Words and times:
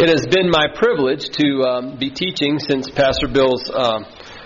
It 0.00 0.08
has 0.08 0.26
been 0.26 0.48
my 0.48 0.66
privilege 0.74 1.28
to 1.28 1.60
um, 1.60 1.98
be 1.98 2.08
teaching 2.08 2.58
since 2.58 2.88
Pastor 2.88 3.28
Bill's 3.28 3.68
uh, 3.68 4.00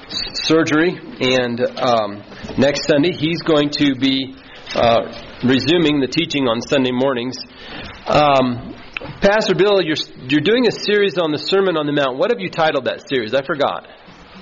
surgery, 0.08 0.98
and 0.98 1.60
um, 1.78 2.24
next 2.58 2.88
Sunday 2.88 3.12
he's 3.12 3.40
going 3.42 3.70
to 3.78 3.94
be 3.94 4.34
uh, 4.74 5.14
resuming 5.44 6.00
the 6.00 6.08
teaching 6.10 6.48
on 6.48 6.60
Sunday 6.60 6.90
mornings. 6.90 7.38
Um, 8.08 8.74
Pastor 9.22 9.54
Bill, 9.54 9.78
you're 9.80 9.94
you're 10.26 10.42
doing 10.42 10.66
a 10.66 10.72
series 10.72 11.18
on 11.18 11.30
the 11.30 11.38
Sermon 11.38 11.76
on 11.76 11.86
the 11.86 11.92
Mount. 11.92 12.18
What 12.18 12.32
have 12.32 12.40
you 12.40 12.50
titled 12.50 12.86
that 12.86 13.08
series? 13.08 13.32
I 13.32 13.46
forgot. 13.46 13.86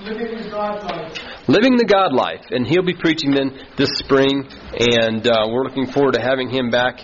Living 0.01 0.35
the 0.35 0.49
God 0.49 0.83
life. 0.83 1.47
Living 1.47 1.77
the 1.77 1.85
God 1.85 2.11
life, 2.11 2.45
and 2.49 2.65
he'll 2.65 2.83
be 2.83 2.95
preaching 2.95 3.31
then 3.31 3.53
this 3.77 3.99
spring, 3.99 4.49
and 4.73 5.27
uh, 5.27 5.45
we're 5.47 5.63
looking 5.63 5.91
forward 5.91 6.15
to 6.15 6.21
having 6.21 6.49
him 6.49 6.71
back 6.71 6.99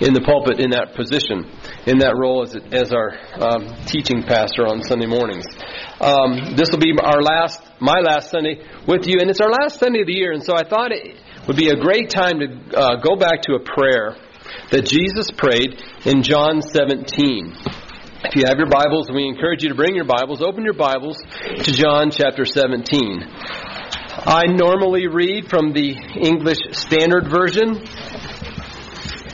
in 0.00 0.14
the 0.14 0.20
pulpit 0.22 0.58
in 0.58 0.70
that 0.70 0.96
position, 0.96 1.44
in 1.90 1.98
that 1.98 2.14
role 2.16 2.42
as 2.42 2.54
as 2.70 2.92
our 2.92 3.18
um, 3.34 3.74
teaching 3.86 4.22
pastor 4.22 4.62
on 4.66 4.82
Sunday 4.82 5.06
mornings. 5.06 5.44
Um, 6.00 6.54
this 6.56 6.70
will 6.70 6.78
be 6.78 6.94
our 6.96 7.20
last, 7.20 7.60
my 7.80 8.00
last 8.00 8.30
Sunday 8.30 8.62
with 8.86 9.06
you, 9.06 9.18
and 9.20 9.28
it's 9.28 9.40
our 9.40 9.50
last 9.50 9.80
Sunday 9.80 10.00
of 10.00 10.06
the 10.06 10.14
year, 10.14 10.32
and 10.32 10.42
so 10.42 10.54
I 10.54 10.62
thought 10.62 10.92
it 10.92 11.18
would 11.46 11.56
be 11.56 11.68
a 11.68 11.76
great 11.76 12.08
time 12.08 12.38
to 12.38 12.46
uh, 12.78 12.96
go 13.02 13.16
back 13.16 13.42
to 13.42 13.54
a 13.54 13.60
prayer 13.60 14.16
that 14.70 14.86
Jesus 14.86 15.30
prayed 15.36 15.82
in 16.06 16.22
John 16.22 16.62
17. 16.62 17.54
If 18.22 18.36
you 18.36 18.46
have 18.46 18.58
your 18.58 18.70
Bibles, 18.70 19.10
we 19.12 19.26
encourage 19.26 19.62
you 19.62 19.70
to 19.70 19.74
bring 19.74 19.94
your 19.94 20.04
Bibles, 20.04 20.42
open 20.42 20.62
your 20.62 20.74
Bibles 20.74 21.18
to 21.18 21.72
John 21.72 22.10
chapter 22.10 22.44
17. 22.44 23.24
I 24.22 24.46
normally 24.46 25.08
read 25.08 25.48
from 25.50 25.72
the 25.72 25.96
English 26.16 26.58
Standard 26.72 27.28
Version, 27.28 27.82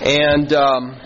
and 0.00 0.52
um, 0.52 0.96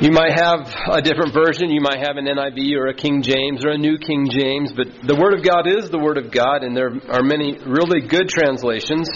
you 0.00 0.12
might 0.12 0.38
have 0.38 0.72
a 0.92 1.02
different 1.02 1.34
version. 1.34 1.70
You 1.70 1.80
might 1.80 1.98
have 1.98 2.16
an 2.16 2.26
NIV 2.26 2.76
or 2.76 2.86
a 2.86 2.94
King 2.94 3.22
James 3.22 3.64
or 3.64 3.70
a 3.70 3.78
New 3.78 3.98
King 3.98 4.28
James, 4.30 4.72
but 4.72 4.86
the 5.02 5.16
Word 5.16 5.34
of 5.34 5.42
God 5.42 5.66
is 5.66 5.90
the 5.90 5.98
Word 5.98 6.18
of 6.18 6.30
God, 6.30 6.62
and 6.62 6.76
there 6.76 6.92
are 7.10 7.22
many 7.22 7.58
really 7.66 8.06
good 8.06 8.28
translations. 8.28 9.10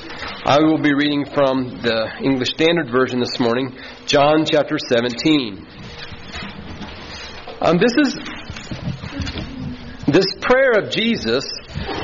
I 0.44 0.58
will 0.58 0.82
be 0.82 0.92
reading 0.92 1.24
from 1.24 1.78
the 1.82 2.10
English 2.20 2.48
Standard 2.54 2.90
Version 2.90 3.20
this 3.20 3.38
morning, 3.38 3.78
John 4.06 4.44
chapter 4.44 4.76
17. 4.76 5.66
Um, 7.60 7.78
this 7.78 7.94
is 7.96 8.18
this 10.08 10.26
prayer 10.40 10.72
of 10.82 10.90
Jesus 10.90 11.44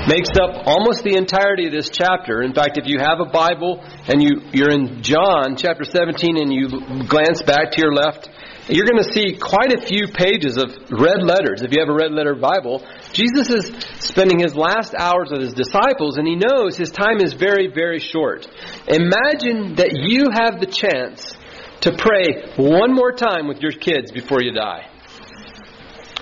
makes 0.09 0.31
up 0.41 0.67
almost 0.67 1.05
the 1.05 1.17
entirety 1.17 1.67
of 1.67 1.73
this 1.73 1.91
chapter. 1.91 2.43
In 2.43 2.55
fact, 2.55 2.79
if 2.79 2.87
you 2.87 2.99
have 2.99 3.21
a 3.21 3.31
Bible 3.31 3.85
and 4.09 4.23
you, 4.23 4.41
you're 4.53 4.71
in 4.71 5.03
John 5.03 5.57
chapter 5.57 5.85
17 5.85 6.37
and 6.37 6.53
you 6.53 7.07
glance 7.07 7.43
back 7.43 7.73
to 7.73 7.81
your 7.81 7.93
left, 7.93 8.29
you're 8.69 8.87
going 8.87 9.03
to 9.03 9.13
see 9.13 9.39
quite 9.39 9.73
a 9.73 9.81
few 9.81 10.09
pages 10.09 10.57
of 10.57 10.69
red 10.91 11.23
letters. 11.23 11.63
If 11.63 11.73
you 11.73 11.81
have 11.81 11.89
a 11.89 11.97
red 11.97 12.13
letter 12.13 12.35
Bible, 12.35 12.85
Jesus 13.13 13.49
is 13.49 13.73
spending 14.01 14.41
his 14.41 14.55
last 14.55 14.95
hours 14.95 15.31
with 15.31 15.41
his 15.41 15.55
disciples 15.55 16.19
and 16.19 16.27
he 16.27 16.37
knows 16.37 16.77
his 16.77 16.91
time 16.91 17.21
is 17.21 17.33
very, 17.33 17.73
very 17.73 17.99
short. 17.99 18.47
Imagine 18.89 19.77
that 19.77 19.97
you 19.97 20.29
have 20.33 20.61
the 20.61 20.67
chance 20.67 21.35
to 21.81 21.97
pray 21.97 22.53
one 22.57 22.93
more 22.93 23.13
time 23.13 23.49
with 23.49 23.61
your 23.61 23.73
kids 23.73 24.13
before 24.13 24.43
you 24.43 24.53
die. 24.53 24.87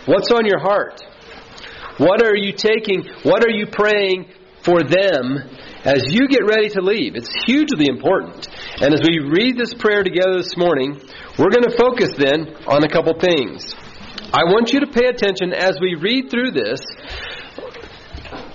What's 0.06 0.30
on 0.30 0.46
your 0.46 0.60
heart? 0.60 1.02
What 1.98 2.22
are 2.22 2.36
you 2.36 2.52
taking? 2.52 3.08
What 3.22 3.42
are 3.44 3.50
you 3.50 3.66
praying 3.66 4.28
for 4.62 4.82
them 4.82 5.38
as 5.84 6.04
you 6.12 6.28
get 6.28 6.44
ready 6.44 6.68
to 6.70 6.82
leave? 6.82 7.16
It's 7.16 7.32
hugely 7.46 7.86
important. 7.88 8.46
And 8.80 8.92
as 8.92 9.00
we 9.00 9.18
read 9.20 9.56
this 9.56 9.72
prayer 9.72 10.02
together 10.02 10.36
this 10.36 10.56
morning, 10.58 11.00
we're 11.38 11.50
going 11.50 11.64
to 11.64 11.76
focus 11.76 12.10
then 12.18 12.52
on 12.66 12.84
a 12.84 12.88
couple 12.88 13.18
things. 13.18 13.74
I 14.28 14.44
want 14.44 14.72
you 14.72 14.80
to 14.80 14.86
pay 14.88 15.06
attention 15.06 15.54
as 15.54 15.78
we 15.80 15.94
read 15.94 16.30
through 16.30 16.50
this. 16.50 16.80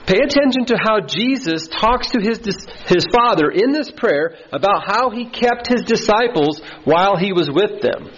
Pay 0.05 0.19
attention 0.19 0.65
to 0.65 0.77
how 0.77 0.99
Jesus 0.99 1.67
talks 1.67 2.11
to 2.11 2.19
his, 2.21 2.37
his 2.85 3.05
Father 3.11 3.49
in 3.49 3.71
this 3.71 3.89
prayer 3.89 4.35
about 4.51 4.83
how 4.85 5.09
he 5.09 5.25
kept 5.29 5.67
his 5.67 5.81
disciples 5.81 6.61
while 6.83 7.17
he 7.17 7.33
was 7.33 7.49
with 7.49 7.81
them. 7.81 8.09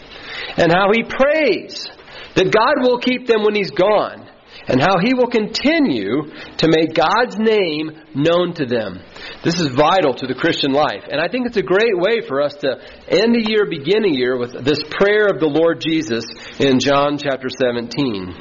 And 0.58 0.72
how 0.72 0.92
he 0.92 1.04
prays 1.04 1.88
that 2.36 2.52
God 2.52 2.82
will 2.82 3.00
keep 3.00 3.28
them 3.28 3.44
when 3.44 3.56
he's 3.56 3.72
gone 3.72 4.23
and 4.68 4.82
how 4.82 4.98
he 5.00 5.14
will 5.14 5.28
continue 5.28 6.24
to 6.58 6.68
make 6.68 6.96
God's 6.96 7.38
name 7.38 7.92
known 8.16 8.54
to 8.56 8.66
them. 8.66 9.00
This 9.44 9.60
is 9.60 9.76
vital 9.76 10.14
to 10.16 10.28
the 10.28 10.36
Christian 10.36 10.72
life. 10.72 11.04
And 11.10 11.20
I 11.20 11.28
think 11.28 11.48
it's 11.48 11.58
a 11.58 11.64
great 11.64 11.98
way 11.98 12.22
for 12.28 12.42
us 12.42 12.56
to 12.62 12.80
end 13.08 13.36
a 13.36 13.50
year, 13.50 13.66
begin 13.70 14.06
a 14.06 14.14
year 14.14 14.38
with 14.38 14.54
this 14.64 14.84
prayer 14.90 15.28
of 15.28 15.40
the 15.40 15.52
Lord 15.52 15.82
Jesus 15.82 16.24
in 16.60 16.80
John 16.80 17.18
chapter 17.18 17.50
17. 17.50 18.34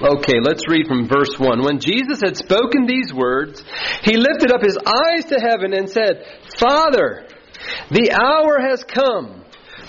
Okay, 0.00 0.40
let's 0.40 0.66
read 0.68 0.86
from 0.86 1.08
verse 1.08 1.38
1. 1.38 1.62
When 1.62 1.78
Jesus 1.78 2.20
had 2.24 2.36
spoken 2.36 2.86
these 2.86 3.12
words, 3.12 3.62
he 4.02 4.16
lifted 4.16 4.50
up 4.50 4.62
his 4.62 4.78
eyes 4.78 5.26
to 5.26 5.36
heaven 5.38 5.74
and 5.74 5.88
said, 5.88 6.24
Father, 6.58 7.26
the 7.90 8.12
hour 8.12 8.60
has 8.60 8.82
come. 8.84 9.39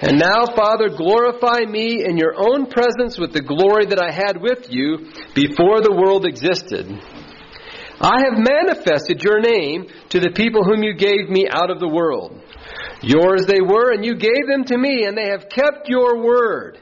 And 0.00 0.18
now, 0.18 0.44
Father, 0.54 0.90
glorify 0.90 1.60
me 1.64 2.04
in 2.04 2.18
your 2.18 2.34
own 2.36 2.66
presence 2.66 3.18
with 3.18 3.32
the 3.32 3.40
glory 3.40 3.86
that 3.86 4.02
I 4.02 4.12
had 4.12 4.40
with 4.40 4.70
you 4.70 5.08
before 5.34 5.80
the 5.80 5.96
world 5.96 6.26
existed. 6.26 6.86
I 7.98 8.20
have 8.28 8.36
manifested 8.36 9.22
your 9.22 9.40
name 9.40 9.86
to 10.10 10.20
the 10.20 10.32
people 10.32 10.64
whom 10.64 10.82
you 10.82 10.94
gave 10.94 11.30
me 11.30 11.48
out 11.50 11.70
of 11.70 11.80
the 11.80 11.88
world. 11.88 12.42
Yours 13.02 13.46
they 13.46 13.62
were, 13.62 13.92
and 13.92 14.04
you 14.04 14.16
gave 14.16 14.46
them 14.46 14.64
to 14.64 14.76
me, 14.76 15.04
and 15.04 15.16
they 15.16 15.30
have 15.30 15.48
kept 15.48 15.88
your 15.88 16.22
word. 16.22 16.78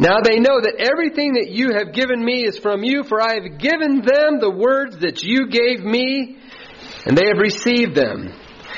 Now 0.00 0.18
they 0.20 0.40
know 0.40 0.60
that 0.60 0.82
everything 0.82 1.34
that 1.34 1.50
you 1.50 1.74
have 1.78 1.94
given 1.94 2.24
me 2.24 2.44
is 2.44 2.58
from 2.58 2.82
you, 2.82 3.04
for 3.04 3.22
I 3.22 3.34
have 3.34 3.58
given 3.58 4.02
them 4.02 4.40
the 4.40 4.50
words 4.50 4.98
that 4.98 5.22
you 5.22 5.46
gave 5.46 5.84
me, 5.84 6.38
and 7.06 7.16
they 7.16 7.28
have 7.28 7.38
received 7.38 7.94
them 7.94 8.34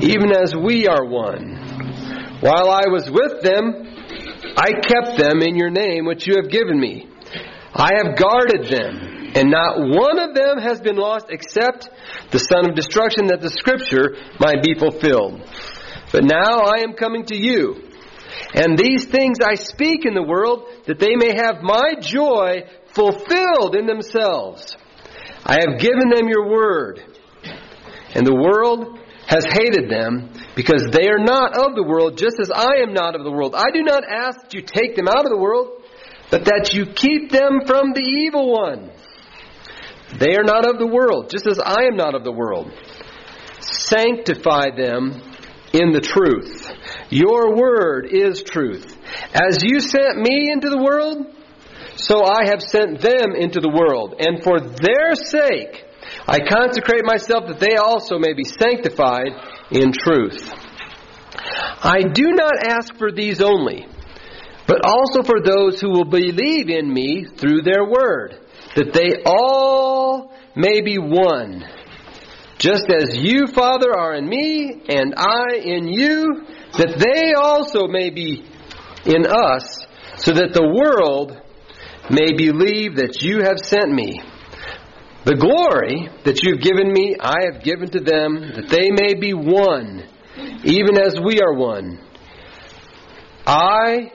even 0.00 0.32
as 0.32 0.54
we 0.54 0.86
are 0.86 1.04
one. 1.04 1.56
While 2.40 2.70
I 2.70 2.88
was 2.88 3.10
with 3.10 3.42
them, 3.42 3.84
I 4.56 4.72
kept 4.72 5.18
them 5.18 5.42
in 5.42 5.56
your 5.56 5.70
name 5.70 6.06
which 6.06 6.26
you 6.26 6.36
have 6.40 6.50
given 6.50 6.78
me. 6.78 7.08
I 7.74 7.90
have 8.02 8.16
guarded 8.16 8.66
them, 8.70 9.32
and 9.34 9.50
not 9.50 9.78
one 9.78 10.18
of 10.18 10.34
them 10.34 10.58
has 10.58 10.80
been 10.80 10.96
lost 10.96 11.26
except 11.28 11.88
the 12.30 12.38
son 12.38 12.70
of 12.70 12.76
destruction, 12.76 13.26
that 13.26 13.40
the 13.40 13.50
scripture 13.50 14.16
might 14.38 14.62
be 14.62 14.74
fulfilled. 14.74 15.42
But 16.12 16.24
now 16.24 16.60
I 16.60 16.82
am 16.82 16.94
coming 16.94 17.24
to 17.26 17.36
you. 17.36 17.90
And 18.54 18.78
these 18.78 19.04
things 19.06 19.38
I 19.44 19.56
speak 19.56 20.06
in 20.06 20.14
the 20.14 20.22
world, 20.22 20.68
that 20.86 20.98
they 20.98 21.16
may 21.16 21.34
have 21.34 21.62
my 21.62 21.94
joy 22.00 22.64
fulfilled 22.94 23.74
in 23.74 23.86
themselves. 23.86 24.76
I 25.44 25.58
have 25.60 25.80
given 25.80 26.08
them 26.14 26.28
your 26.28 26.48
word. 26.48 27.02
And 28.14 28.24
the 28.24 28.34
world 28.34 29.00
has 29.26 29.44
hated 29.44 29.88
them 29.88 30.30
because 30.54 30.84
they 30.92 31.08
are 31.08 31.18
not 31.18 31.56
of 31.56 31.74
the 31.74 31.82
world, 31.82 32.18
just 32.18 32.38
as 32.40 32.50
I 32.50 32.82
am 32.82 32.92
not 32.92 33.14
of 33.14 33.24
the 33.24 33.30
world. 33.30 33.54
I 33.54 33.70
do 33.72 33.82
not 33.82 34.04
ask 34.08 34.42
that 34.42 34.54
you 34.54 34.62
take 34.62 34.96
them 34.96 35.08
out 35.08 35.24
of 35.24 35.30
the 35.30 35.38
world, 35.38 35.82
but 36.30 36.44
that 36.46 36.72
you 36.74 36.86
keep 36.86 37.30
them 37.30 37.60
from 37.66 37.92
the 37.92 38.02
evil 38.02 38.52
one. 38.52 38.90
They 40.18 40.36
are 40.36 40.44
not 40.44 40.68
of 40.68 40.78
the 40.78 40.86
world, 40.86 41.30
just 41.30 41.46
as 41.46 41.58
I 41.58 41.84
am 41.84 41.96
not 41.96 42.14
of 42.14 42.24
the 42.24 42.32
world. 42.32 42.70
Sanctify 43.60 44.76
them 44.76 45.22
in 45.72 45.92
the 45.92 46.00
truth. 46.00 46.70
Your 47.10 47.56
word 47.56 48.06
is 48.10 48.42
truth. 48.42 48.96
As 49.32 49.58
you 49.62 49.80
sent 49.80 50.18
me 50.18 50.50
into 50.52 50.68
the 50.70 50.82
world, 50.82 51.26
so 51.96 52.24
I 52.24 52.46
have 52.46 52.62
sent 52.62 53.00
them 53.00 53.34
into 53.36 53.60
the 53.60 53.70
world. 53.70 54.14
And 54.18 54.42
for 54.42 54.60
their 54.60 55.14
sake, 55.14 55.83
I 56.26 56.38
consecrate 56.40 57.04
myself 57.04 57.48
that 57.48 57.60
they 57.60 57.76
also 57.76 58.18
may 58.18 58.32
be 58.32 58.44
sanctified 58.44 59.28
in 59.70 59.92
truth. 59.92 60.52
I 61.82 62.02
do 62.02 62.32
not 62.32 62.66
ask 62.66 62.96
for 62.96 63.12
these 63.12 63.42
only, 63.42 63.86
but 64.66 64.80
also 64.86 65.22
for 65.22 65.40
those 65.40 65.80
who 65.80 65.90
will 65.90 66.06
believe 66.06 66.70
in 66.70 66.92
me 66.92 67.26
through 67.36 67.62
their 67.62 67.84
word, 67.84 68.38
that 68.74 68.94
they 68.94 69.22
all 69.26 70.32
may 70.56 70.80
be 70.80 70.96
one. 70.96 71.64
Just 72.58 72.88
as 72.88 73.16
you, 73.16 73.46
Father, 73.48 73.94
are 73.94 74.14
in 74.14 74.26
me, 74.26 74.82
and 74.88 75.14
I 75.16 75.56
in 75.56 75.88
you, 75.88 76.46
that 76.78 76.98
they 76.98 77.34
also 77.34 77.86
may 77.86 78.08
be 78.08 78.46
in 79.04 79.26
us, 79.26 79.84
so 80.16 80.32
that 80.32 80.54
the 80.54 80.66
world 80.66 81.38
may 82.10 82.32
believe 82.32 82.96
that 82.96 83.20
you 83.20 83.42
have 83.42 83.58
sent 83.58 83.92
me. 83.92 84.22
The 85.24 85.36
glory 85.36 86.10
that 86.24 86.42
you've 86.42 86.60
given 86.60 86.92
me, 86.92 87.16
I 87.18 87.46
have 87.50 87.64
given 87.64 87.90
to 87.90 88.00
them, 88.00 88.52
that 88.56 88.68
they 88.68 88.90
may 88.90 89.14
be 89.14 89.32
one, 89.32 90.04
even 90.64 90.98
as 90.98 91.18
we 91.18 91.40
are 91.40 91.54
one. 91.54 91.98
I 93.46 94.12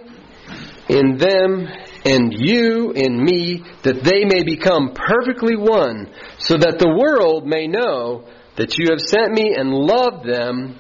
in 0.88 1.18
them, 1.18 1.68
and 2.06 2.34
you 2.36 2.92
in 2.92 3.24
me, 3.24 3.64
that 3.84 4.04
they 4.04 4.26
may 4.26 4.44
become 4.44 4.94
perfectly 4.94 5.56
one, 5.56 6.12
so 6.38 6.58
that 6.58 6.78
the 6.78 6.90
world 6.90 7.46
may 7.48 7.68
know 7.68 8.26
that 8.56 8.78
you 8.78 8.90
have 8.92 9.02
sent 9.02 9.34
me 9.34 9.56
and 9.56 9.72
loved 9.72 10.26
them, 10.28 10.78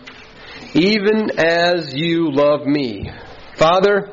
even 0.73 1.39
as 1.39 1.93
you 1.93 2.31
love 2.31 2.67
me. 2.67 3.09
Father, 3.55 4.11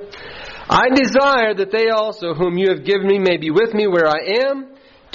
I 0.69 0.89
desire 0.95 1.55
that 1.55 1.73
they 1.73 1.89
also, 1.89 2.35
whom 2.35 2.57
you 2.57 2.71
have 2.71 2.85
given 2.85 3.07
me, 3.07 3.19
may 3.19 3.37
be 3.37 3.51
with 3.51 3.75
me 3.75 3.87
where 3.87 4.07
I 4.09 4.49
am, 4.49 4.76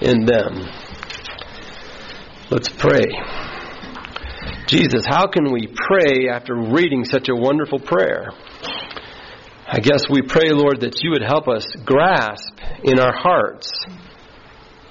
in 0.00 0.24
them. 0.24 0.66
Let's 2.50 2.68
pray. 2.68 3.06
Jesus, 4.66 5.04
how 5.06 5.26
can 5.26 5.52
we 5.52 5.66
pray 5.66 6.28
after 6.30 6.54
reading 6.54 7.04
such 7.04 7.28
a 7.28 7.36
wonderful 7.36 7.78
prayer? 7.78 8.30
I 9.66 9.78
guess 9.78 10.08
we 10.08 10.22
pray, 10.22 10.50
Lord, 10.50 10.80
that 10.80 11.02
you 11.02 11.10
would 11.10 11.22
help 11.22 11.48
us 11.48 11.64
grasp 11.84 12.58
in 12.82 12.98
our 12.98 13.12
hearts 13.12 13.70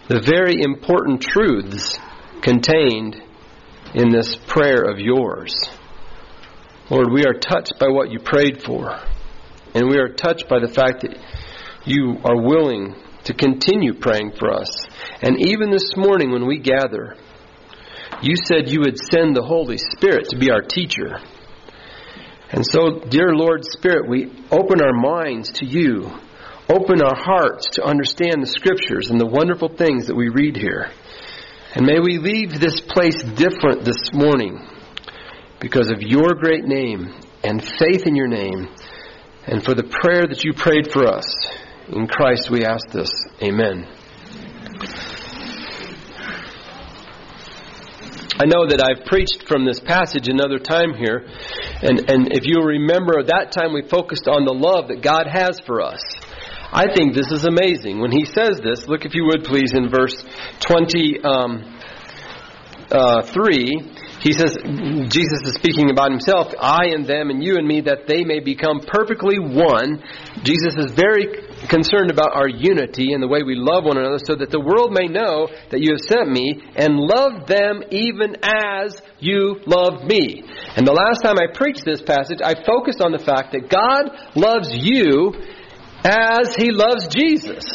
the 0.09 0.21
very 0.21 0.61
important 0.63 1.21
truths 1.21 1.97
contained 2.41 3.15
in 3.94 4.09
this 4.09 4.35
prayer 4.47 4.83
of 4.83 5.00
yours. 5.00 5.53
Lord, 6.89 7.12
we 7.13 7.25
are 7.25 7.33
touched 7.33 7.73
by 7.79 7.89
what 7.89 8.09
you 8.09 8.19
prayed 8.19 8.63
for. 8.63 8.89
And 9.75 9.88
we 9.88 10.00
are 10.00 10.09
touched 10.09 10.50
by 10.50 10.59
the 10.59 10.67
fact 10.67 11.01
that 11.01 11.15
you 11.85 12.17
are 12.23 12.41
willing 12.41 12.95
to 13.25 13.33
continue 13.35 13.94
praying 13.94 14.31
for 14.39 14.51
us. 14.51 14.88
And 15.21 15.38
even 15.39 15.69
this 15.69 15.95
morning 15.98 16.31
when 16.31 16.48
we 16.48 16.60
gather, 16.60 17.16
you 18.21 18.36
said 18.36 18.69
you 18.69 18.81
would 18.81 18.98
send 18.98 19.36
the 19.36 19.44
Holy 19.44 19.77
Spirit 19.77 20.30
to 20.30 20.38
be 20.38 20.51
our 20.51 20.62
teacher. 20.62 21.19
And 22.51 22.66
so, 22.66 23.00
dear 23.00 23.36
Lord 23.36 23.63
Spirit, 23.63 24.10
we 24.10 24.31
open 24.51 24.81
our 24.81 24.94
minds 24.94 25.51
to 25.60 25.66
you. 25.66 26.12
Open 26.69 27.01
our 27.01 27.16
hearts 27.16 27.71
to 27.74 27.83
understand 27.83 28.42
the 28.42 28.48
Scriptures 28.48 29.10
and 29.10 29.19
the 29.19 29.25
wonderful 29.25 29.69
things 29.69 30.07
that 30.07 30.16
we 30.16 30.30
read 30.30 30.56
here. 30.56 30.89
And 31.75 31.86
may 31.86 32.00
we 32.00 32.18
leave 32.18 32.60
this 32.60 32.81
place 32.81 33.22
different 33.24 33.86
this 33.86 34.12
morning 34.13 34.68
because 35.60 35.92
of 35.92 36.01
your 36.01 36.33
great 36.33 36.65
name 36.65 37.13
and 37.44 37.63
faith 37.63 38.07
in 38.07 38.15
your 38.15 38.27
name 38.27 38.69
and 39.45 39.63
for 39.63 39.74
the 39.74 39.83
prayer 39.83 40.25
that 40.27 40.44
you 40.44 40.54
prayed 40.54 40.92
for 40.92 41.07
us. 41.07 41.31
In 41.89 42.07
Christ 42.07 42.50
we 42.50 42.65
ask 42.65 42.89
this. 42.89 43.12
Amen. 43.42 43.88
I 48.39 48.45
know 48.45 48.63
that 48.65 48.80
I've 48.80 49.06
preached 49.06 49.50
from 49.50 49.65
this 49.65 49.81
passage 49.81 50.30
another 50.30 50.59
time 50.59 50.95
here, 50.95 51.27
and, 51.83 52.09
and 52.09 52.31
if 52.31 52.47
you 52.47 52.63
remember, 52.63 53.19
that 53.27 53.51
time 53.51 53.74
we 53.74 53.83
focused 53.83 54.30
on 54.31 54.45
the 54.45 54.56
love 54.56 54.88
that 54.88 55.03
God 55.03 55.27
has 55.27 55.59
for 55.59 55.81
us. 55.81 56.00
I 56.71 56.88
think 56.88 57.13
this 57.13 57.31
is 57.36 57.44
amazing. 57.44 58.00
When 58.00 58.12
he 58.12 58.24
says 58.24 58.62
this, 58.63 58.88
look 58.88 59.03
if 59.03 59.13
you 59.13 59.25
would 59.25 59.44
please 59.44 59.74
in 59.74 59.89
verse 59.89 60.15
23. 60.62 61.19
Um, 61.19 61.80
uh, 62.89 63.21
he 64.24 64.31
says, 64.31 64.56
Jesus 65.12 65.39
is 65.44 65.53
speaking 65.56 65.91
about 65.91 66.12
himself, 66.12 66.53
I 66.59 66.95
and 66.95 67.06
them 67.06 67.30
and 67.30 67.44
you 67.44 67.57
and 67.57 67.68
me, 67.68 67.81
that 67.81 68.07
they 68.07 68.24
may 68.24 68.39
become 68.39 68.80
perfectly 68.88 69.38
one. 69.38 70.01
Jesus 70.44 70.75
is 70.77 70.91
very 70.91 71.27
concerned 71.67 72.11
about 72.11 72.35
our 72.35 72.47
unity 72.47 73.13
and 73.13 73.21
the 73.21 73.27
way 73.27 73.44
we 73.44 73.56
love 73.56 73.83
one 73.83 73.97
another 73.97 74.19
so 74.23 74.35
that 74.35 74.51
the 74.51 74.59
world 74.59 74.91
may 74.91 75.07
know 75.07 75.47
that 75.71 75.81
you 75.81 75.91
have 75.91 76.06
sent 76.07 76.29
me 76.29 76.61
and 76.75 76.95
love 76.95 77.47
them 77.47 77.83
even 77.91 78.38
as 78.44 78.95
you 79.19 79.59
loved 79.65 80.06
me. 80.06 80.44
And 80.77 80.88
the 80.88 80.94
last 80.94 81.21
time 81.21 81.35
I 81.38 81.51
preached 81.53 81.83
this 81.83 82.01
passage, 82.01 82.39
I 82.44 82.56
focused 82.63 83.01
on 83.01 83.11
the 83.11 83.19
fact 83.19 83.51
that 83.51 83.67
God 83.67 84.09
loves 84.35 84.69
you 84.71 85.33
as 86.06 86.56
he 86.56 86.71
loves 86.71 87.07
Jesus. 87.07 87.65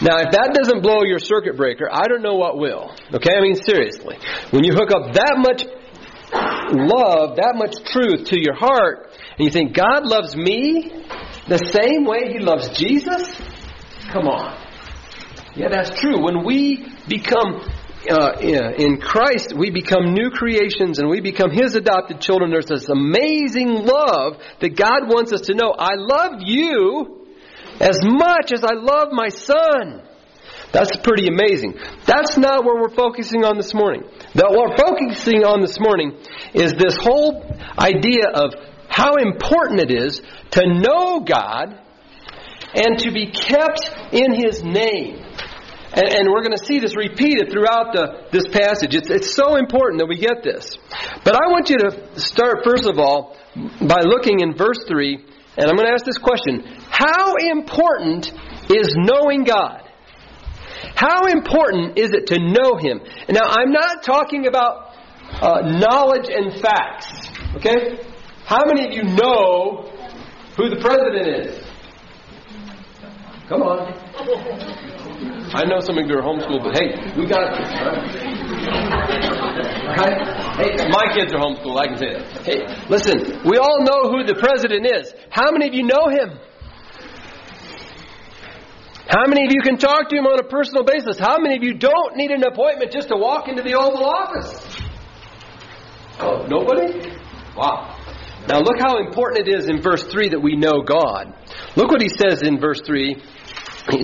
Now, 0.00 0.22
if 0.22 0.30
that 0.30 0.54
doesn't 0.54 0.82
blow 0.82 1.02
your 1.02 1.18
circuit 1.18 1.56
breaker, 1.56 1.88
I 1.90 2.06
don't 2.06 2.22
know 2.22 2.36
what 2.36 2.56
will. 2.56 2.94
Okay? 3.12 3.34
I 3.36 3.40
mean, 3.40 3.56
seriously. 3.56 4.16
When 4.50 4.64
you 4.64 4.72
hook 4.72 4.94
up 4.94 5.12
that 5.14 5.34
much 5.36 5.66
love, 6.72 7.36
that 7.36 7.54
much 7.56 7.74
truth 7.90 8.28
to 8.30 8.38
your 8.38 8.54
heart, 8.54 9.10
and 9.36 9.44
you 9.44 9.50
think, 9.50 9.74
God 9.74 10.06
loves 10.06 10.36
me 10.36 10.90
the 11.48 11.58
same 11.58 12.04
way 12.04 12.32
He 12.32 12.38
loves 12.38 12.68
Jesus? 12.70 13.34
Come 14.12 14.28
on. 14.28 14.56
Yeah, 15.54 15.68
that's 15.70 15.98
true. 16.00 16.22
When 16.22 16.44
we 16.44 16.86
become 17.08 17.66
uh, 18.08 18.38
in 18.38 19.00
Christ, 19.00 19.52
we 19.56 19.70
become 19.70 20.14
new 20.14 20.30
creations 20.30 20.98
and 20.98 21.08
we 21.08 21.20
become 21.20 21.50
His 21.50 21.74
adopted 21.74 22.20
children. 22.20 22.50
There's 22.50 22.66
this 22.66 22.88
amazing 22.88 23.74
love 23.74 24.38
that 24.60 24.76
God 24.76 25.08
wants 25.08 25.32
us 25.32 25.42
to 25.42 25.54
know. 25.54 25.74
I 25.76 25.94
love 25.96 26.40
you 26.44 27.26
as 27.80 27.98
much 28.02 28.52
as 28.52 28.64
I 28.64 28.74
love 28.74 29.08
my 29.12 29.28
son. 29.28 30.02
That's 30.72 30.96
pretty 31.02 31.28
amazing. 31.28 31.78
That's 32.04 32.36
not 32.36 32.64
what 32.64 32.76
we're 32.76 32.94
focusing 32.94 33.44
on 33.44 33.56
this 33.56 33.72
morning. 33.72 34.02
what 34.34 34.52
we're 34.52 34.76
focusing 34.76 35.44
on 35.44 35.60
this 35.60 35.80
morning 35.80 36.18
is 36.52 36.74
this 36.74 36.96
whole 36.96 37.42
idea 37.78 38.28
of 38.34 38.54
how 38.88 39.16
important 39.16 39.80
it 39.80 39.90
is 39.90 40.22
to 40.52 40.66
know 40.66 41.20
God 41.20 41.78
and 42.74 42.98
to 43.00 43.12
be 43.12 43.30
kept 43.30 43.90
in 44.12 44.34
His 44.34 44.62
name. 44.62 45.24
And, 45.92 46.04
and 46.04 46.28
we're 46.30 46.42
going 46.42 46.56
to 46.56 46.64
see 46.64 46.80
this 46.80 46.96
repeated 46.96 47.50
throughout 47.50 47.92
the, 47.92 48.28
this 48.30 48.46
passage. 48.48 48.94
It's, 48.94 49.10
it's 49.10 49.34
so 49.34 49.56
important 49.56 50.00
that 50.00 50.06
we 50.06 50.18
get 50.18 50.42
this. 50.42 50.76
But 51.24 51.34
I 51.34 51.48
want 51.48 51.70
you 51.70 51.78
to 51.78 52.20
start, 52.20 52.64
first 52.64 52.86
of 52.86 52.98
all, 52.98 53.36
by 53.80 54.02
looking 54.02 54.40
in 54.40 54.54
verse 54.54 54.84
3, 54.86 55.14
and 55.16 55.66
I'm 55.66 55.76
going 55.76 55.88
to 55.88 55.94
ask 55.94 56.04
this 56.04 56.18
question 56.18 56.62
how 56.90 57.34
important 57.36 58.30
is 58.70 58.94
knowing 58.96 59.44
God? 59.44 59.84
How 60.94 61.26
important 61.26 61.98
is 61.98 62.10
it 62.12 62.26
to 62.28 62.38
know 62.38 62.76
Him? 62.76 63.00
Now, 63.28 63.48
I'm 63.48 63.72
not 63.72 64.02
talking 64.02 64.46
about 64.46 64.94
uh, 65.40 65.62
knowledge 65.64 66.28
and 66.28 66.60
facts. 66.60 67.30
Okay? 67.56 67.98
How 68.48 68.64
many 68.64 68.86
of 68.86 68.92
you 68.94 69.02
know 69.02 69.92
who 70.56 70.70
the 70.70 70.80
president 70.80 71.28
is? 71.28 71.60
Come 73.46 73.60
on. 73.60 73.92
I 75.52 75.64
know 75.68 75.80
some 75.80 75.98
of 75.98 76.08
you 76.08 76.16
are 76.16 76.22
homeschooled, 76.22 76.64
but 76.64 76.72
hey, 76.72 76.96
we 77.12 77.26
got 77.26 77.52
this. 77.52 77.68
Right? 80.00 80.16
Hey, 80.56 80.88
my 80.88 81.12
kids 81.12 81.34
are 81.34 81.40
homeschooled. 81.44 81.76
I 81.76 81.86
can 81.88 81.98
say 81.98 82.12
that. 82.16 82.24
Hey, 82.48 82.64
listen, 82.88 83.42
we 83.44 83.58
all 83.58 83.84
know 83.84 84.08
who 84.08 84.24
the 84.24 84.40
president 84.40 84.86
is. 84.96 85.12
How 85.28 85.52
many 85.52 85.68
of 85.68 85.74
you 85.74 85.82
know 85.82 86.08
him? 86.08 86.40
How 89.08 89.26
many 89.26 89.44
of 89.44 89.52
you 89.52 89.60
can 89.60 89.76
talk 89.76 90.08
to 90.08 90.16
him 90.16 90.24
on 90.24 90.40
a 90.40 90.48
personal 90.48 90.84
basis? 90.84 91.18
How 91.18 91.36
many 91.36 91.56
of 91.56 91.62
you 91.62 91.74
don't 91.74 92.16
need 92.16 92.30
an 92.30 92.42
appointment 92.44 92.92
just 92.92 93.08
to 93.08 93.16
walk 93.16 93.46
into 93.48 93.62
the 93.62 93.74
Oval 93.74 94.06
Office? 94.08 94.78
Oh, 96.18 96.46
nobody? 96.48 97.12
Wow. 97.54 97.97
Now 98.48 98.60
look 98.60 98.80
how 98.80 98.98
important 98.98 99.46
it 99.46 99.54
is 99.54 99.68
in 99.68 99.82
verse 99.82 100.04
3 100.04 100.30
that 100.30 100.40
we 100.40 100.56
know 100.56 100.80
God. 100.80 101.34
Look 101.76 101.90
what 101.90 102.00
he 102.00 102.08
says 102.08 102.40
in 102.42 102.58
verse 102.58 102.80
3. 102.86 103.20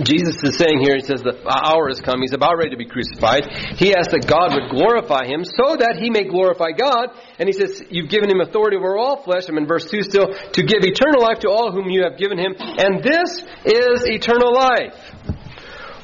Jesus 0.03 0.41
is 0.43 0.57
saying 0.57 0.81
here, 0.81 0.95
he 0.95 1.05
says 1.05 1.21
the 1.21 1.37
hour 1.45 1.89
has 1.89 2.01
come. 2.01 2.21
He's 2.21 2.33
about 2.33 2.57
ready 2.57 2.71
to 2.71 2.77
be 2.77 2.85
crucified. 2.85 3.45
He 3.77 3.93
asks 3.93 4.13
that 4.13 4.25
God 4.25 4.53
would 4.53 4.69
glorify 4.69 5.25
him 5.25 5.45
so 5.45 5.77
that 5.77 5.97
he 6.01 6.09
may 6.09 6.25
glorify 6.25 6.73
God. 6.73 7.09
And 7.37 7.49
he 7.49 7.53
says, 7.53 7.83
You've 7.89 8.09
given 8.09 8.29
him 8.29 8.41
authority 8.41 8.77
over 8.77 8.97
all 8.97 9.21
flesh. 9.21 9.45
I'm 9.47 9.57
in 9.57 9.67
verse 9.67 9.85
2 9.89 10.01
still, 10.01 10.33
to 10.33 10.61
give 10.63 10.81
eternal 10.81 11.21
life 11.21 11.39
to 11.41 11.49
all 11.49 11.71
whom 11.71 11.89
you 11.89 12.03
have 12.03 12.17
given 12.17 12.37
him. 12.37 12.55
And 12.57 13.03
this 13.03 13.45
is 13.65 14.05
eternal 14.09 14.53
life. 14.53 14.97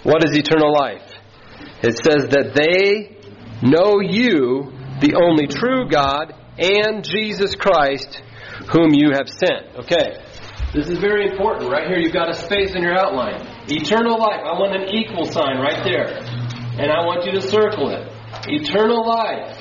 What 0.03 0.23
is 0.25 0.37
eternal 0.37 0.73
life? 0.73 1.05
It 1.81 1.97
says 1.97 2.29
that 2.33 2.53
they 2.53 3.17
know 3.61 3.99
you, 4.01 4.73
the 5.01 5.17
only 5.17 5.47
true 5.47 5.89
God, 5.89 6.33
and 6.57 7.03
Jesus 7.03 7.55
Christ, 7.55 8.21
whom 8.69 8.93
you 8.93 9.11
have 9.11 9.29
sent. 9.29 9.75
Okay. 9.85 10.23
This 10.73 10.87
is 10.87 10.99
very 10.99 11.29
important. 11.29 11.69
Right 11.69 11.87
here, 11.87 11.99
you've 11.99 12.13
got 12.13 12.29
a 12.29 12.33
space 12.33 12.75
in 12.75 12.81
your 12.81 12.97
outline. 12.97 13.45
Eternal 13.67 14.17
life. 14.17 14.39
I 14.39 14.57
want 14.57 14.75
an 14.75 14.89
equal 14.89 15.25
sign 15.25 15.57
right 15.57 15.83
there. 15.83 16.17
And 16.79 16.91
I 16.91 17.05
want 17.05 17.25
you 17.25 17.33
to 17.33 17.41
circle 17.41 17.89
it. 17.89 18.07
Eternal 18.47 19.05
life. 19.05 19.57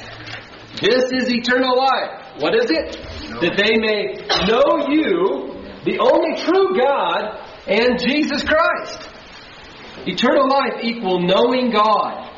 This 0.80 1.10
is 1.10 1.28
eternal 1.28 1.76
life. 1.76 2.38
What 2.38 2.54
is 2.54 2.70
it? 2.70 2.92
That 3.40 3.56
they 3.58 3.76
may 3.76 4.14
know 4.46 4.86
you, 4.88 5.60
the 5.84 5.98
only 5.98 6.40
true 6.40 6.78
God, 6.78 7.44
and 7.66 7.98
Jesus 7.98 8.44
Christ. 8.44 9.08
Eternal 10.06 10.48
life 10.48 10.82
equal 10.82 11.20
knowing 11.20 11.70
God. 11.70 12.30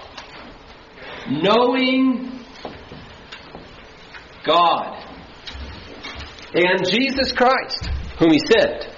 Knowing 1.30 2.40
God. 4.44 5.11
And 6.54 6.86
Jesus 6.88 7.32
Christ 7.32 7.88
whom 8.18 8.30
he 8.30 8.38
sent. 8.38 8.88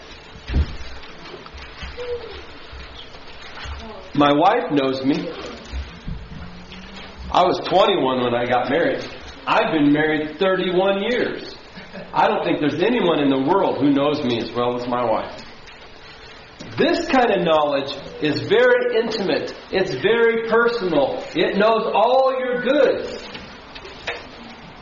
My 4.15 4.33
wife 4.33 4.71
knows 4.71 5.05
me. 5.05 5.29
I 7.33 7.43
was 7.43 7.59
21 7.67 8.23
when 8.23 8.35
I 8.35 8.45
got 8.45 8.71
married. 8.71 9.05
I've 9.47 9.73
been 9.73 9.93
married 9.93 10.39
31 10.39 11.03
years. 11.03 11.57
I 12.13 12.29
don't 12.29 12.45
think 12.45 12.61
there's 12.61 12.83
anyone 12.83 13.21
in 13.21 13.29
the 13.29 13.41
world 13.41 13.79
who 13.79 13.91
knows 13.91 14.23
me 14.25 14.39
as 14.39 14.53
well 14.53 14.77
as 14.77 14.87
my 14.87 15.05
wife. 15.05 15.43
This 16.79 17.07
kind 17.09 17.31
of 17.31 17.45
knowledge 17.45 17.93
is 18.23 18.41
very 18.43 18.97
intimate. 18.97 19.55
It's 19.71 19.95
very 19.95 20.49
personal. 20.49 21.23
It 21.35 21.57
knows 21.57 21.91
all 21.95 22.35
your 22.39 22.63
goods 22.63 23.24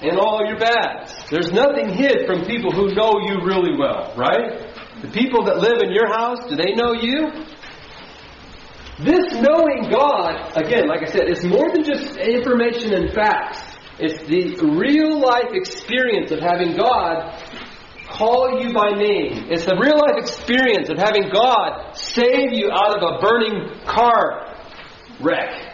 and 0.02 0.18
all 0.18 0.44
your 0.46 0.58
bads. 0.58 1.14
There's 1.30 1.52
nothing 1.52 1.88
hid 1.90 2.26
from 2.26 2.44
people 2.44 2.72
who 2.72 2.94
know 2.94 3.20
you 3.26 3.44
really 3.44 3.78
well, 3.78 4.12
right? 4.16 4.74
The 5.00 5.08
people 5.08 5.44
that 5.44 5.58
live 5.58 5.82
in 5.82 5.92
your 5.92 6.08
house, 6.08 6.38
do 6.48 6.56
they 6.56 6.74
know 6.74 6.92
you? 6.92 7.30
This 8.98 9.32
knowing 9.32 9.90
God, 9.90 10.56
again, 10.56 10.86
like 10.86 11.02
I 11.02 11.06
said, 11.06 11.28
it's 11.28 11.44
more 11.44 11.72
than 11.72 11.84
just 11.84 12.16
information 12.16 12.94
and 12.94 13.12
facts. 13.12 13.60
It's 13.98 14.22
the 14.28 14.66
real 14.66 15.20
life 15.20 15.52
experience 15.52 16.30
of 16.30 16.40
having 16.40 16.76
God 16.76 17.40
call 18.08 18.60
you 18.60 18.72
by 18.72 18.90
name. 18.90 19.46
It's 19.50 19.64
the 19.64 19.76
real 19.76 19.96
life 19.96 20.18
experience 20.18 20.88
of 20.88 20.98
having 20.98 21.30
God 21.32 21.96
save 21.96 22.52
you 22.52 22.70
out 22.70 22.96
of 22.96 23.02
a 23.02 23.20
burning 23.20 23.80
car 23.86 24.54
wreck. 25.20 25.71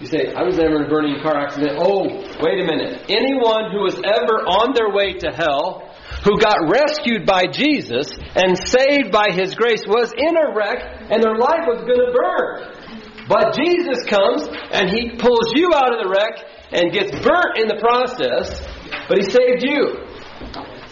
You 0.00 0.06
say, 0.06 0.32
I 0.36 0.42
was 0.42 0.58
never 0.58 0.76
in 0.76 0.84
a 0.84 0.88
burning 0.88 1.22
car 1.22 1.36
accident. 1.40 1.80
Oh, 1.80 2.04
wait 2.44 2.60
a 2.60 2.66
minute. 2.68 3.08
Anyone 3.08 3.72
who 3.72 3.80
was 3.80 3.96
ever 3.96 4.44
on 4.44 4.76
their 4.76 4.92
way 4.92 5.14
to 5.24 5.32
hell, 5.32 5.88
who 6.22 6.36
got 6.38 6.68
rescued 6.68 7.24
by 7.24 7.48
Jesus 7.48 8.12
and 8.36 8.58
saved 8.60 9.10
by 9.10 9.32
His 9.32 9.54
grace, 9.54 9.88
was 9.88 10.12
in 10.12 10.36
a 10.36 10.52
wreck 10.52 11.08
and 11.08 11.24
their 11.24 11.40
life 11.40 11.64
was 11.64 11.80
going 11.88 12.04
to 12.04 12.12
burn. 12.12 12.76
But 13.24 13.56
Jesus 13.56 14.04
comes 14.04 14.44
and 14.70 14.92
He 14.92 15.16
pulls 15.16 15.56
you 15.56 15.72
out 15.72 15.96
of 15.96 16.04
the 16.04 16.12
wreck 16.12 16.44
and 16.76 16.92
gets 16.92 17.16
burnt 17.24 17.56
in 17.56 17.66
the 17.66 17.80
process, 17.80 18.52
but 19.08 19.16
He 19.16 19.24
saved 19.24 19.64
you. 19.64 20.04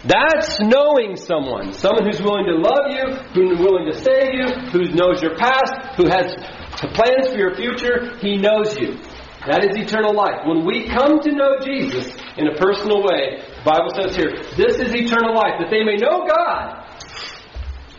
That's 0.04 0.61
knowing 0.61 1.16
someone. 1.16 1.73
Someone 1.73 2.04
who's 2.04 2.20
willing 2.20 2.44
to 2.44 2.56
love 2.61 2.92
you, 2.92 3.04
who's 3.32 3.58
willing 3.58 3.88
to 3.88 3.96
save 3.96 4.32
you, 4.32 4.49
who 4.73 4.92
knows 4.92 5.20
your 5.20 5.37
past, 5.37 5.96
who 5.96 6.08
has 6.08 6.37
the 6.81 6.88
plans 6.88 7.28
for 7.33 7.38
your 7.38 7.54
future, 7.54 8.16
He 8.19 8.37
knows 8.37 8.76
you. 8.78 8.99
That 9.47 9.64
is 9.64 9.76
eternal 9.76 10.14
life. 10.14 10.47
When 10.47 10.64
we 10.64 10.88
come 10.88 11.21
to 11.21 11.33
know 11.33 11.61
Jesus 11.61 12.16
in 12.38 12.49
a 12.49 12.54
personal 12.57 13.02
way, 13.02 13.45
the 13.59 13.64
Bible 13.64 13.90
says 13.95 14.16
here, 14.16 14.33
this 14.57 14.81
is 14.81 14.95
eternal 14.95 15.35
life, 15.35 15.61
that 15.61 15.69
they 15.71 15.85
may 15.85 15.97
know 15.97 16.26
God, 16.26 16.85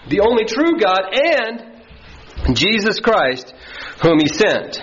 the 0.09 0.21
only 0.21 0.45
true 0.45 0.79
God, 0.79 1.13
and 1.13 2.55
Jesus 2.55 2.99
Christ, 2.99 3.53
whom 4.01 4.19
He 4.19 4.27
sent. 4.27 4.81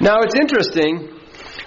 Now 0.00 0.20
it's 0.22 0.34
interesting 0.34 1.17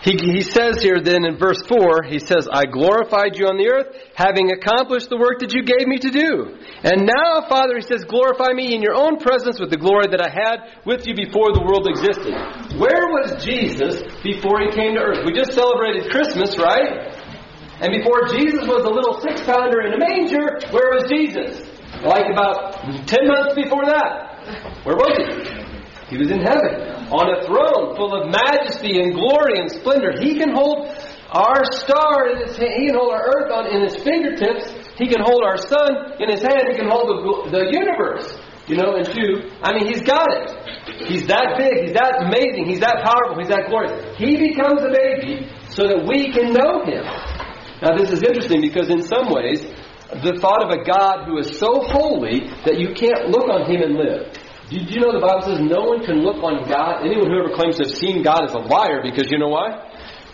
he, 0.02 0.18
he 0.18 0.42
says 0.42 0.82
here 0.82 0.98
then 0.98 1.26
in 1.26 1.38
verse 1.38 1.62
4, 1.70 2.02
he 2.10 2.18
says, 2.18 2.50
I 2.52 2.66
glorified 2.66 3.38
you 3.38 3.46
on 3.46 3.58
the 3.62 3.70
earth, 3.70 3.94
having 4.16 4.50
accomplished 4.50 5.14
the 5.14 5.18
work 5.18 5.46
that 5.46 5.54
you 5.54 5.62
gave 5.62 5.86
me 5.86 6.02
to 6.02 6.10
do. 6.10 6.58
And 6.82 7.06
now, 7.06 7.46
Father, 7.46 7.78
he 7.78 7.86
says, 7.86 8.04
glorify 8.10 8.50
me 8.58 8.74
in 8.74 8.82
your 8.82 8.98
own 8.98 9.22
presence 9.22 9.62
with 9.62 9.70
the 9.70 9.78
glory 9.78 10.10
that 10.10 10.18
I 10.18 10.34
had 10.34 10.82
with 10.90 11.06
you 11.06 11.14
before 11.14 11.54
the 11.54 11.62
world 11.62 11.86
existed. 11.86 12.34
Where 12.82 13.14
was 13.14 13.46
Jesus 13.46 14.02
before 14.26 14.66
he 14.66 14.74
came 14.74 14.98
to 14.98 15.06
earth? 15.06 15.22
We 15.22 15.38
just 15.38 15.54
celebrated 15.54 16.10
Christmas, 16.10 16.58
right? 16.58 17.14
And 17.78 17.94
before 17.94 18.26
Jesus 18.26 18.66
was 18.66 18.82
a 18.82 18.90
little 18.90 19.22
six 19.22 19.46
pounder 19.46 19.86
in 19.86 19.94
a 19.94 20.02
manger, 20.02 20.66
where 20.74 20.98
was 20.98 21.06
Jesus? 21.14 21.62
Like 22.02 22.26
about 22.26 23.06
10 23.06 23.06
months 23.30 23.54
before 23.54 23.86
that. 23.86 24.82
Where 24.82 24.98
was 24.98 25.14
he? 25.14 25.61
He 26.12 26.20
was 26.20 26.28
in 26.28 26.44
heaven 26.44 27.08
on 27.08 27.24
a 27.32 27.48
throne 27.48 27.96
full 27.96 28.12
of 28.12 28.28
majesty 28.28 29.00
and 29.00 29.16
glory 29.16 29.64
and 29.64 29.72
splendor. 29.72 30.20
He 30.20 30.36
can 30.36 30.52
hold 30.52 30.92
our 31.32 31.64
star 31.72 32.36
in 32.36 32.44
his 32.44 32.58
hand. 32.60 32.76
He 32.84 32.92
can 32.92 33.00
hold 33.00 33.16
our 33.16 33.24
earth 33.24 33.48
on, 33.48 33.72
in 33.72 33.80
his 33.88 33.96
fingertips. 34.04 34.68
He 35.00 35.08
can 35.08 35.24
hold 35.24 35.40
our 35.48 35.56
sun 35.56 36.20
in 36.20 36.28
his 36.28 36.44
hand. 36.44 36.68
He 36.68 36.76
can 36.76 36.92
hold 36.92 37.08
the, 37.08 37.56
the 37.56 37.64
universe, 37.72 38.28
you 38.68 38.76
know, 38.76 39.00
in 39.00 39.08
two. 39.08 39.56
I 39.64 39.72
mean, 39.72 39.88
he's 39.88 40.04
got 40.04 40.28
it. 40.28 40.52
He's 41.08 41.28
that 41.32 41.56
big. 41.56 41.88
He's 41.88 41.96
that 41.96 42.28
amazing. 42.28 42.68
He's 42.68 42.84
that 42.84 43.08
powerful. 43.08 43.40
He's 43.40 43.48
that 43.48 43.72
glorious. 43.72 43.96
He 44.20 44.36
becomes 44.36 44.84
a 44.84 44.92
baby 44.92 45.48
so 45.72 45.88
that 45.88 46.04
we 46.04 46.36
can 46.36 46.52
know 46.52 46.84
him. 46.84 47.08
Now, 47.80 47.96
this 47.96 48.12
is 48.12 48.22
interesting 48.22 48.60
because 48.60 48.92
in 48.92 49.02
some 49.02 49.32
ways, 49.32 49.64
the 50.12 50.38
thought 50.44 50.62
of 50.62 50.76
a 50.76 50.84
God 50.84 51.24
who 51.26 51.40
is 51.40 51.58
so 51.58 51.88
holy 51.88 52.52
that 52.68 52.78
you 52.78 52.94
can't 52.94 53.32
look 53.32 53.48
on 53.48 53.64
him 53.72 53.82
and 53.82 53.96
live. 53.96 54.28
Did 54.72 54.88
you 54.88 55.04
know 55.04 55.12
the 55.12 55.20
Bible 55.20 55.44
says 55.44 55.60
no 55.60 55.84
one 55.84 56.00
can 56.00 56.24
look 56.24 56.40
on 56.40 56.64
God? 56.64 57.04
Anyone 57.04 57.28
who 57.28 57.44
ever 57.44 57.52
claims 57.52 57.76
to 57.76 57.84
have 57.84 57.92
seen 57.92 58.24
God 58.24 58.48
is 58.48 58.56
a 58.56 58.64
liar 58.64 59.04
because 59.04 59.28
you 59.28 59.38
know 59.38 59.52
why? 59.52 59.84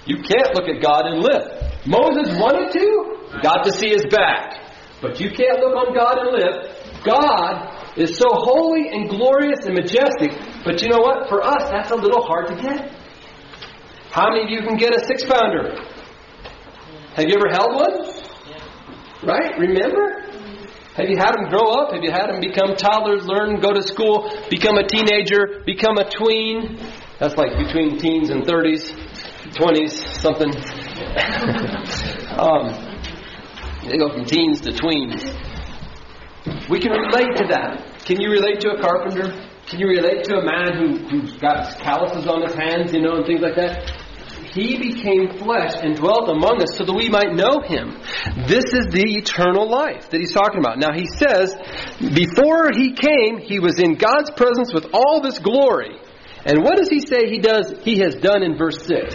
You 0.06 0.22
can't 0.22 0.54
look 0.54 0.70
at 0.70 0.78
God 0.78 1.10
and 1.10 1.26
live. 1.26 1.74
Moses 1.90 2.38
wanted 2.38 2.70
to, 2.70 3.42
got 3.42 3.66
to 3.66 3.74
see 3.74 3.90
his 3.90 4.06
back. 4.14 4.62
But 5.02 5.20
you 5.20 5.34
can't 5.34 5.58
look 5.58 5.74
on 5.74 5.90
God 5.90 6.22
and 6.22 6.30
live. 6.38 7.02
God 7.02 7.98
is 7.98 8.16
so 8.18 8.30
holy 8.30 8.90
and 8.90 9.10
glorious 9.10 9.66
and 9.66 9.74
majestic, 9.74 10.38
but 10.64 10.86
you 10.86 10.90
know 10.90 11.02
what? 11.02 11.30
For 11.30 11.42
us, 11.42 11.70
that's 11.74 11.90
a 11.90 11.96
little 11.96 12.22
hard 12.22 12.48
to 12.50 12.56
get. 12.62 12.94
How 14.12 14.30
many 14.30 14.46
of 14.46 14.50
you 14.50 14.62
can 14.62 14.78
get 14.78 14.94
a 14.94 15.04
six 15.06 15.26
pounder? 15.26 15.82
Have 17.18 17.26
you 17.26 17.34
ever 17.42 17.50
held 17.50 17.74
one? 17.74 18.06
Right? 19.26 19.58
Remember? 19.58 20.27
Have 20.98 21.10
you 21.12 21.16
had 21.16 21.34
them 21.34 21.48
grow 21.50 21.70
up? 21.78 21.94
Have 21.94 22.04
you 22.04 22.10
had 22.10 22.26
them 22.28 22.42
become 22.42 22.76
toddlers, 22.76 23.24
learn, 23.28 23.60
go 23.60 23.72
to 23.72 23.84
school, 23.84 24.34
become 24.50 24.78
a 24.78 24.88
teenager, 24.88 25.62
become 25.64 25.96
a 26.00 26.10
tween? 26.10 26.80
That's 27.20 27.36
like 27.36 27.56
between 27.56 28.00
teens 28.00 28.32
and 28.32 28.44
30s, 28.44 28.90
20s, 29.54 29.92
something. 30.22 30.50
um, 32.40 32.74
they 33.88 34.00
go 34.00 34.12
from 34.12 34.26
teens 34.26 34.62
to 34.62 34.72
tweens. 34.72 35.22
We 36.68 36.80
can 36.80 36.94
relate 36.94 37.38
to 37.38 37.48
that. 37.50 38.02
Can 38.06 38.20
you 38.20 38.32
relate 38.32 38.62
to 38.62 38.72
a 38.72 38.82
carpenter? 38.82 39.50
Can 39.68 39.80
you 39.80 39.88
relate 39.90 40.24
to 40.24 40.38
a 40.38 40.44
man 40.44 40.78
who, 40.78 40.98
who's 41.10 41.34
got 41.34 41.78
calluses 41.80 42.26
on 42.26 42.42
his 42.42 42.56
hands, 42.56 42.92
you 42.92 43.02
know, 43.02 43.18
and 43.18 43.26
things 43.28 43.42
like 43.42 43.56
that? 43.56 44.07
He 44.58 44.76
became 44.76 45.38
flesh 45.38 45.78
and 45.78 45.96
dwelt 45.96 46.30
among 46.30 46.64
us 46.64 46.76
so 46.78 46.84
that 46.84 46.94
we 46.94 47.10
might 47.10 47.38
know 47.38 47.62
him. 47.62 47.94
This 48.50 48.74
is 48.74 48.90
the 48.90 49.06
eternal 49.06 49.70
life 49.70 50.10
that 50.10 50.20
he's 50.20 50.34
talking 50.34 50.58
about. 50.58 50.80
Now 50.80 50.98
he 50.98 51.06
says, 51.06 51.54
before 52.02 52.74
he 52.74 52.98
came, 52.98 53.38
he 53.38 53.60
was 53.60 53.78
in 53.78 54.02
God's 54.02 54.32
presence 54.32 54.74
with 54.74 54.88
all 54.94 55.22
this 55.22 55.38
glory. 55.38 55.94
And 56.44 56.64
what 56.64 56.78
does 56.78 56.90
he 56.90 57.02
say 57.02 57.30
he 57.30 57.38
does 57.38 57.72
he 57.84 58.00
has 58.00 58.16
done 58.16 58.42
in 58.42 58.58
verse 58.58 58.82
6? 58.88 59.14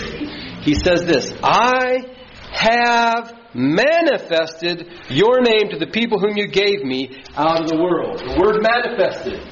He 0.63 0.75
says 0.75 1.07
this, 1.07 1.35
I 1.43 2.07
have 2.53 3.35
manifested 3.53 4.87
your 5.09 5.41
name 5.43 5.71
to 5.71 5.79
the 5.79 5.91
people 5.91 6.21
whom 6.21 6.37
you 6.37 6.47
gave 6.47 6.85
me 6.85 7.19
out 7.35 7.63
of 7.63 7.69
the 7.69 7.77
world. 7.83 8.21
The 8.21 8.39
word 8.39 8.63
manifested. 8.63 9.43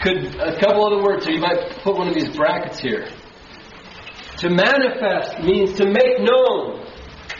Could 0.00 0.40
a 0.40 0.58
couple 0.58 0.86
other 0.86 1.02
words 1.04 1.26
here, 1.26 1.34
you 1.34 1.40
might 1.40 1.82
put 1.82 1.96
one 1.96 2.08
of 2.08 2.14
these 2.14 2.34
brackets 2.34 2.78
here. 2.78 3.08
To 4.44 4.50
manifest 4.50 5.38
means 5.40 5.72
to 5.78 5.86
make 5.86 6.20
known, 6.20 6.84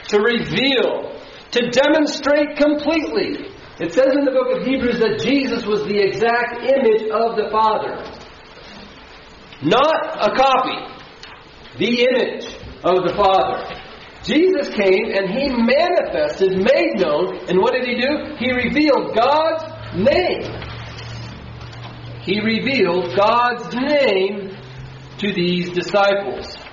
to 0.07 0.17
reveal, 0.17 1.13
to 1.51 1.69
demonstrate 1.69 2.57
completely. 2.57 3.45
It 3.79 3.93
says 3.93 4.15
in 4.17 4.25
the 4.25 4.31
book 4.31 4.57
of 4.57 4.65
Hebrews 4.65 4.97
that 4.97 5.19
Jesus 5.23 5.67
was 5.67 5.83
the 5.83 5.99
exact 6.01 6.63
image 6.63 7.03
of 7.11 7.37
the 7.37 7.49
Father. 7.51 8.01
not 9.61 10.17
a 10.17 10.35
copy, 10.35 10.81
the 11.77 12.07
image 12.09 12.45
of 12.83 13.07
the 13.07 13.13
Father. 13.15 13.79
Jesus 14.23 14.73
came 14.73 15.13
and 15.13 15.29
he 15.29 15.49
manifested, 15.49 16.57
made 16.57 16.95
known, 16.95 17.37
and 17.47 17.59
what 17.59 17.73
did 17.73 17.85
he 17.85 18.01
do? 18.01 18.35
He 18.39 18.51
revealed 18.51 19.13
God's 19.13 19.63
name. 19.93 20.41
He 22.23 22.39
revealed 22.39 23.15
God's 23.15 23.75
name 23.75 24.57
to 25.19 25.33
these 25.33 25.69
disciples. 25.69 26.64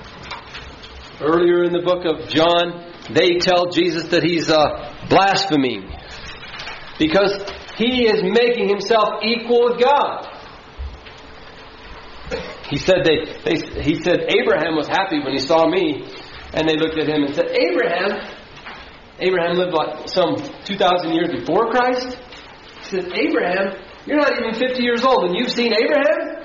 Earlier 1.23 1.65
in 1.65 1.73
the 1.73 1.83
book 1.83 2.05
of 2.05 2.29
John, 2.29 2.93
they 3.11 3.39
tell 3.39 3.71
Jesus 3.71 4.09
that 4.09 4.23
he's 4.23 4.51
uh, 4.51 4.93
blaspheming 5.09 5.91
because 6.99 7.33
he 7.77 8.07
is 8.07 8.23
making 8.23 8.69
himself 8.69 9.23
equal 9.23 9.71
with 9.71 9.81
God. 9.83 10.29
He 12.71 12.77
said 12.77 13.05
they, 13.05 13.27
they, 13.45 13.83
he 13.83 14.03
said 14.03 14.25
Abraham 14.29 14.77
was 14.77 14.89
happy 14.89 15.19
when 15.21 15.33
he 15.33 15.39
saw 15.39 15.69
me, 15.69 16.05
and 16.55 16.69
they 16.69 16.77
looked 16.77 16.99
at 16.99 17.09
him 17.09 17.25
and 17.25 17.35
said, 17.35 17.51
Abraham, 17.51 18.21
Abraham 19.19 19.57
lived 19.57 19.75
like 19.75 20.09
some 20.09 20.37
two 20.65 20.77
thousand 20.77 21.13
years 21.13 21.29
before 21.31 21.71
Christ. 21.71 22.17
He 22.81 22.85
said, 22.85 23.13
Abraham, 23.13 23.77
you're 24.07 24.17
not 24.17 24.33
even 24.33 24.55
fifty 24.55 24.83
years 24.83 25.05
old, 25.05 25.25
and 25.25 25.37
you've 25.37 25.53
seen 25.53 25.73
Abraham. 25.73 26.43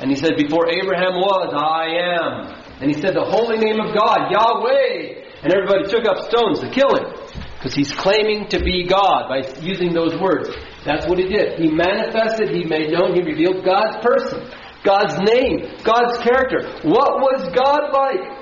And 0.00 0.10
he 0.10 0.16
said, 0.16 0.36
Before 0.36 0.68
Abraham 0.68 1.14
was, 1.14 1.54
I 1.54 1.86
am. 2.00 2.61
And 2.82 2.90
he 2.90 3.00
said, 3.00 3.14
The 3.14 3.22
holy 3.22 3.58
name 3.58 3.78
of 3.78 3.94
God, 3.94 4.26
Yahweh. 4.34 5.22
And 5.42 5.54
everybody 5.54 5.86
took 5.86 6.02
up 6.06 6.26
stones 6.26 6.58
to 6.60 6.70
kill 6.70 6.90
him 6.98 7.14
because 7.54 7.74
he's 7.74 7.92
claiming 7.92 8.48
to 8.48 8.58
be 8.58 8.86
God 8.86 9.28
by 9.28 9.46
using 9.62 9.94
those 9.94 10.18
words. 10.18 10.50
That's 10.84 11.06
what 11.06 11.18
he 11.18 11.28
did. 11.28 11.60
He 11.60 11.70
manifested, 11.70 12.50
he 12.50 12.64
made 12.64 12.90
known, 12.90 13.14
he 13.14 13.22
revealed 13.22 13.64
God's 13.64 14.04
person, 14.04 14.50
God's 14.82 15.14
name, 15.22 15.78
God's 15.84 16.18
character. 16.18 16.74
What 16.82 17.22
was 17.22 17.54
God 17.54 17.94
like? 17.94 18.38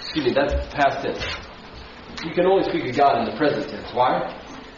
Excuse 0.00 0.24
me, 0.24 0.32
that's 0.32 0.54
past 0.72 1.04
tense. 1.04 1.24
You 2.24 2.32
can 2.32 2.46
only 2.46 2.64
speak 2.64 2.88
of 2.88 2.96
God 2.96 3.20
in 3.20 3.24
the 3.30 3.36
present 3.36 3.68
tense. 3.68 3.92
Why? 3.92 4.24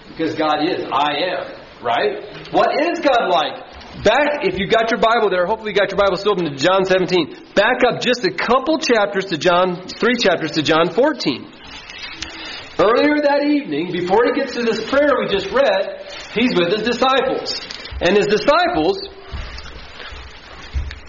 Because 0.09 0.35
God 0.35 0.67
is 0.67 0.87
I 0.91 1.15
am, 1.23 1.47
right? 1.83 2.51
What 2.51 2.75
is 2.83 2.99
God 2.99 3.31
like? 3.31 3.68
Back, 4.05 4.47
if 4.47 4.59
you 4.59 4.69
got 4.69 4.91
your 4.91 5.01
Bible 5.01 5.29
there, 5.31 5.47
hopefully 5.47 5.73
you 5.73 5.77
got 5.77 5.91
your 5.91 5.99
Bible 5.99 6.17
still 6.17 6.33
open 6.33 6.45
to 6.45 6.57
John 6.57 6.85
17. 6.85 7.55
Back 7.55 7.83
up 7.83 8.01
just 8.01 8.23
a 8.25 8.31
couple 8.31 8.79
chapters 8.79 9.27
to 9.27 9.39
John, 9.39 9.89
three 9.89 10.15
chapters 10.23 10.53
to 10.53 10.63
John 10.63 10.91
14. 10.91 11.51
Earlier 12.79 13.19
that 13.27 13.43
evening, 13.43 13.91
before 13.91 14.23
he 14.27 14.39
gets 14.39 14.55
to 14.55 14.63
this 14.63 14.89
prayer 14.89 15.19
we 15.19 15.27
just 15.27 15.51
read, 15.51 16.07
he's 16.33 16.55
with 16.55 16.79
his 16.79 16.87
disciples. 16.87 17.59
And 18.01 18.17
his 18.17 18.27
disciples 18.27 19.03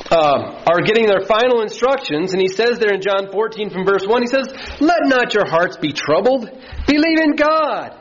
uh, 0.10 0.66
are 0.66 0.82
getting 0.82 1.06
their 1.06 1.22
final 1.22 1.62
instructions, 1.62 2.34
and 2.34 2.42
he 2.42 2.48
says 2.48 2.80
there 2.80 2.96
in 2.96 3.02
John 3.02 3.32
14 3.32 3.70
from 3.70 3.86
verse 3.86 4.08
1, 4.08 4.22
he 4.24 4.28
says, 4.28 4.50
Let 4.82 5.06
not 5.06 5.36
your 5.36 5.48
hearts 5.48 5.78
be 5.78 5.94
troubled. 5.94 6.50
Believe 6.88 7.22
in 7.22 7.36
God. 7.36 7.94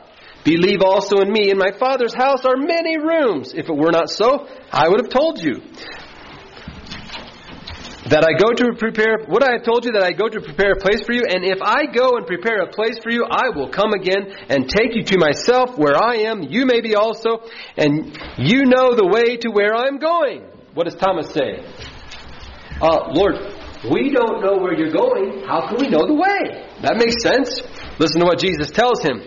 Believe 0.43 0.81
also 0.83 1.17
in 1.19 1.31
me. 1.31 1.51
In 1.51 1.57
my 1.57 1.71
Father's 1.77 2.13
house 2.13 2.45
are 2.45 2.57
many 2.57 2.97
rooms. 2.97 3.53
If 3.53 3.69
it 3.69 3.75
were 3.75 3.91
not 3.91 4.09
so, 4.09 4.47
I 4.71 4.87
would 4.87 5.01
have 5.01 5.09
told 5.09 5.41
you 5.41 5.61
that 8.09 8.25
I 8.25 8.33
go 8.33 8.49
to 8.53 8.73
prepare, 8.77 9.19
what 9.27 9.43
I 9.43 9.53
have 9.53 9.63
told 9.63 9.85
you, 9.85 9.91
that 9.91 10.03
I 10.03 10.11
go 10.11 10.27
to 10.27 10.41
prepare 10.41 10.71
a 10.71 10.79
place 10.79 11.03
for 11.05 11.13
you, 11.13 11.23
and 11.29 11.45
if 11.45 11.61
I 11.61 11.85
go 11.85 12.17
and 12.17 12.25
prepare 12.25 12.61
a 12.61 12.67
place 12.67 12.97
for 12.97 13.11
you, 13.11 13.25
I 13.29 13.49
will 13.49 13.69
come 13.69 13.93
again 13.93 14.33
and 14.49 14.67
take 14.67 14.95
you 14.95 15.03
to 15.03 15.19
myself 15.19 15.77
where 15.77 15.95
I 15.95 16.25
am, 16.25 16.41
you 16.41 16.65
may 16.65 16.81
be 16.81 16.95
also, 16.95 17.45
and 17.77 18.17
you 18.37 18.65
know 18.65 18.95
the 18.95 19.05
way 19.05 19.37
to 19.37 19.49
where 19.49 19.75
I'm 19.75 19.99
going. 19.99 20.49
What 20.73 20.85
does 20.85 20.95
Thomas 20.95 21.29
say? 21.29 21.61
Uh, 22.81 23.11
Lord, 23.13 23.35
we 23.91 24.09
don't 24.09 24.41
know 24.41 24.57
where 24.57 24.73
you're 24.73 24.91
going. 24.91 25.43
How 25.45 25.67
can 25.67 25.77
we 25.77 25.89
know 25.89 26.07
the 26.07 26.15
way? 26.15 26.65
That 26.81 26.97
makes 26.97 27.21
sense. 27.21 27.61
Listen 27.99 28.21
to 28.21 28.25
what 28.25 28.39
Jesus 28.39 28.71
tells 28.71 29.03
him. 29.03 29.21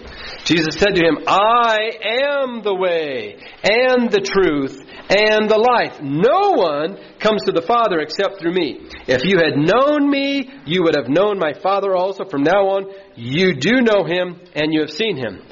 Jesus 0.44 0.74
said 0.74 0.94
to 0.94 1.04
him, 1.04 1.18
I 1.26 1.90
am 2.24 2.62
the 2.62 2.74
way 2.74 3.36
and 3.62 4.10
the 4.10 4.20
truth 4.20 4.76
and 5.08 5.48
the 5.48 5.58
life. 5.58 6.00
No 6.02 6.52
one 6.58 6.98
comes 7.18 7.44
to 7.44 7.52
the 7.52 7.62
Father 7.62 8.00
except 8.00 8.40
through 8.40 8.54
me. 8.54 8.88
If 9.06 9.24
you 9.24 9.38
had 9.38 9.54
known 9.56 10.10
me, 10.10 10.50
you 10.66 10.82
would 10.82 10.96
have 10.96 11.08
known 11.08 11.38
my 11.38 11.52
Father 11.52 11.94
also. 11.94 12.24
From 12.24 12.42
now 12.42 12.74
on, 12.74 12.92
you 13.14 13.54
do 13.54 13.82
know 13.82 14.04
him 14.04 14.40
and 14.54 14.72
you 14.72 14.80
have 14.80 14.90
seen 14.90 15.16
him. 15.16 15.42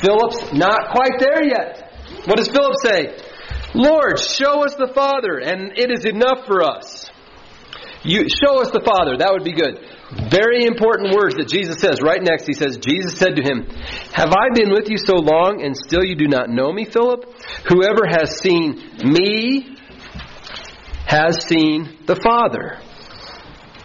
Philip's 0.00 0.52
not 0.52 0.94
quite 0.94 1.18
there 1.18 1.44
yet. 1.44 1.90
What 2.26 2.36
does 2.36 2.48
Philip 2.48 2.74
say? 2.82 3.16
Lord, 3.74 4.18
show 4.20 4.64
us 4.64 4.76
the 4.76 4.92
Father, 4.94 5.38
and 5.38 5.76
it 5.76 5.90
is 5.90 6.04
enough 6.04 6.46
for 6.46 6.62
us. 6.62 7.10
You 8.04 8.26
show 8.28 8.60
us 8.62 8.70
the 8.70 8.82
Father. 8.84 9.16
That 9.18 9.32
would 9.32 9.44
be 9.44 9.52
good. 9.52 9.80
Very 10.30 10.64
important 10.64 11.14
words 11.14 11.34
that 11.36 11.48
Jesus 11.48 11.80
says. 11.80 12.00
Right 12.00 12.22
next, 12.22 12.46
he 12.46 12.52
says, 12.52 12.78
Jesus 12.78 13.18
said 13.18 13.36
to 13.36 13.42
him, 13.42 13.66
Have 14.12 14.32
I 14.32 14.50
been 14.54 14.70
with 14.70 14.88
you 14.88 14.98
so 14.98 15.16
long, 15.16 15.62
and 15.62 15.76
still 15.76 16.04
you 16.04 16.14
do 16.14 16.28
not 16.28 16.48
know 16.48 16.72
me, 16.72 16.84
Philip? 16.84 17.24
Whoever 17.68 18.06
has 18.06 18.38
seen 18.38 18.80
me 19.02 19.76
has 21.06 21.44
seen 21.44 21.98
the 22.06 22.16
Father. 22.16 22.78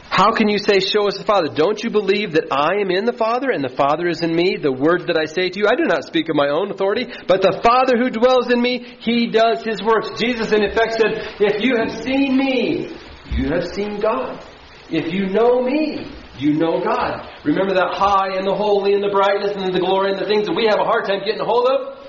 How 0.10 0.34
can 0.34 0.50
you 0.50 0.60
say, 0.60 0.80
Show 0.80 1.08
us 1.08 1.18
the 1.18 1.24
Father? 1.24 1.48
Don't 1.54 1.82
you 1.84 1.90
believe 1.90 2.34
that 2.34 2.52
I 2.52 2.82
am 2.82 2.92
in 2.92 3.06
the 3.06 3.14
Father 3.14 3.50
and 3.52 3.64
the 3.64 3.76
Father 3.76 4.08
is 4.08 4.22
in 4.22 4.36
me? 4.36 4.58
The 4.58 4.72
word 4.72 5.08
that 5.08 5.18
I 5.18 5.26
say 5.26 5.50
to 5.50 5.60
you, 5.60 5.68
I 5.68 5.76
do 5.76 5.86
not 5.86 6.04
speak 6.04 6.30
of 6.30 6.36
my 6.36 6.50
own 6.50 6.72
authority, 6.72 7.08
but 7.28 7.42
the 7.42 7.62
Father 7.64 7.98
who 7.98 8.10
dwells 8.10 8.52
in 8.52 8.62
me, 8.62 8.98
he 9.00 9.28
does 9.28 9.64
his 9.64 9.82
works. 9.82 10.20
Jesus, 10.20 10.52
in 10.52 10.64
effect, 10.64 10.94
said, 10.94 11.38
If 11.40 11.64
you 11.64 11.78
have 11.78 12.04
seen 12.04 12.38
me, 12.38 12.96
you 13.32 13.50
have 13.50 13.66
seen 13.74 14.00
God. 14.00 14.44
If 14.92 15.14
you 15.14 15.28
know 15.28 15.62
me, 15.62 16.12
you 16.42 16.54
know 16.54 16.82
God. 16.84 17.28
Remember 17.44 17.74
that 17.76 17.94
high 17.94 18.38
and 18.38 18.48
the 18.48 18.56
holy 18.56 18.94
and 18.94 19.04
the 19.04 19.10
brightness 19.10 19.56
and 19.56 19.74
the 19.74 19.80
glory 19.80 20.12
and 20.12 20.20
the 20.20 20.26
things 20.26 20.48
that 20.48 20.56
we 20.56 20.66
have 20.70 20.80
a 20.80 20.86
hard 20.86 21.06
time 21.06 21.20
getting 21.26 21.42
a 21.42 21.46
hold 21.46 21.68
of? 21.68 22.00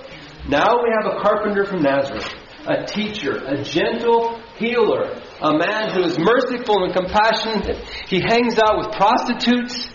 Now 0.49 0.83
we 0.83 0.91
have 0.91 1.13
a 1.13 1.21
carpenter 1.21 1.65
from 1.65 1.83
Nazareth, 1.83 2.29
a 2.67 2.85
teacher, 2.85 3.37
a 3.45 3.63
gentle 3.63 4.41
healer, 4.57 5.21
a 5.43 5.53
man 5.57 5.93
who 5.93 6.03
is 6.03 6.19
merciful 6.19 6.85
and 6.85 6.95
compassionate. 6.95 7.77
He 8.09 8.21
hangs 8.21 8.59
out 8.59 8.79
with 8.79 8.93
prostitutes. 8.93 9.89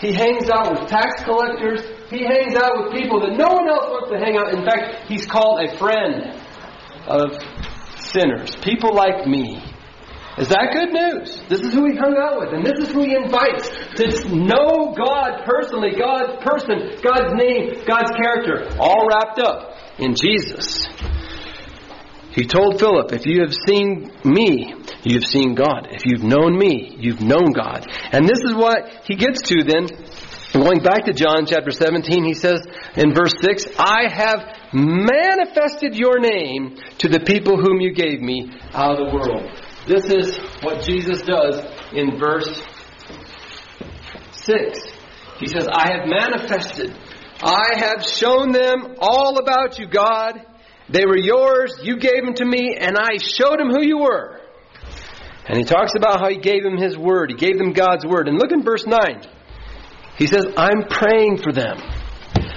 He 0.00 0.12
hangs 0.12 0.50
out 0.50 0.70
with 0.70 0.88
tax 0.88 1.22
collectors. 1.22 1.82
He 2.10 2.24
hangs 2.24 2.54
out 2.56 2.72
with 2.76 2.92
people 2.92 3.20
that 3.20 3.36
no 3.38 3.48
one 3.54 3.68
else 3.68 3.86
wants 3.88 4.10
to 4.10 4.18
hang 4.18 4.36
out. 4.36 4.52
In 4.52 4.64
fact, 4.64 5.08
he's 5.08 5.26
called 5.26 5.62
a 5.62 5.76
friend 5.78 6.34
of 7.06 7.38
sinners, 7.96 8.54
people 8.62 8.94
like 8.94 9.26
me. 9.26 9.62
Is 10.38 10.48
that 10.48 10.72
good 10.72 10.92
news? 10.92 11.42
This 11.48 11.60
is 11.60 11.74
who 11.74 11.84
he 11.84 11.96
hung 11.96 12.16
out 12.16 12.40
with, 12.40 12.54
and 12.54 12.64
this 12.64 12.78
is 12.80 12.88
who 12.88 13.04
he 13.04 13.14
invites 13.14 13.68
to 14.00 14.34
know 14.34 14.94
God 14.96 15.44
personally, 15.44 15.92
God's 15.92 16.40
person, 16.40 16.96
God's 17.04 17.34
name, 17.36 17.84
God's 17.84 18.12
character, 18.16 18.72
all 18.80 19.06
wrapped 19.06 19.38
up 19.40 19.76
in 19.98 20.14
Jesus. 20.14 20.88
He 22.32 22.46
told 22.46 22.80
Philip, 22.80 23.12
If 23.12 23.26
you 23.26 23.42
have 23.42 23.52
seen 23.52 24.10
me, 24.24 24.74
you 25.04 25.14
have 25.20 25.24
seen 25.24 25.54
God. 25.54 25.88
If 25.90 26.02
you've 26.06 26.24
known 26.24 26.56
me, 26.56 26.96
you've 26.98 27.20
known 27.20 27.52
God. 27.52 27.86
And 28.10 28.24
this 28.24 28.40
is 28.42 28.54
what 28.54 28.88
he 29.04 29.16
gets 29.16 29.42
to 29.48 29.62
then. 29.64 29.86
Going 30.52 30.82
back 30.82 31.04
to 31.06 31.12
John 31.12 31.46
chapter 31.46 31.70
17, 31.70 32.24
he 32.24 32.34
says 32.34 32.60
in 32.96 33.14
verse 33.14 33.32
6, 33.42 33.66
I 33.78 34.08
have 34.10 34.72
manifested 34.72 35.94
your 35.94 36.20
name 36.20 36.76
to 36.98 37.08
the 37.08 37.20
people 37.20 37.56
whom 37.56 37.80
you 37.80 37.92
gave 37.94 38.20
me 38.20 38.50
out 38.72 38.98
of 38.98 39.06
the 39.06 39.14
world. 39.14 39.61
This 39.86 40.04
is 40.04 40.38
what 40.62 40.84
Jesus 40.84 41.22
does 41.22 41.60
in 41.92 42.18
verse 42.18 42.62
6. 44.32 44.92
He 45.40 45.46
says, 45.48 45.66
I 45.72 45.92
have 45.92 46.06
manifested, 46.06 46.96
I 47.42 47.78
have 47.78 48.06
shown 48.06 48.52
them 48.52 48.96
all 49.00 49.38
about 49.38 49.78
you, 49.78 49.86
God. 49.88 50.40
They 50.88 51.04
were 51.04 51.16
yours, 51.16 51.80
you 51.82 51.96
gave 51.96 52.24
them 52.24 52.34
to 52.34 52.44
me, 52.44 52.76
and 52.78 52.96
I 52.96 53.18
showed 53.18 53.58
them 53.58 53.70
who 53.70 53.82
you 53.82 53.98
were. 53.98 54.40
And 55.46 55.58
he 55.58 55.64
talks 55.64 55.92
about 55.96 56.20
how 56.20 56.28
he 56.28 56.38
gave 56.38 56.62
them 56.62 56.76
his 56.76 56.96
word, 56.96 57.30
he 57.30 57.36
gave 57.36 57.58
them 57.58 57.72
God's 57.72 58.06
word. 58.06 58.28
And 58.28 58.38
look 58.38 58.52
in 58.52 58.62
verse 58.62 58.86
9. 58.86 59.22
He 60.16 60.26
says, 60.26 60.46
I'm 60.56 60.84
praying 60.88 61.38
for 61.42 61.52
them. 61.52 61.78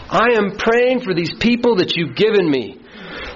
I 0.10 0.34
am 0.38 0.58
praying 0.58 1.02
for 1.02 1.16
these 1.16 1.34
people 1.34 1.78
that 1.78 1.96
you've 1.96 2.16
given 2.16 2.50
me. 2.50 2.80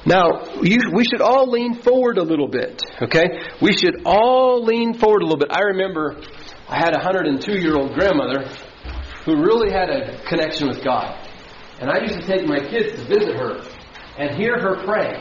Now, 0.10 0.42
you, 0.64 0.90
we 0.92 1.04
should 1.06 1.22
all 1.22 1.52
lean 1.52 1.76
forward 1.76 2.18
a 2.18 2.24
little 2.24 2.48
bit, 2.48 2.82
okay? 3.00 3.28
We 3.62 3.74
should 3.74 4.02
all 4.06 4.64
lean 4.66 4.96
forward 4.96 5.22
a 5.22 5.26
little 5.26 5.38
bit. 5.38 5.50
I 5.52 5.62
remember 5.70 6.20
I 6.68 6.78
had 6.78 6.96
a 6.96 6.98
102 6.98 7.60
year 7.60 7.76
old 7.76 7.94
grandmother 7.94 8.50
who 9.24 9.36
really 9.36 9.72
had 9.72 9.92
a 9.92 10.20
connection 10.24 10.68
with 10.68 10.84
God. 10.84 11.14
And 11.80 11.92
I 11.92 12.02
used 12.02 12.20
to 12.22 12.26
take 12.26 12.48
my 12.48 12.58
kids 12.58 13.00
to 13.00 13.08
visit 13.08 13.36
her 13.36 13.62
and 14.18 14.36
hear 14.36 14.60
her 14.60 14.84
pray. 14.84 15.14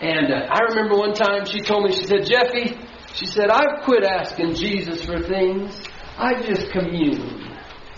And 0.00 0.32
uh, 0.32 0.48
I 0.50 0.58
remember 0.70 0.96
one 0.98 1.14
time 1.14 1.44
she 1.44 1.60
told 1.60 1.84
me, 1.84 1.92
she 1.92 2.04
said, 2.06 2.26
Jeffy, 2.26 2.76
she 3.14 3.26
said, 3.26 3.48
I've 3.48 3.84
quit 3.84 4.02
asking 4.02 4.56
Jesus 4.56 5.04
for 5.04 5.22
things. 5.22 5.80
I 6.18 6.42
just 6.42 6.72
commune. 6.72 7.46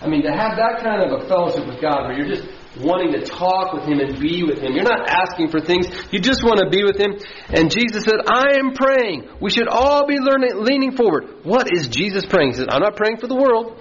I 0.03 0.09
mean, 0.09 0.25
to 0.25 0.31
have 0.31 0.59
that 0.59 0.83
kind 0.83 1.11
of 1.11 1.23
a 1.23 1.27
fellowship 1.27 1.67
with 1.67 1.81
God 1.81 2.05
where 2.05 2.19
you're 2.19 2.35
just 2.35 2.47
wanting 2.81 3.13
to 3.13 3.27
talk 3.27 3.73
with 3.73 3.85
Him 3.85 4.01
and 4.01 4.19
be 4.19 4.43
with 4.45 4.59
Him. 4.59 4.73
You're 4.73 4.85
not 4.85 5.09
asking 5.09 5.51
for 5.51 5.61
things. 5.61 5.87
You 6.11 6.21
just 6.21 6.43
want 6.43 6.61
to 6.61 6.71
be 6.71 6.85
with 6.85 6.97
Him. 6.97 7.19
And 7.49 7.71
Jesus 7.71 8.05
said, 8.05 8.21
I 8.27 8.59
am 8.59 8.73
praying. 8.73 9.29
We 9.41 9.51
should 9.51 9.69
all 9.69 10.07
be 10.07 10.19
learning, 10.19 10.65
leaning 10.65 10.97
forward. 10.97 11.45
What 11.45 11.69
is 11.73 11.89
Jesus 11.89 12.25
praying? 12.25 12.53
He 12.53 12.57
said, 12.57 12.71
I'm 12.71 12.83
not 12.83 12.97
praying 12.97 13.19
for 13.19 13.27
the 13.27 13.37
world. 13.37 13.79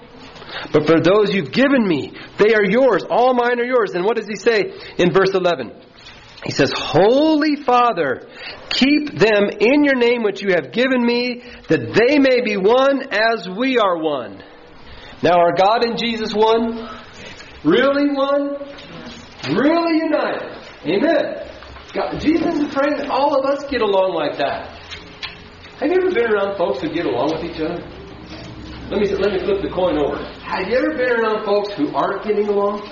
But 0.74 0.86
for 0.86 1.00
those 1.00 1.34
you've 1.34 1.52
given 1.52 1.88
me, 1.88 2.14
they 2.38 2.54
are 2.54 2.66
yours. 2.66 3.04
All 3.10 3.34
mine 3.34 3.60
are 3.60 3.66
yours. 3.66 3.92
And 3.94 4.04
what 4.04 4.18
does 4.18 4.28
he 4.28 4.36
say 4.36 4.74
in 4.98 5.14
verse 5.14 5.32
11? 5.34 5.72
He 6.44 6.52
says, 6.52 6.72
Holy 6.76 7.56
Father, 7.56 8.28
keep 8.70 9.18
them 9.18 9.50
in 9.60 9.86
your 9.86 9.96
name 9.96 10.24
which 10.24 10.42
you 10.42 10.56
have 10.56 10.72
given 10.72 11.06
me, 11.06 11.44
that 11.70 11.94
they 11.94 12.18
may 12.18 12.42
be 12.42 12.58
one 12.58 13.04
as 13.12 13.48
we 13.48 13.78
are 13.78 13.98
one. 13.98 14.44
Now, 15.22 15.40
are 15.40 15.54
God 15.56 15.86
and 15.86 16.00
Jesus 16.00 16.34
one? 16.34 16.90
Really 17.63 18.10
one? 18.13 18.58
Really 19.54 19.97
united? 19.97 20.58
Amen. 20.86 21.47
God, 21.93 22.19
Jesus 22.19 22.56
is 22.58 22.74
praying 22.74 22.97
that 22.97 23.10
all 23.10 23.38
of 23.38 23.45
us 23.45 23.63
get 23.69 23.82
along 23.82 24.13
like 24.15 24.38
that. 24.38 24.80
Have 25.80 25.89
you 25.89 25.97
ever 25.97 26.12
been 26.12 26.32
around 26.32 26.58
folks 26.58 26.82
who 26.82 26.89
get 26.89 27.06
along 27.06 27.34
with 27.34 27.43
each 27.43 27.60
other? 27.60 27.82
Let 28.89 29.00
me 29.00 29.08
let 29.15 29.34
me 29.34 29.39
flip 29.39 29.62
the 29.62 29.69
coin 29.69 29.97
over. 29.97 30.24
Have 30.43 30.67
you 30.67 30.76
ever 30.78 30.97
been 30.97 31.12
around 31.12 31.45
folks 31.45 31.74
who 31.74 31.95
aren't 31.95 32.24
getting 32.24 32.47
along? 32.47 32.86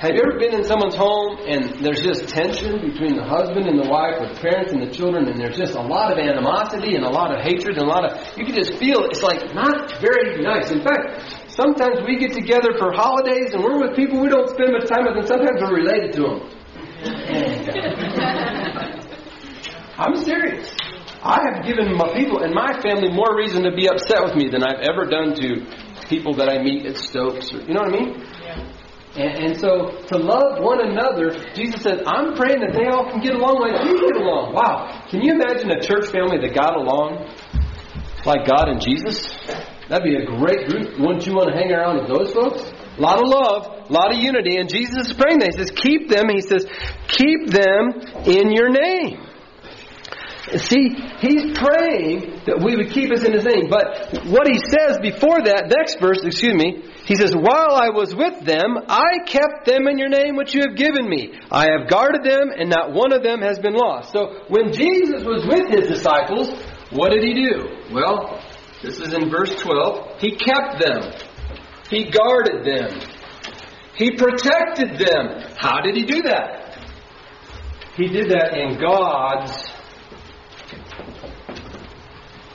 Have 0.00 0.16
you 0.16 0.22
ever 0.24 0.38
been 0.38 0.54
in 0.54 0.64
someone's 0.64 0.94
home 0.96 1.44
and 1.46 1.84
there's 1.84 2.00
just 2.00 2.28
tension 2.28 2.80
between 2.80 3.16
the 3.16 3.24
husband 3.24 3.66
and 3.66 3.76
the 3.76 3.88
wife, 3.88 4.16
or 4.16 4.32
the 4.32 4.40
parents 4.40 4.72
and 4.72 4.80
the 4.80 4.90
children, 4.90 5.28
and 5.28 5.38
there's 5.38 5.58
just 5.58 5.74
a 5.74 5.82
lot 5.82 6.10
of 6.10 6.16
animosity 6.16 6.96
and 6.96 7.04
a 7.04 7.10
lot 7.10 7.36
of 7.36 7.44
hatred 7.44 7.76
and 7.76 7.84
a 7.84 7.90
lot 7.90 8.08
of 8.08 8.16
you 8.38 8.46
can 8.46 8.54
just 8.54 8.78
feel 8.78 9.04
it's 9.04 9.22
like 9.22 9.54
not 9.54 9.92
very 10.00 10.40
nice. 10.40 10.70
In 10.70 10.80
fact, 10.80 11.39
sometimes 11.60 12.00
we 12.06 12.16
get 12.16 12.32
together 12.32 12.72
for 12.78 12.92
holidays 12.92 13.52
and 13.52 13.62
we're 13.62 13.78
with 13.78 13.94
people 13.94 14.20
we 14.20 14.28
don't 14.28 14.48
spend 14.48 14.72
much 14.72 14.88
time 14.88 15.04
with, 15.04 15.16
and 15.16 15.28
sometimes 15.28 15.60
we're 15.60 15.76
related 15.76 16.12
to 16.14 16.22
them. 16.22 16.40
I'm 19.98 20.16
serious. 20.16 20.74
I 21.22 21.38
have 21.52 21.64
given 21.66 21.94
my 21.96 22.08
people 22.14 22.42
and 22.42 22.54
my 22.54 22.80
family 22.80 23.10
more 23.12 23.36
reason 23.36 23.62
to 23.64 23.76
be 23.76 23.88
upset 23.88 24.24
with 24.24 24.34
me 24.34 24.48
than 24.48 24.64
I've 24.64 24.80
ever 24.80 25.04
done 25.04 25.34
to 25.34 25.66
people 26.08 26.32
that 26.36 26.48
I 26.48 26.62
meet 26.62 26.86
at 26.86 26.96
Stokes. 26.96 27.52
Or, 27.52 27.60
you 27.60 27.74
know 27.74 27.82
what 27.82 27.94
I 27.94 27.98
mean? 28.00 28.24
And, 29.16 29.44
and, 29.44 29.60
so 29.60 30.00
to 30.06 30.16
love 30.16 30.62
one 30.62 30.80
another, 30.80 31.36
Jesus 31.54 31.82
said, 31.82 32.04
I'm 32.06 32.34
praying 32.36 32.60
that 32.60 32.72
they 32.72 32.86
all 32.86 33.10
can 33.10 33.20
get 33.20 33.34
along 33.34 33.60
like 33.60 33.84
you 33.84 34.00
get 34.00 34.16
along. 34.16 34.54
Wow. 34.54 35.04
Can 35.10 35.20
you 35.20 35.34
imagine 35.34 35.70
a 35.70 35.82
church 35.82 36.06
family 36.10 36.38
that 36.40 36.54
got 36.54 36.76
along 36.76 37.28
like 38.24 38.46
God 38.46 38.68
and 38.68 38.80
Jesus? 38.80 39.36
That'd 39.90 40.04
be 40.04 40.14
a 40.14 40.24
great 40.24 40.68
group. 40.68 41.00
Wouldn't 41.00 41.26
you 41.26 41.34
want 41.34 41.50
to 41.50 41.56
hang 41.58 41.72
around 41.72 41.98
with 41.98 42.06
those 42.06 42.32
folks? 42.32 42.62
A 42.96 43.00
lot 43.02 43.18
of 43.18 43.26
love, 43.26 43.90
a 43.90 43.92
lot 43.92 44.14
of 44.14 44.22
unity, 44.22 44.56
and 44.56 44.70
Jesus 44.70 45.08
is 45.08 45.12
praying 45.14 45.40
that. 45.40 45.50
He 45.50 45.58
says, 45.58 45.72
keep 45.74 46.08
them, 46.08 46.30
he 46.30 46.40
says, 46.40 46.64
keep 47.08 47.50
them 47.50 47.98
in 48.22 48.52
your 48.54 48.70
name. 48.70 49.26
See, 50.62 50.94
he's 51.18 51.58
praying 51.58 52.42
that 52.46 52.62
we 52.62 52.76
would 52.76 52.90
keep 52.90 53.10
us 53.10 53.24
in 53.24 53.34
his 53.34 53.44
name. 53.44 53.66
But 53.68 54.22
what 54.30 54.46
he 54.46 54.58
says 54.62 54.98
before 55.02 55.42
that, 55.42 55.70
next 55.74 55.98
verse, 55.98 56.22
excuse 56.22 56.54
me, 56.54 56.86
he 57.04 57.14
says, 57.14 57.34
While 57.34 57.74
I 57.74 57.90
was 57.90 58.14
with 58.14 58.46
them, 58.46 58.78
I 58.88 59.26
kept 59.26 59.66
them 59.66 59.86
in 59.86 59.98
your 59.98 60.08
name 60.08 60.36
which 60.36 60.54
you 60.54 60.62
have 60.62 60.76
given 60.76 61.08
me. 61.08 61.34
I 61.50 61.70
have 61.70 61.90
guarded 61.90 62.22
them, 62.22 62.50
and 62.54 62.70
not 62.70 62.92
one 62.92 63.12
of 63.12 63.22
them 63.22 63.42
has 63.42 63.58
been 63.58 63.74
lost. 63.74 64.12
So 64.12 64.46
when 64.48 64.72
Jesus 64.72 65.22
was 65.22 65.46
with 65.46 65.70
his 65.70 65.90
disciples, 65.90 66.50
what 66.90 67.10
did 67.10 67.22
he 67.22 67.34
do? 67.34 67.94
Well, 67.94 68.42
this 68.82 68.98
is 68.98 69.12
in 69.12 69.30
verse 69.30 69.54
12. 69.60 70.20
He 70.20 70.36
kept 70.36 70.80
them. 70.80 71.12
He 71.90 72.10
guarded 72.10 72.64
them. 72.64 73.00
He 73.94 74.12
protected 74.12 74.98
them. 74.98 75.42
How 75.58 75.80
did 75.82 75.96
he 75.96 76.04
do 76.04 76.22
that? 76.22 76.78
He 77.96 78.08
did 78.08 78.30
that 78.30 78.56
in 78.56 78.80
God's 78.80 79.68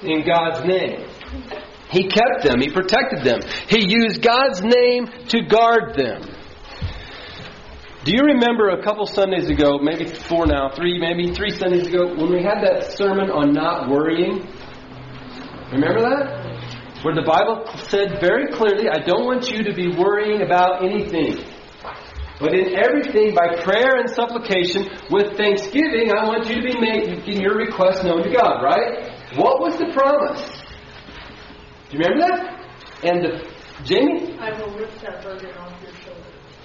in 0.01 0.25
God's 0.25 0.65
name. 0.65 1.07
He 1.89 2.07
kept 2.07 2.43
them, 2.43 2.59
He 2.59 2.69
protected 2.69 3.23
them. 3.23 3.41
He 3.67 3.85
used 3.87 4.21
God's 4.21 4.61
name 4.61 5.07
to 5.29 5.41
guard 5.43 5.95
them. 5.95 6.21
Do 8.03 8.11
you 8.11 8.21
remember 8.21 8.69
a 8.69 8.83
couple 8.83 9.05
Sundays 9.07 9.49
ago, 9.49 9.79
maybe 9.79 10.05
four 10.05 10.45
now, 10.45 10.69
three, 10.75 10.99
maybe 10.99 11.33
three 11.33 11.49
Sundays 11.49 11.87
ago, 11.87 12.13
when 12.15 12.31
we 12.31 12.43
had 12.43 12.61
that 12.61 12.93
sermon 12.95 13.31
on 13.31 13.51
not 13.51 13.89
worrying? 13.89 14.47
Remember 15.71 16.01
that? 16.01 17.03
Where 17.03 17.15
the 17.15 17.21
Bible 17.21 17.65
said 17.89 18.19
very 18.19 18.47
clearly, 18.51 18.89
I 18.89 18.99
don't 18.99 19.25
want 19.25 19.49
you 19.49 19.63
to 19.63 19.73
be 19.73 19.89
worrying 19.89 20.41
about 20.41 20.83
anything. 20.83 21.43
But 22.39 22.53
in 22.53 22.75
everything, 22.75 23.33
by 23.33 23.61
prayer 23.63 23.97
and 23.97 24.09
supplication, 24.09 24.89
with 25.09 25.37
thanksgiving, 25.37 26.11
I 26.11 26.25
want 26.25 26.49
you 26.49 26.55
to 26.55 26.61
be 26.61 26.79
making 26.79 27.41
your 27.41 27.55
request 27.55 28.03
known 28.03 28.23
to 28.23 28.29
God, 28.29 28.61
right? 28.61 29.09
What 29.35 29.61
was 29.61 29.77
the 29.77 29.93
promise? 29.93 30.63
Do 31.89 31.97
you 31.97 32.03
remember 32.03 32.27
that? 32.27 32.65
And 33.03 33.23
the, 33.23 33.47
Jamie? 33.83 34.37
I 34.39 34.51
will 34.59 34.73
lift 34.73 35.01
that 35.01 35.23
burden 35.23 35.51
off. 35.57 35.84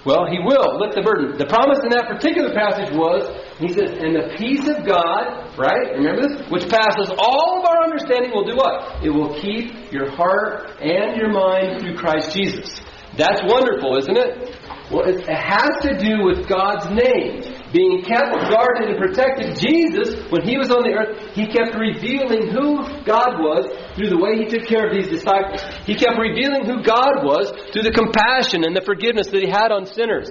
Well, 0.03 0.25
he 0.25 0.39
will 0.41 0.81
lift 0.81 0.95
the 0.95 1.05
burden. 1.05 1.37
The 1.37 1.45
promise 1.45 1.77
in 1.83 1.89
that 1.93 2.09
particular 2.09 2.49
passage 2.53 2.89
was, 2.97 3.29
he 3.61 3.69
says, 3.69 3.93
and 3.93 4.17
the 4.17 4.33
peace 4.33 4.65
of 4.65 4.81
God, 4.81 5.53
right? 5.57 5.93
Remember 5.93 6.25
this? 6.25 6.49
Which 6.49 6.65
passes 6.65 7.13
all 7.17 7.61
of 7.61 7.65
our 7.69 7.83
understanding 7.85 8.31
will 8.33 8.45
do 8.45 8.57
what? 8.57 9.05
It 9.05 9.11
will 9.11 9.37
keep 9.39 9.91
your 9.91 10.09
heart 10.09 10.81
and 10.81 11.15
your 11.17 11.29
mind 11.29 11.81
through 11.81 11.95
Christ 11.97 12.33
Jesus. 12.33 12.81
That's 13.15 13.41
wonderful, 13.45 13.97
isn't 13.97 14.17
it? 14.17 14.57
Well, 14.89 15.05
it 15.05 15.29
has 15.29 15.69
to 15.83 15.97
do 15.97 16.25
with 16.25 16.49
God's 16.49 16.89
name 16.89 17.60
being 17.73 18.03
kept 18.03 18.31
guarded 18.51 18.89
and 18.91 18.97
protected. 18.99 19.57
Jesus, 19.57 20.19
when 20.29 20.43
he 20.43 20.57
was 20.57 20.71
on 20.71 20.83
the 20.83 20.93
earth, 20.93 21.33
he 21.33 21.47
kept 21.47 21.75
revealing 21.75 22.51
who 22.51 22.83
God 23.03 23.39
was 23.39 23.67
through 23.95 24.09
the 24.09 24.19
way 24.19 24.37
he 24.37 24.45
took 24.45 24.67
care 24.67 24.87
of 24.87 24.93
these 24.93 25.07
disciples. 25.07 25.63
He 25.87 25.95
kept 25.95 26.19
revealing 26.19 26.65
who 26.65 26.83
God 26.83 27.23
was 27.23 27.51
through 27.71 27.83
the 27.83 27.95
compassion 27.95 28.63
and 28.63 28.75
the 28.75 28.83
forgiveness 28.83 29.27
that 29.31 29.41
he 29.41 29.49
had 29.49 29.71
on 29.71 29.85
sinners. 29.85 30.29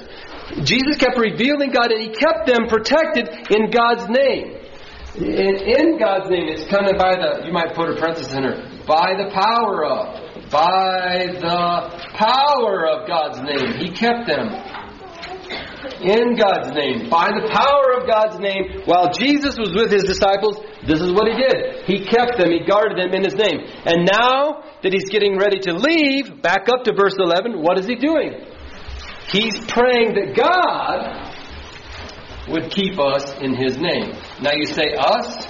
Jesus 0.62 0.96
kept 0.96 1.16
revealing 1.16 1.72
God 1.72 1.92
and 1.92 2.00
he 2.00 2.12
kept 2.12 2.46
them 2.46 2.68
protected 2.68 3.28
in 3.50 3.70
God's 3.70 4.08
name. 4.08 4.60
In, 5.16 5.56
in 5.56 5.98
God's 5.98 6.30
name, 6.30 6.48
it's 6.48 6.70
kind 6.70 6.86
of 6.86 6.96
by 6.96 7.16
the, 7.18 7.42
you 7.44 7.52
might 7.52 7.74
put 7.74 7.90
a 7.90 7.96
parenthesis 7.96 8.32
in 8.32 8.42
there, 8.42 8.62
by 8.86 9.18
the 9.18 9.28
power 9.34 9.84
of 9.84 10.30
by 10.50 11.30
the 11.30 12.10
power 12.14 12.86
of 12.86 13.06
God's 13.06 13.40
name. 13.40 13.78
He 13.78 13.90
kept 13.90 14.26
them 14.26 14.50
in 16.00 16.36
God's 16.36 16.72
name, 16.72 17.08
by 17.08 17.28
the 17.28 17.48
power 17.52 18.00
of 18.00 18.06
God's 18.06 18.38
name. 18.38 18.82
While 18.84 19.12
Jesus 19.12 19.56
was 19.58 19.72
with 19.74 19.90
his 19.90 20.04
disciples, 20.04 20.58
this 20.86 21.00
is 21.00 21.12
what 21.12 21.28
he 21.28 21.36
did. 21.36 21.84
He 21.84 22.04
kept 22.04 22.38
them, 22.38 22.50
he 22.50 22.60
guarded 22.66 22.98
them 22.98 23.12
in 23.14 23.24
his 23.24 23.34
name. 23.34 23.66
And 23.84 24.08
now 24.10 24.64
that 24.82 24.92
he's 24.92 25.08
getting 25.08 25.38
ready 25.38 25.58
to 25.60 25.74
leave, 25.74 26.42
back 26.42 26.68
up 26.68 26.84
to 26.84 26.92
verse 26.94 27.16
11, 27.18 27.62
what 27.62 27.78
is 27.78 27.86
he 27.86 27.96
doing? 27.96 28.44
He's 29.28 29.58
praying 29.66 30.14
that 30.14 30.34
God 30.36 31.36
would 32.48 32.70
keep 32.70 32.98
us 32.98 33.32
in 33.40 33.54
his 33.54 33.76
name. 33.76 34.12
Now 34.40 34.52
you 34.54 34.66
say, 34.66 34.94
us? 34.98 35.46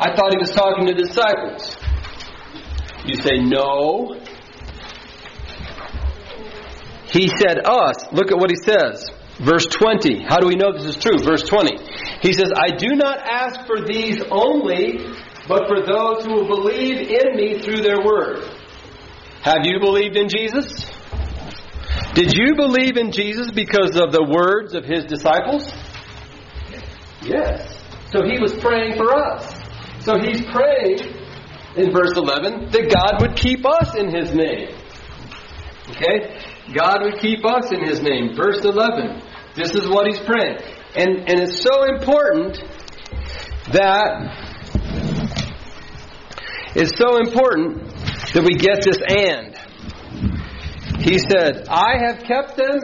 I 0.00 0.14
thought 0.14 0.30
he 0.30 0.38
was 0.38 0.50
talking 0.54 0.86
to 0.86 0.94
the 0.94 1.02
disciples. 1.02 1.76
You 3.04 3.16
say, 3.20 3.38
no. 3.38 4.14
He 7.10 7.28
said, 7.28 7.64
us. 7.64 8.12
Look 8.12 8.30
at 8.30 8.38
what 8.38 8.50
he 8.50 8.56
says. 8.56 9.10
Verse 9.38 9.66
20. 9.66 10.24
How 10.28 10.38
do 10.38 10.48
we 10.48 10.56
know 10.56 10.72
this 10.72 10.84
is 10.84 10.96
true? 10.96 11.18
Verse 11.18 11.42
20. 11.44 11.78
He 12.22 12.32
says, 12.32 12.52
I 12.56 12.76
do 12.76 12.96
not 12.96 13.18
ask 13.18 13.66
for 13.66 13.80
these 13.80 14.20
only, 14.30 14.98
but 15.46 15.68
for 15.68 15.80
those 15.86 16.24
who 16.24 16.34
will 16.34 16.48
believe 16.48 17.08
in 17.08 17.36
me 17.36 17.60
through 17.60 17.82
their 17.82 18.04
word. 18.04 18.44
Have 19.42 19.64
you 19.64 19.78
believed 19.80 20.16
in 20.16 20.28
Jesus? 20.28 20.90
Did 22.14 22.36
you 22.36 22.56
believe 22.56 22.96
in 22.96 23.12
Jesus 23.12 23.50
because 23.52 23.96
of 23.96 24.10
the 24.10 24.24
words 24.24 24.74
of 24.74 24.84
his 24.84 25.04
disciples? 25.04 25.72
Yes. 27.22 27.80
So 28.10 28.24
he 28.24 28.40
was 28.40 28.54
praying 28.54 28.96
for 28.96 29.14
us. 29.14 29.54
So 30.00 30.18
he's 30.18 30.44
praying 30.46 31.18
in 31.78 31.92
verse 31.92 32.12
11 32.16 32.70
that 32.70 32.90
God 32.92 33.20
would 33.20 33.36
keep 33.36 33.64
us 33.64 33.94
in 33.94 34.14
His 34.14 34.34
name. 34.34 34.74
Okay? 35.90 36.40
God 36.74 37.02
would 37.02 37.20
keep 37.20 37.44
us 37.46 37.70
in 37.70 37.84
His 37.84 38.02
name. 38.02 38.34
Verse 38.34 38.64
11. 38.64 39.22
This 39.58 39.74
is 39.74 39.88
what 39.88 40.06
He's 40.06 40.20
praying. 40.20 40.58
And, 40.96 41.28
and 41.28 41.40
it's 41.40 41.62
so 41.62 41.84
important 41.84 42.56
that 43.72 44.48
it's 46.74 46.96
so 46.96 47.16
important 47.18 47.82
that 48.34 48.44
we 48.44 48.54
get 48.54 48.82
this 48.82 48.98
and. 49.08 49.56
He 51.02 51.18
said, 51.18 51.68
I 51.68 51.98
have 52.06 52.22
kept 52.24 52.56
them 52.56 52.80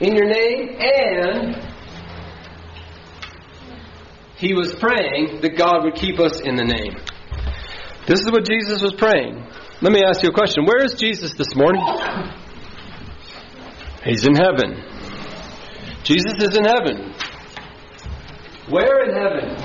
in 0.00 0.14
your 0.14 0.26
name 0.26 0.76
and 0.80 1.74
he 4.36 4.54
was 4.54 4.74
praying 4.74 5.40
that 5.42 5.56
God 5.56 5.84
would 5.84 5.94
keep 5.94 6.18
us 6.18 6.40
in 6.40 6.56
the 6.56 6.64
name. 6.64 6.96
This 8.06 8.20
is 8.20 8.30
what 8.30 8.46
Jesus 8.46 8.82
was 8.82 8.94
praying. 8.94 9.46
Let 9.80 9.92
me 9.92 10.02
ask 10.04 10.22
you 10.22 10.30
a 10.30 10.32
question. 10.32 10.64
Where 10.64 10.84
is 10.84 10.94
Jesus 10.94 11.34
this 11.34 11.54
morning? 11.54 11.82
He's 14.04 14.26
in 14.26 14.34
heaven. 14.34 14.93
Jesus 16.04 16.36
is 16.38 16.56
in 16.56 16.64
heaven. 16.64 17.14
Where 18.68 19.08
in 19.08 19.16
heaven? 19.16 19.56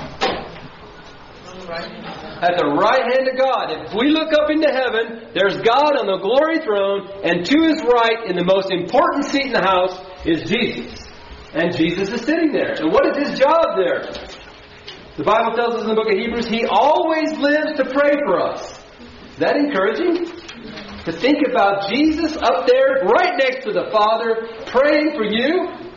At 2.40 2.56
the 2.56 2.72
right 2.80 3.04
hand 3.12 3.28
of 3.28 3.36
God. 3.36 3.68
If 3.84 3.92
we 3.92 4.08
look 4.08 4.32
up 4.32 4.48
into 4.48 4.72
heaven, 4.72 5.28
there's 5.36 5.60
God 5.60 6.00
on 6.00 6.08
the 6.08 6.16
glory 6.16 6.64
throne, 6.64 7.06
and 7.22 7.44
to 7.44 7.56
his 7.68 7.84
right, 7.84 8.24
in 8.24 8.36
the 8.36 8.44
most 8.44 8.72
important 8.72 9.26
seat 9.26 9.46
in 9.46 9.52
the 9.52 9.60
house, 9.60 9.92
is 10.24 10.48
Jesus. 10.48 11.04
And 11.52 11.76
Jesus 11.76 12.08
is 12.08 12.22
sitting 12.24 12.52
there. 12.52 12.72
And 12.72 12.90
what 12.90 13.04
is 13.12 13.28
his 13.28 13.38
job 13.38 13.76
there? 13.76 14.08
The 15.20 15.24
Bible 15.24 15.52
tells 15.52 15.74
us 15.74 15.82
in 15.82 15.88
the 15.88 15.94
book 15.94 16.08
of 16.08 16.16
Hebrews, 16.16 16.48
he 16.48 16.64
always 16.64 17.36
lives 17.36 17.76
to 17.76 17.84
pray 17.92 18.16
for 18.24 18.40
us. 18.40 18.80
Is 19.36 19.38
that 19.44 19.56
encouraging? 19.56 20.24
To 21.04 21.12
think 21.12 21.44
about 21.44 21.92
Jesus 21.92 22.36
up 22.40 22.64
there, 22.66 23.04
right 23.04 23.36
next 23.36 23.64
to 23.68 23.72
the 23.72 23.92
Father, 23.92 24.48
praying 24.72 25.12
for 25.12 25.28
you. 25.28 25.89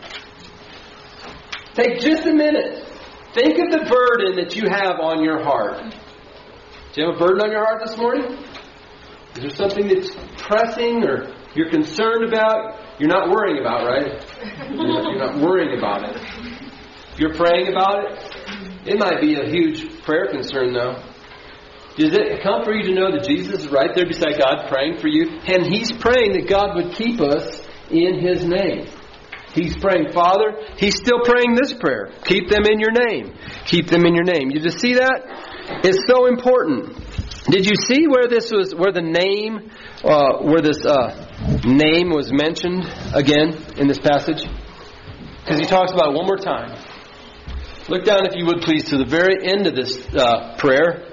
Take 1.73 1.99
just 1.99 2.25
a 2.25 2.33
minute. 2.33 2.87
Think 3.33 3.57
of 3.57 3.71
the 3.71 3.89
burden 3.89 4.35
that 4.35 4.55
you 4.55 4.69
have 4.69 4.99
on 4.99 5.23
your 5.23 5.43
heart. 5.43 5.81
Do 6.93 7.01
you 7.01 7.07
have 7.07 7.15
a 7.15 7.19
burden 7.19 7.41
on 7.41 7.51
your 7.51 7.65
heart 7.65 7.81
this 7.83 7.97
morning? 7.97 8.37
Is 9.35 9.41
there 9.41 9.49
something 9.49 9.87
that's 9.87 10.11
pressing 10.37 11.03
or 11.03 11.33
you're 11.55 11.71
concerned 11.71 12.31
about? 12.31 12.99
You're 12.99 13.09
not 13.09 13.29
worrying 13.29 13.59
about, 13.59 13.87
right? 13.87 14.23
You're 14.69 15.17
not 15.17 15.39
worrying 15.41 15.77
about 15.79 16.09
it. 16.09 16.21
You're 17.17 17.33
praying 17.33 17.69
about 17.69 18.05
it. 18.05 18.33
It 18.85 18.99
might 18.99 19.19
be 19.19 19.35
a 19.39 19.49
huge 19.49 20.03
prayer 20.03 20.27
concern, 20.27 20.73
though. 20.73 21.01
Does 21.95 22.13
it 22.13 22.41
come 22.43 22.63
for 22.63 22.73
you 22.73 22.83
to 22.83 22.93
know 22.93 23.11
that 23.11 23.23
Jesus 23.27 23.63
is 23.63 23.67
right 23.69 23.89
there 23.95 24.05
beside 24.05 24.37
God 24.37 24.67
praying 24.67 24.99
for 24.99 25.07
you? 25.07 25.39
And 25.47 25.65
He's 25.65 25.91
praying 25.91 26.33
that 26.33 26.47
God 26.47 26.75
would 26.75 26.93
keep 26.93 27.19
us 27.19 27.61
in 27.89 28.19
His 28.19 28.43
name. 28.43 28.87
He's 29.53 29.77
praying, 29.77 30.11
Father. 30.13 30.53
He's 30.77 30.95
still 30.95 31.21
praying 31.23 31.55
this 31.55 31.73
prayer. 31.73 32.09
Keep 32.25 32.49
them 32.49 32.65
in 32.65 32.79
your 32.79 32.91
name. 32.91 33.35
Keep 33.65 33.87
them 33.87 34.05
in 34.05 34.15
your 34.15 34.23
name. 34.23 34.49
You 34.49 34.59
just 34.59 34.79
see 34.79 34.95
that? 34.95 35.21
It's 35.83 36.05
so 36.07 36.25
important. 36.25 36.97
Did 37.45 37.65
you 37.65 37.75
see 37.75 38.07
where 38.07 38.27
this 38.27 38.51
was, 38.51 38.73
where 38.73 38.91
the 38.91 39.01
name, 39.01 39.69
uh, 40.03 40.41
where 40.41 40.61
this 40.61 40.83
uh, 40.85 41.61
name 41.65 42.09
was 42.09 42.31
mentioned 42.33 42.83
again 43.13 43.53
in 43.77 43.87
this 43.87 43.99
passage? 43.99 44.41
Because 45.41 45.59
he 45.59 45.65
talks 45.65 45.91
about 45.91 46.09
it 46.09 46.15
one 46.15 46.25
more 46.25 46.37
time. 46.37 46.73
Look 47.89 48.05
down, 48.05 48.25
if 48.25 48.35
you 48.35 48.45
would 48.45 48.61
please, 48.61 48.85
to 48.85 48.97
the 48.97 49.05
very 49.05 49.45
end 49.45 49.67
of 49.67 49.75
this 49.75 50.07
uh, 50.15 50.55
prayer 50.57 51.12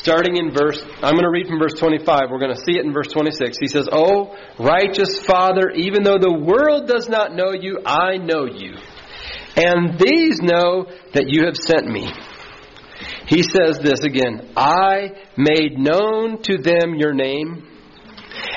starting 0.00 0.36
in 0.36 0.50
verse, 0.50 0.80
I'm 1.02 1.12
going 1.12 1.24
to 1.24 1.30
read 1.30 1.46
from 1.46 1.58
verse 1.58 1.74
25. 1.78 2.30
We're 2.30 2.38
going 2.38 2.54
to 2.54 2.62
see 2.64 2.78
it 2.78 2.84
in 2.84 2.92
verse 2.92 3.08
26. 3.08 3.58
He 3.60 3.66
says, 3.68 3.88
Oh, 3.92 4.34
righteous 4.58 5.20
Father, 5.20 5.70
even 5.76 6.02
though 6.02 6.18
the 6.18 6.32
world 6.32 6.88
does 6.88 7.08
not 7.08 7.34
know 7.34 7.52
you, 7.52 7.80
I 7.84 8.16
know 8.16 8.46
you. 8.46 8.76
And 9.56 9.98
these 9.98 10.40
know 10.40 10.86
that 11.12 11.28
you 11.28 11.44
have 11.44 11.56
sent 11.56 11.86
me. 11.86 12.10
He 13.26 13.42
says 13.42 13.78
this 13.78 14.00
again 14.00 14.52
I 14.56 15.12
made 15.36 15.78
known 15.78 16.42
to 16.42 16.58
them 16.58 16.94
your 16.94 17.12
name, 17.12 17.66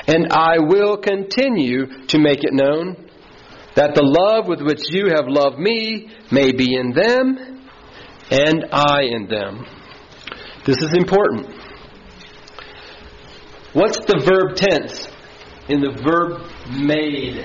and 0.06 0.32
I 0.32 0.58
will 0.58 0.96
continue 0.96 2.06
to 2.08 2.18
make 2.18 2.42
it 2.42 2.52
known, 2.52 2.96
that 3.76 3.94
the 3.94 4.02
love 4.02 4.48
with 4.48 4.62
which 4.62 4.80
you 4.88 5.10
have 5.14 5.26
loved 5.28 5.58
me 5.58 6.10
may 6.30 6.52
be 6.52 6.74
in 6.74 6.92
them, 6.92 7.60
and 8.30 8.64
I 8.72 9.02
in 9.02 9.26
them. 9.28 9.66
This 10.64 10.78
is 10.78 10.94
important. 10.94 11.54
What's 13.74 13.98
the 13.98 14.18
verb 14.24 14.56
tense 14.56 15.08
in 15.68 15.80
the 15.80 15.92
verb 15.92 16.50
made? 16.70 17.44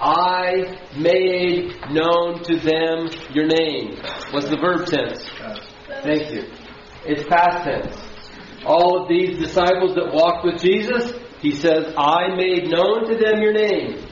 I 0.00 0.78
made 0.96 1.74
known 1.90 2.42
to 2.44 2.56
them 2.56 3.10
your 3.34 3.46
name. 3.46 4.00
What's 4.30 4.48
the 4.48 4.56
verb 4.56 4.86
tense? 4.86 5.28
Thank 6.02 6.32
you. 6.32 6.44
It's 7.04 7.24
past 7.28 7.64
tense. 7.64 7.96
All 8.64 9.02
of 9.02 9.08
these 9.08 9.38
disciples 9.38 9.94
that 9.96 10.12
walked 10.12 10.44
with 10.44 10.62
Jesus, 10.62 11.12
he 11.40 11.52
says, 11.52 11.92
I 11.96 12.34
made 12.36 12.70
known 12.70 13.08
to 13.08 13.16
them 13.16 13.42
your 13.42 13.52
name. 13.52 14.06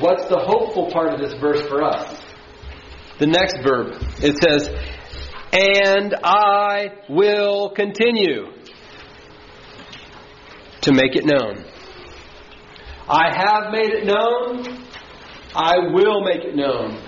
What's 0.00 0.26
the 0.26 0.38
hopeful 0.38 0.90
part 0.90 1.14
of 1.14 1.20
this 1.20 1.38
verse 1.40 1.62
for 1.68 1.82
us? 1.82 2.20
The 3.18 3.26
next 3.26 3.62
verb. 3.62 4.02
It 4.22 4.36
says, 4.42 4.68
and 5.52 6.14
I 6.22 6.92
will 7.08 7.70
continue 7.70 8.52
to 10.82 10.92
make 10.92 11.16
it 11.16 11.24
known. 11.24 11.64
I 13.08 13.34
have 13.34 13.72
made 13.72 13.90
it 13.90 14.04
known. 14.06 14.86
I 15.54 15.78
will 15.92 16.22
make 16.22 16.44
it 16.44 16.54
known. 16.54 17.02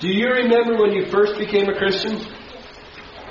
Do 0.00 0.08
you 0.08 0.28
remember 0.28 0.76
when 0.76 0.92
you 0.92 1.10
first 1.10 1.38
became 1.38 1.68
a 1.68 1.78
Christian? 1.78 2.20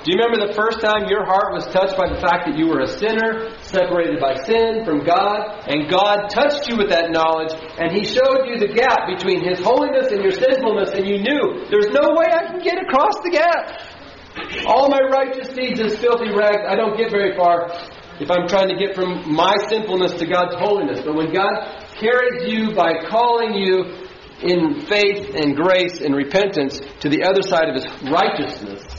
Do 0.04 0.12
you 0.12 0.20
remember 0.20 0.44
the 0.44 0.52
first 0.52 0.84
time 0.84 1.08
your 1.08 1.24
heart 1.24 1.56
was 1.56 1.64
touched 1.72 1.96
by 1.96 2.12
the 2.12 2.20
fact 2.20 2.44
that 2.44 2.60
you 2.60 2.68
were 2.68 2.84
a 2.84 2.92
sinner, 3.00 3.56
separated 3.64 4.20
by 4.20 4.36
sin 4.44 4.84
from 4.84 5.00
God, 5.00 5.64
and 5.64 5.88
God 5.88 6.28
touched 6.28 6.68
you 6.68 6.76
with 6.76 6.92
that 6.92 7.08
knowledge, 7.08 7.56
and 7.80 7.88
He 7.88 8.04
showed 8.04 8.44
you 8.44 8.60
the 8.60 8.68
gap 8.68 9.08
between 9.08 9.40
His 9.40 9.64
holiness 9.64 10.12
and 10.12 10.20
your 10.20 10.36
sinfulness, 10.36 10.92
and 10.92 11.08
you 11.08 11.24
knew 11.24 11.64
there's 11.72 11.88
no 11.88 12.12
way 12.20 12.28
I 12.28 12.52
can 12.52 12.60
get 12.60 12.76
across 12.84 13.16
the 13.24 13.32
gap. 13.32 13.80
All 14.68 14.92
my 14.92 15.00
righteous 15.08 15.48
deeds 15.56 15.80
is 15.80 15.96
filthy 15.96 16.36
rags. 16.36 16.68
I 16.68 16.76
don't 16.76 17.00
get 17.00 17.08
very 17.08 17.32
far 17.32 17.72
if 18.20 18.28
I'm 18.28 18.44
trying 18.44 18.68
to 18.68 18.76
get 18.76 18.92
from 18.92 19.32
my 19.32 19.56
sinfulness 19.72 20.20
to 20.20 20.28
God's 20.28 20.60
holiness. 20.60 21.00
But 21.00 21.16
when 21.16 21.32
God 21.32 21.64
carries 21.96 22.44
you 22.52 22.76
by 22.76 23.08
calling 23.08 23.56
you 23.56 24.04
in 24.44 24.84
faith 24.84 25.32
and 25.32 25.56
grace 25.56 26.04
and 26.04 26.14
repentance 26.14 26.76
to 27.00 27.08
the 27.08 27.24
other 27.24 27.40
side 27.40 27.72
of 27.72 27.80
His 27.80 27.88
righteousness, 28.12 28.93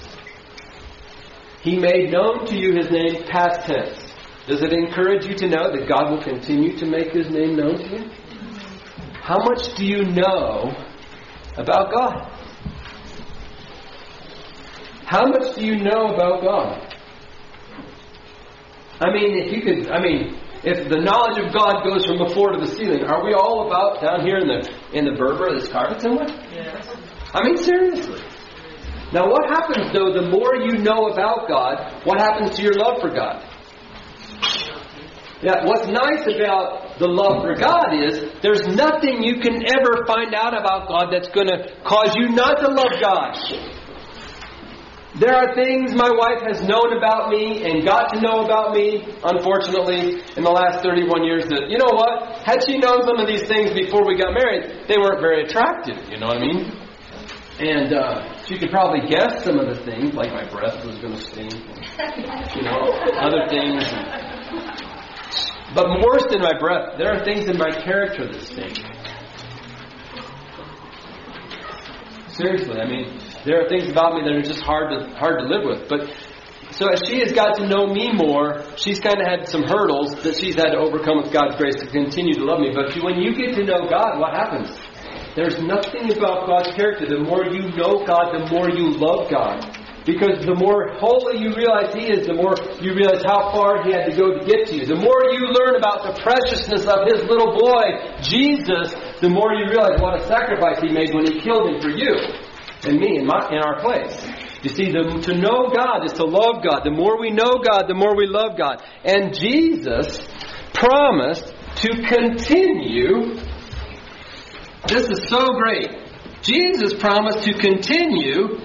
he 1.66 1.80
made 1.80 2.12
known 2.12 2.46
to 2.46 2.56
you 2.56 2.76
his 2.76 2.92
name 2.92 3.24
past 3.24 3.66
tense. 3.66 4.14
Does 4.46 4.62
it 4.62 4.72
encourage 4.72 5.26
you 5.26 5.34
to 5.34 5.48
know 5.48 5.72
that 5.72 5.90
God 5.90 6.12
will 6.12 6.22
continue 6.22 6.78
to 6.78 6.86
make 6.86 7.12
his 7.12 7.28
name 7.32 7.56
known 7.56 7.78
to 7.78 7.90
you? 7.90 8.10
How 9.14 9.40
much 9.40 9.74
do 9.76 9.84
you 9.84 10.06
know 10.06 10.72
about 11.58 11.92
God? 11.92 12.32
How 15.08 15.26
much 15.26 15.56
do 15.56 15.66
you 15.66 15.78
know 15.78 16.14
about 16.14 16.44
God? 16.44 16.96
I 19.00 19.12
mean, 19.12 19.36
if 19.40 19.52
you 19.52 19.62
could, 19.64 19.90
I 19.90 20.00
mean, 20.00 20.38
if 20.64 20.88
the 20.88 21.00
knowledge 21.00 21.44
of 21.44 21.52
God 21.52 21.84
goes 21.84 22.06
from 22.06 22.20
the 22.20 22.30
floor 22.32 22.52
to 22.52 22.60
the 22.60 22.68
ceiling, 22.76 23.06
are 23.06 23.26
we 23.26 23.34
all 23.34 23.66
about 23.66 24.02
down 24.04 24.24
here 24.24 24.38
in 24.38 24.48
the 24.48 24.72
in 24.94 25.06
the 25.06 25.14
Berber, 25.14 25.60
this 25.60 25.68
carpet 25.70 26.00
somewhere? 26.00 26.28
Yes. 26.54 26.96
I 27.34 27.44
mean, 27.44 27.58
seriously. 27.58 28.22
Now, 29.16 29.32
what 29.32 29.48
happens 29.48 29.96
though? 29.96 30.12
The 30.12 30.28
more 30.28 30.60
you 30.60 30.84
know 30.84 31.08
about 31.08 31.48
God, 31.48 32.04
what 32.04 32.20
happens 32.20 32.58
to 32.58 32.62
your 32.62 32.76
love 32.76 33.00
for 33.00 33.08
God? 33.08 33.40
Yeah, 35.40 35.64
what's 35.64 35.88
nice 35.88 36.28
about 36.28 37.00
the 37.00 37.08
love 37.08 37.48
for 37.48 37.56
God 37.56 37.96
is 37.96 38.28
there's 38.44 38.68
nothing 38.68 39.24
you 39.24 39.40
can 39.40 39.64
ever 39.72 40.04
find 40.04 40.36
out 40.36 40.52
about 40.52 40.92
God 40.92 41.16
that's 41.16 41.32
going 41.32 41.48
to 41.48 41.64
cause 41.88 42.12
you 42.20 42.36
not 42.36 42.60
to 42.60 42.68
love 42.68 42.92
God. 43.00 43.40
There 45.16 45.32
are 45.32 45.56
things 45.56 45.96
my 45.96 46.12
wife 46.12 46.44
has 46.52 46.60
known 46.68 46.98
about 46.98 47.32
me 47.32 47.64
and 47.64 47.88
got 47.88 48.12
to 48.12 48.20
know 48.20 48.44
about 48.44 48.76
me, 48.76 49.00
unfortunately, 49.24 50.20
in 50.36 50.44
the 50.44 50.52
last 50.52 50.84
31 50.84 51.24
years 51.24 51.48
that, 51.48 51.72
you 51.72 51.80
know 51.80 51.96
what? 51.96 52.44
Had 52.44 52.68
she 52.68 52.80
known 52.80 53.08
some 53.08 53.24
of 53.24 53.28
these 53.28 53.48
things 53.48 53.72
before 53.72 54.04
we 54.06 54.20
got 54.20 54.36
married, 54.36 54.92
they 54.92 55.00
weren't 55.00 55.24
very 55.24 55.48
attractive, 55.48 56.04
you 56.12 56.20
know 56.20 56.28
what 56.28 56.44
I 56.44 56.52
mean? 56.52 56.85
And 57.60 57.94
uh, 57.94 58.44
she 58.46 58.58
could 58.58 58.70
probably 58.70 59.08
guess 59.08 59.44
some 59.46 59.60
of 59.60 59.68
the 59.68 59.82
things, 59.86 60.14
like 60.14 60.34
my 60.34 60.44
breath 60.50 60.86
was 60.86 60.98
going 60.98 61.14
to 61.14 61.22
stink, 61.22 61.54
you 62.54 62.64
know, 62.64 62.92
other 63.16 63.48
things. 63.48 63.84
But 65.74 65.88
worse 66.04 66.26
than 66.30 66.42
my 66.42 66.58
breath, 66.60 66.98
there 66.98 67.14
are 67.14 67.24
things 67.24 67.48
in 67.48 67.58
my 67.58 67.72
character 67.72 68.28
that 68.28 68.42
stink. 68.42 68.78
Seriously, 72.28 72.78
I 72.78 72.86
mean, 72.86 73.18
there 73.46 73.64
are 73.64 73.70
things 73.70 73.90
about 73.90 74.16
me 74.16 74.24
that 74.26 74.34
are 74.34 74.42
just 74.42 74.62
hard 74.62 74.92
to 74.92 75.16
hard 75.16 75.40
to 75.40 75.46
live 75.46 75.64
with. 75.64 75.88
But 75.88 76.14
so 76.72 76.90
as 76.90 77.02
she 77.08 77.20
has 77.20 77.32
got 77.32 77.56
to 77.56 77.68
know 77.68 77.88
me 77.88 78.12
more, 78.12 78.64
she's 78.76 79.00
kind 79.00 79.22
of 79.22 79.26
had 79.26 79.48
some 79.48 79.64
hurdles 79.64 80.14
that 80.24 80.36
she's 80.36 80.56
had 80.56 80.72
to 80.72 80.78
overcome 80.78 81.24
with 81.24 81.32
God's 81.32 81.56
grace 81.56 81.76
to 81.76 81.88
continue 81.88 82.34
to 82.34 82.44
love 82.44 82.60
me. 82.60 82.76
But 82.76 82.94
when 83.02 83.22
you 83.22 83.34
get 83.34 83.56
to 83.56 83.64
know 83.64 83.88
God, 83.88 84.20
what 84.20 84.34
happens? 84.34 84.76
There's 85.36 85.60
nothing 85.60 86.16
about 86.16 86.48
God's 86.48 86.72
character. 86.76 87.06
The 87.08 87.20
more 87.20 87.44
you 87.46 87.76
know 87.76 88.08
God, 88.08 88.32
the 88.32 88.48
more 88.50 88.70
you 88.72 88.96
love 88.96 89.30
God. 89.30 89.60
Because 90.06 90.46
the 90.46 90.54
more 90.54 90.96
holy 91.02 91.42
you 91.42 91.52
realize 91.52 91.92
He 91.92 92.08
is, 92.08 92.30
the 92.30 92.38
more 92.38 92.56
you 92.80 92.94
realize 92.94 93.26
how 93.26 93.52
far 93.52 93.84
He 93.84 93.92
had 93.92 94.06
to 94.06 94.16
go 94.16 94.38
to 94.38 94.46
get 94.46 94.70
to 94.70 94.76
you. 94.78 94.86
The 94.86 95.02
more 95.02 95.34
you 95.34 95.50
learn 95.50 95.76
about 95.76 96.06
the 96.06 96.14
preciousness 96.22 96.86
of 96.86 97.10
His 97.10 97.26
little 97.28 97.58
boy, 97.58 98.16
Jesus, 98.22 98.94
the 99.20 99.28
more 99.28 99.52
you 99.58 99.66
realize 99.68 100.00
what 100.00 100.22
a 100.22 100.24
sacrifice 100.30 100.80
He 100.80 100.94
made 100.94 101.12
when 101.12 101.26
He 101.26 101.42
killed 101.42 101.68
Him 101.68 101.82
for 101.82 101.90
you 101.90 102.16
and 102.86 103.02
me 103.02 103.18
in, 103.18 103.26
my, 103.26 103.50
in 103.50 103.60
our 103.60 103.82
place. 103.82 104.14
You 104.62 104.70
see, 104.70 104.94
the, 104.94 105.20
to 105.26 105.34
know 105.36 105.74
God 105.74 106.06
is 106.06 106.14
to 106.14 106.26
love 106.26 106.64
God. 106.64 106.86
The 106.86 106.94
more 106.94 107.20
we 107.20 107.30
know 107.34 107.60
God, 107.60 107.90
the 107.90 107.98
more 107.98 108.16
we 108.16 108.30
love 108.30 108.58
God. 108.58 108.86
And 109.04 109.34
Jesus 109.34 110.22
promised 110.74 111.52
to 111.82 111.90
continue 112.08 113.42
this 114.88 115.10
is 115.10 115.28
so 115.28 115.54
great. 115.54 115.90
Jesus 116.42 116.94
promised 116.94 117.44
to 117.44 117.54
continue 117.54 118.60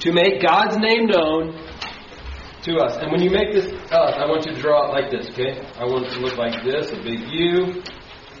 to 0.00 0.12
make 0.12 0.40
God's 0.42 0.76
name 0.78 1.06
known 1.06 1.52
to 2.62 2.76
us. 2.76 2.96
And 2.96 3.10
when 3.10 3.22
you 3.22 3.30
make 3.30 3.52
this 3.52 3.72
I 3.90 4.26
want 4.26 4.46
you 4.46 4.54
to 4.54 4.60
draw 4.60 4.88
it 4.88 4.92
like 4.92 5.10
this, 5.10 5.28
okay? 5.30 5.60
I 5.78 5.84
want 5.84 6.06
it 6.06 6.14
to 6.14 6.20
look 6.20 6.36
like 6.36 6.62
this, 6.62 6.92
a 6.92 6.96
big 6.96 7.20
U 7.28 7.82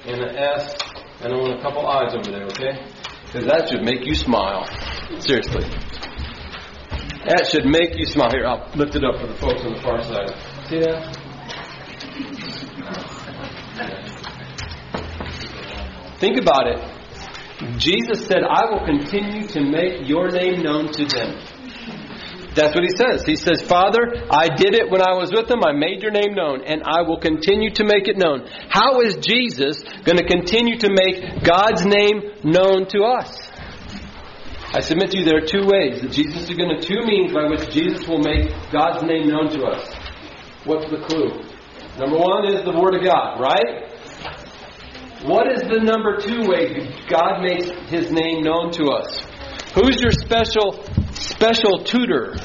and 0.06 0.22
an 0.22 0.36
S, 0.36 0.74
and 1.20 1.32
I 1.32 1.36
want 1.36 1.58
a 1.58 1.62
couple 1.62 1.86
eyes 1.86 2.14
over 2.14 2.30
there, 2.30 2.44
okay? 2.44 2.86
Because 3.26 3.46
that 3.46 3.68
should 3.68 3.82
make 3.82 4.06
you 4.06 4.14
smile. 4.14 4.66
Seriously. 5.20 5.64
That 7.26 7.46
should 7.50 7.66
make 7.66 7.96
you 7.96 8.06
smile. 8.06 8.30
Here, 8.30 8.46
I'll 8.46 8.70
lift 8.74 8.96
it 8.96 9.04
up 9.04 9.20
for 9.20 9.26
the 9.26 9.34
folks 9.34 9.62
on 9.62 9.74
the 9.74 9.82
far 9.82 10.02
side. 10.02 10.30
See 10.68 10.80
that? 10.80 11.19
Think 16.20 16.38
about 16.38 16.66
it. 16.68 16.78
Jesus 17.78 18.26
said, 18.26 18.44
I 18.44 18.70
will 18.70 18.84
continue 18.84 19.48
to 19.48 19.60
make 19.60 20.08
your 20.08 20.28
name 20.28 20.62
known 20.62 20.92
to 20.92 21.04
them. 21.04 21.36
That's 22.54 22.74
what 22.74 22.82
he 22.82 22.90
says. 22.96 23.24
He 23.24 23.36
says, 23.36 23.62
Father, 23.62 24.26
I 24.28 24.48
did 24.48 24.74
it 24.74 24.90
when 24.90 25.00
I 25.00 25.14
was 25.14 25.30
with 25.30 25.46
them. 25.46 25.62
I 25.64 25.72
made 25.72 26.02
your 26.02 26.10
name 26.10 26.34
known, 26.34 26.64
and 26.64 26.82
I 26.84 27.02
will 27.02 27.18
continue 27.18 27.70
to 27.74 27.84
make 27.84 28.08
it 28.08 28.18
known. 28.18 28.48
How 28.68 29.00
is 29.00 29.16
Jesus 29.16 29.82
going 30.04 30.18
to 30.18 30.26
continue 30.26 30.76
to 30.78 30.88
make 30.90 31.44
God's 31.44 31.84
name 31.86 32.42
known 32.42 32.88
to 32.88 33.04
us? 33.04 33.50
I 34.72 34.80
submit 34.80 35.12
to 35.12 35.18
you 35.18 35.24
there 35.24 35.38
are 35.38 35.46
two 35.46 35.66
ways 35.66 36.02
that 36.02 36.12
Jesus 36.12 36.48
is 36.48 36.56
going 36.56 36.74
to, 36.74 36.82
two 36.82 37.02
means 37.06 37.32
by 37.32 37.46
which 37.46 37.70
Jesus 37.70 38.06
will 38.06 38.20
make 38.20 38.50
God's 38.72 39.02
name 39.04 39.28
known 39.28 39.50
to 39.50 39.62
us. 39.66 39.86
What's 40.64 40.90
the 40.90 41.06
clue? 41.06 41.42
Number 41.98 42.18
one 42.18 42.46
is 42.52 42.64
the 42.64 42.74
Word 42.74 42.94
of 42.94 43.04
God, 43.04 43.40
right? 43.40 43.89
What 45.22 45.52
is 45.52 45.60
the 45.68 45.84
number 45.84 46.16
two 46.16 46.48
way 46.48 46.96
God 47.06 47.42
makes 47.42 47.68
His 47.90 48.10
name 48.10 48.40
known 48.40 48.72
to 48.72 48.88
us? 48.88 49.20
Who's 49.74 50.00
your 50.00 50.12
special 50.12 50.80
special 51.12 51.84
tutor? 51.84 52.36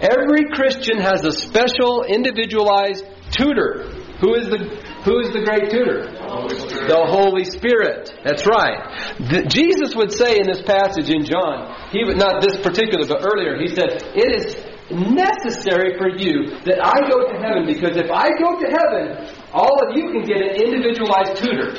Every 0.00 0.50
Christian 0.50 0.98
has 0.98 1.24
a 1.24 1.30
special, 1.30 2.02
individualized 2.02 3.06
tutor. 3.30 3.94
Who 4.18 4.34
is 4.34 4.50
the 4.50 4.58
who 5.06 5.20
is 5.20 5.30
the 5.30 5.46
great 5.46 5.70
tutor? 5.70 6.10
Holy 6.26 6.58
The 6.58 6.98
Holy 7.06 7.44
Spirit. 7.44 8.10
That's 8.24 8.44
right. 8.44 9.14
The, 9.30 9.46
Jesus 9.46 9.94
would 9.94 10.10
say 10.10 10.42
in 10.42 10.50
this 10.50 10.62
passage 10.62 11.10
in 11.10 11.24
John, 11.24 11.72
he 11.94 12.02
would 12.02 12.18
not 12.18 12.42
this 12.42 12.58
particular, 12.58 13.06
but 13.06 13.22
earlier, 13.22 13.54
he 13.54 13.68
said, 13.70 14.02
"It 14.18 14.34
is 14.34 14.58
necessary 14.90 15.94
for 15.94 16.10
you 16.10 16.58
that 16.66 16.82
I 16.82 17.06
go 17.06 17.22
to 17.30 17.38
heaven 17.38 17.70
because 17.70 17.94
if 17.94 18.10
I 18.10 18.34
go 18.34 18.58
to 18.58 18.66
heaven, 18.66 19.30
all 19.54 19.78
of 19.86 19.94
you 19.94 20.10
can 20.10 20.26
get 20.26 20.42
an 20.42 20.58
individualized 20.58 21.38
tutor." 21.38 21.78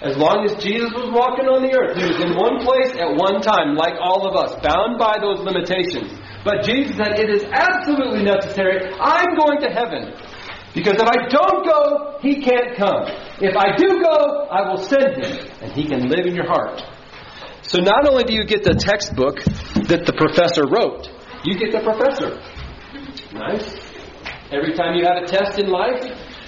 As 0.00 0.16
long 0.16 0.48
as 0.48 0.56
Jesus 0.56 0.88
was 0.96 1.12
walking 1.12 1.44
on 1.44 1.60
the 1.60 1.76
earth, 1.76 1.92
he 1.92 2.08
was 2.08 2.16
in 2.24 2.32
one 2.32 2.64
place 2.64 2.96
at 2.96 3.12
one 3.20 3.44
time, 3.44 3.76
like 3.76 4.00
all 4.00 4.24
of 4.24 4.32
us, 4.32 4.56
bound 4.64 4.96
by 4.96 5.20
those 5.20 5.44
limitations. 5.44 6.16
But 6.40 6.64
Jesus 6.64 6.96
said, 6.96 7.20
It 7.20 7.28
is 7.28 7.44
absolutely 7.52 8.24
necessary. 8.24 8.88
I'm 8.96 9.36
going 9.36 9.60
to 9.60 9.68
heaven. 9.68 10.16
Because 10.72 10.96
if 10.96 11.04
I 11.04 11.28
don't 11.28 11.66
go, 11.68 12.16
he 12.22 12.40
can't 12.40 12.76
come. 12.80 13.12
If 13.44 13.56
I 13.56 13.76
do 13.76 14.00
go, 14.00 14.48
I 14.48 14.68
will 14.70 14.80
send 14.80 15.20
him, 15.20 15.36
and 15.60 15.72
he 15.72 15.84
can 15.84 16.08
live 16.08 16.24
in 16.24 16.34
your 16.34 16.46
heart. 16.46 16.80
So 17.62 17.82
not 17.82 18.08
only 18.08 18.24
do 18.24 18.32
you 18.32 18.44
get 18.44 18.64
the 18.64 18.74
textbook 18.74 19.44
that 19.90 20.06
the 20.06 20.14
professor 20.16 20.64
wrote, 20.64 21.12
you 21.44 21.58
get 21.58 21.72
the 21.72 21.84
professor. 21.84 22.40
Nice. 23.36 23.68
Every 24.50 24.74
time 24.74 24.96
you 24.96 25.04
have 25.04 25.22
a 25.22 25.26
test 25.26 25.58
in 25.58 25.68
life, 25.68 26.02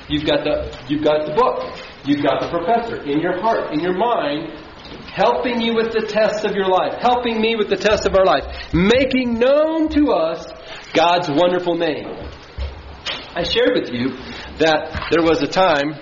you've 0.08 0.24
got 0.24 0.42
the 0.44 0.72
you've 0.88 1.04
got 1.04 1.26
the 1.26 1.34
book. 1.34 1.91
You've 2.04 2.22
got 2.22 2.40
the 2.40 2.48
professor 2.48 3.02
in 3.02 3.20
your 3.20 3.40
heart, 3.40 3.72
in 3.72 3.80
your 3.80 3.96
mind, 3.96 4.58
helping 5.12 5.60
you 5.60 5.74
with 5.74 5.92
the 5.92 6.06
test 6.06 6.44
of 6.44 6.52
your 6.52 6.68
life, 6.68 6.94
helping 7.00 7.40
me 7.40 7.54
with 7.54 7.68
the 7.68 7.76
test 7.76 8.06
of 8.06 8.16
our 8.16 8.24
life, 8.24 8.44
making 8.72 9.38
known 9.38 9.88
to 9.90 10.12
us 10.12 10.46
God's 10.94 11.30
wonderful 11.30 11.76
name. 11.76 12.08
I 13.34 13.44
shared 13.44 13.72
with 13.74 13.90
you 13.92 14.16
that 14.58 15.08
there 15.10 15.22
was 15.22 15.42
a 15.42 15.46
time, 15.46 15.94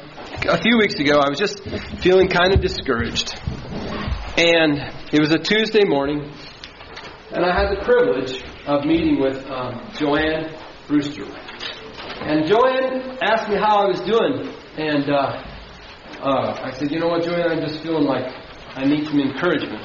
a 0.48 0.60
few 0.60 0.78
weeks 0.78 0.94
ago, 0.94 1.18
I 1.18 1.28
was 1.28 1.38
just 1.38 1.62
feeling 2.00 2.28
kind 2.28 2.54
of 2.54 2.60
discouraged. 2.60 3.34
And 4.38 4.78
it 5.12 5.20
was 5.20 5.32
a 5.32 5.38
Tuesday 5.38 5.84
morning, 5.84 6.32
and 7.32 7.44
I 7.44 7.54
had 7.54 7.76
the 7.76 7.84
privilege 7.84 8.42
of 8.66 8.84
meeting 8.84 9.20
with 9.20 9.44
um, 9.50 9.90
Joanne 9.94 10.56
Brewster. 10.88 11.26
And 12.22 12.46
Joanne 12.46 13.18
asked 13.22 13.48
me 13.48 13.56
how 13.56 13.84
I 13.84 13.86
was 13.86 14.00
doing, 14.00 14.54
and 14.76 15.10
uh, 15.10 15.49
uh, 16.22 16.60
I 16.62 16.72
said, 16.72 16.90
You 16.90 17.00
know 17.00 17.08
what, 17.08 17.24
Joanne, 17.24 17.50
I'm 17.50 17.60
just 17.60 17.82
feeling 17.82 18.04
like 18.04 18.26
I 18.74 18.84
need 18.84 19.06
some 19.06 19.20
encouragement. 19.20 19.84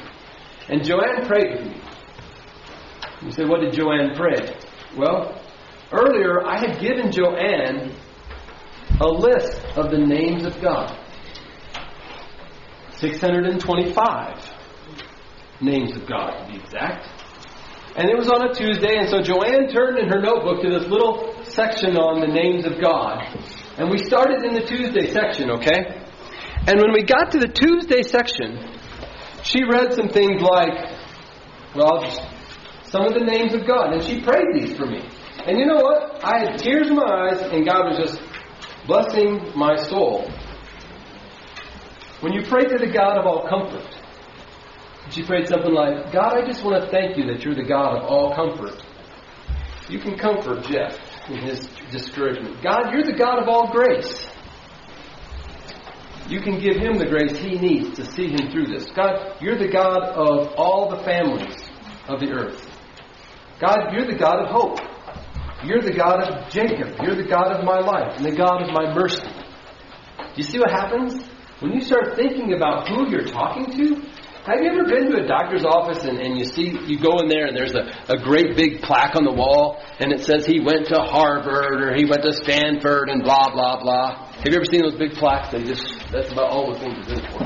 And 0.68 0.84
Joanne 0.84 1.26
prayed 1.26 1.58
with 1.58 1.66
me. 1.66 1.82
You 3.22 3.30
said, 3.30 3.48
What 3.48 3.60
did 3.60 3.72
Joanne 3.74 4.14
pray? 4.14 4.56
Well, 4.96 5.40
earlier 5.92 6.46
I 6.46 6.58
had 6.58 6.80
given 6.80 7.10
Joanne 7.10 7.94
a 9.00 9.06
list 9.06 9.60
of 9.76 9.90
the 9.90 9.98
names 9.98 10.44
of 10.46 10.60
God 10.60 10.96
625 12.98 14.52
names 15.60 15.96
of 15.96 16.06
God, 16.06 16.38
to 16.38 16.52
be 16.52 16.58
exact. 16.58 17.08
And 17.96 18.10
it 18.10 18.16
was 18.16 18.28
on 18.28 18.50
a 18.50 18.54
Tuesday, 18.54 18.96
and 18.96 19.08
so 19.08 19.22
Joanne 19.22 19.68
turned 19.68 19.98
in 19.98 20.08
her 20.08 20.20
notebook 20.20 20.62
to 20.62 20.68
this 20.68 20.86
little 20.88 21.34
section 21.44 21.96
on 21.96 22.20
the 22.20 22.26
names 22.26 22.66
of 22.66 22.80
God. 22.80 23.24
And 23.78 23.90
we 23.90 23.98
started 23.98 24.44
in 24.44 24.54
the 24.54 24.60
Tuesday 24.60 25.12
section, 25.12 25.50
okay? 25.50 26.05
And 26.66 26.80
when 26.80 26.92
we 26.92 27.04
got 27.04 27.30
to 27.32 27.38
the 27.38 27.48
Tuesday 27.48 28.02
section, 28.02 28.58
she 29.44 29.62
read 29.62 29.92
some 29.94 30.08
things 30.08 30.42
like, 30.42 30.74
well, 31.76 32.02
some 32.82 33.06
of 33.06 33.14
the 33.14 33.24
names 33.24 33.54
of 33.54 33.66
God. 33.66 33.92
And 33.92 34.02
she 34.02 34.20
prayed 34.20 34.46
these 34.52 34.76
for 34.76 34.86
me. 34.86 35.08
And 35.46 35.58
you 35.58 35.66
know 35.66 35.76
what? 35.76 36.24
I 36.24 36.40
had 36.40 36.58
tears 36.58 36.88
in 36.88 36.96
my 36.96 37.30
eyes, 37.30 37.40
and 37.40 37.64
God 37.64 37.90
was 37.90 37.98
just 37.98 38.20
blessing 38.86 39.52
my 39.54 39.76
soul. 39.76 40.28
When 42.20 42.32
you 42.32 42.42
pray 42.42 42.64
to 42.64 42.78
the 42.78 42.90
God 42.90 43.18
of 43.18 43.26
all 43.26 43.46
comfort, 43.48 43.86
she 45.10 45.22
prayed 45.22 45.46
something 45.46 45.72
like, 45.72 46.12
God, 46.12 46.34
I 46.34 46.44
just 46.46 46.64
want 46.64 46.82
to 46.82 46.90
thank 46.90 47.16
you 47.16 47.26
that 47.26 47.44
you're 47.44 47.54
the 47.54 47.62
God 47.62 47.98
of 47.98 48.04
all 48.10 48.34
comfort. 48.34 48.82
You 49.88 50.00
can 50.00 50.18
comfort 50.18 50.64
Jeff 50.64 50.98
in 51.28 51.38
his 51.38 51.68
discouragement. 51.92 52.60
God, 52.60 52.92
you're 52.92 53.04
the 53.04 53.16
God 53.16 53.40
of 53.40 53.48
all 53.48 53.70
grace. 53.70 54.26
You 56.28 56.40
can 56.40 56.58
give 56.58 56.76
him 56.76 56.98
the 56.98 57.06
grace 57.06 57.38
he 57.38 57.56
needs 57.58 57.96
to 57.96 58.04
see 58.04 58.28
him 58.28 58.50
through 58.50 58.66
this. 58.66 58.86
God, 58.90 59.36
you're 59.40 59.58
the 59.58 59.68
God 59.68 60.02
of 60.02 60.54
all 60.56 60.90
the 60.90 61.02
families 61.04 61.56
of 62.08 62.20
the 62.20 62.30
earth. 62.32 62.66
God, 63.60 63.92
you're 63.92 64.06
the 64.06 64.18
God 64.18 64.44
of 64.44 64.50
hope. 64.50 64.80
You're 65.64 65.82
the 65.82 65.94
God 65.94 66.22
of 66.22 66.50
Jacob. 66.50 66.96
You're 67.02 67.16
the 67.16 67.28
God 67.28 67.52
of 67.52 67.64
my 67.64 67.78
life 67.78 68.16
and 68.16 68.26
the 68.26 68.36
God 68.36 68.62
of 68.62 68.72
my 68.72 68.92
mercy. 68.92 69.22
Do 69.22 70.36
you 70.36 70.42
see 70.42 70.58
what 70.58 70.70
happens? 70.70 71.22
When 71.60 71.72
you 71.72 71.80
start 71.80 72.16
thinking 72.16 72.52
about 72.52 72.88
who 72.88 73.08
you're 73.08 73.24
talking 73.24 73.70
to, 73.72 74.02
have 74.46 74.60
you 74.62 74.70
ever 74.70 74.84
been 74.84 75.10
to 75.10 75.24
a 75.24 75.26
doctor's 75.26 75.64
office 75.64 76.04
and, 76.04 76.18
and 76.18 76.38
you 76.38 76.44
see, 76.44 76.76
you 76.86 77.00
go 77.00 77.18
in 77.18 77.28
there 77.28 77.46
and 77.46 77.56
there's 77.56 77.74
a, 77.74 78.12
a 78.12 78.18
great 78.18 78.56
big 78.56 78.82
plaque 78.82 79.16
on 79.16 79.24
the 79.24 79.32
wall 79.32 79.82
and 79.98 80.12
it 80.12 80.24
says 80.24 80.46
he 80.46 80.60
went 80.60 80.86
to 80.88 81.00
Harvard 81.00 81.82
or 81.82 81.96
he 81.96 82.04
went 82.04 82.22
to 82.22 82.32
Stanford 82.32 83.08
and 83.08 83.24
blah, 83.24 83.50
blah, 83.50 83.82
blah. 83.82 84.25
Have 84.38 84.52
you 84.52 84.56
ever 84.56 84.64
seen 84.64 84.82
those 84.82 84.96
big 84.96 85.14
plaques? 85.14 85.50
They 85.50 85.64
just, 85.64 85.82
that's 86.12 86.30
about 86.30 86.50
all 86.50 86.72
the 86.72 86.78
things 86.78 86.98
it's 86.98 87.20
in 87.20 87.30
for. 87.30 87.38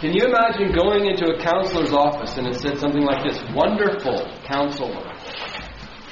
Can 0.00 0.12
you 0.14 0.24
imagine 0.24 0.72
going 0.72 1.06
into 1.06 1.26
a 1.30 1.38
counselor's 1.38 1.92
office 1.92 2.36
and 2.36 2.46
it 2.48 2.56
said 2.56 2.78
something 2.78 3.02
like 3.02 3.22
this 3.22 3.40
Wonderful 3.54 4.26
counselor, 4.44 5.12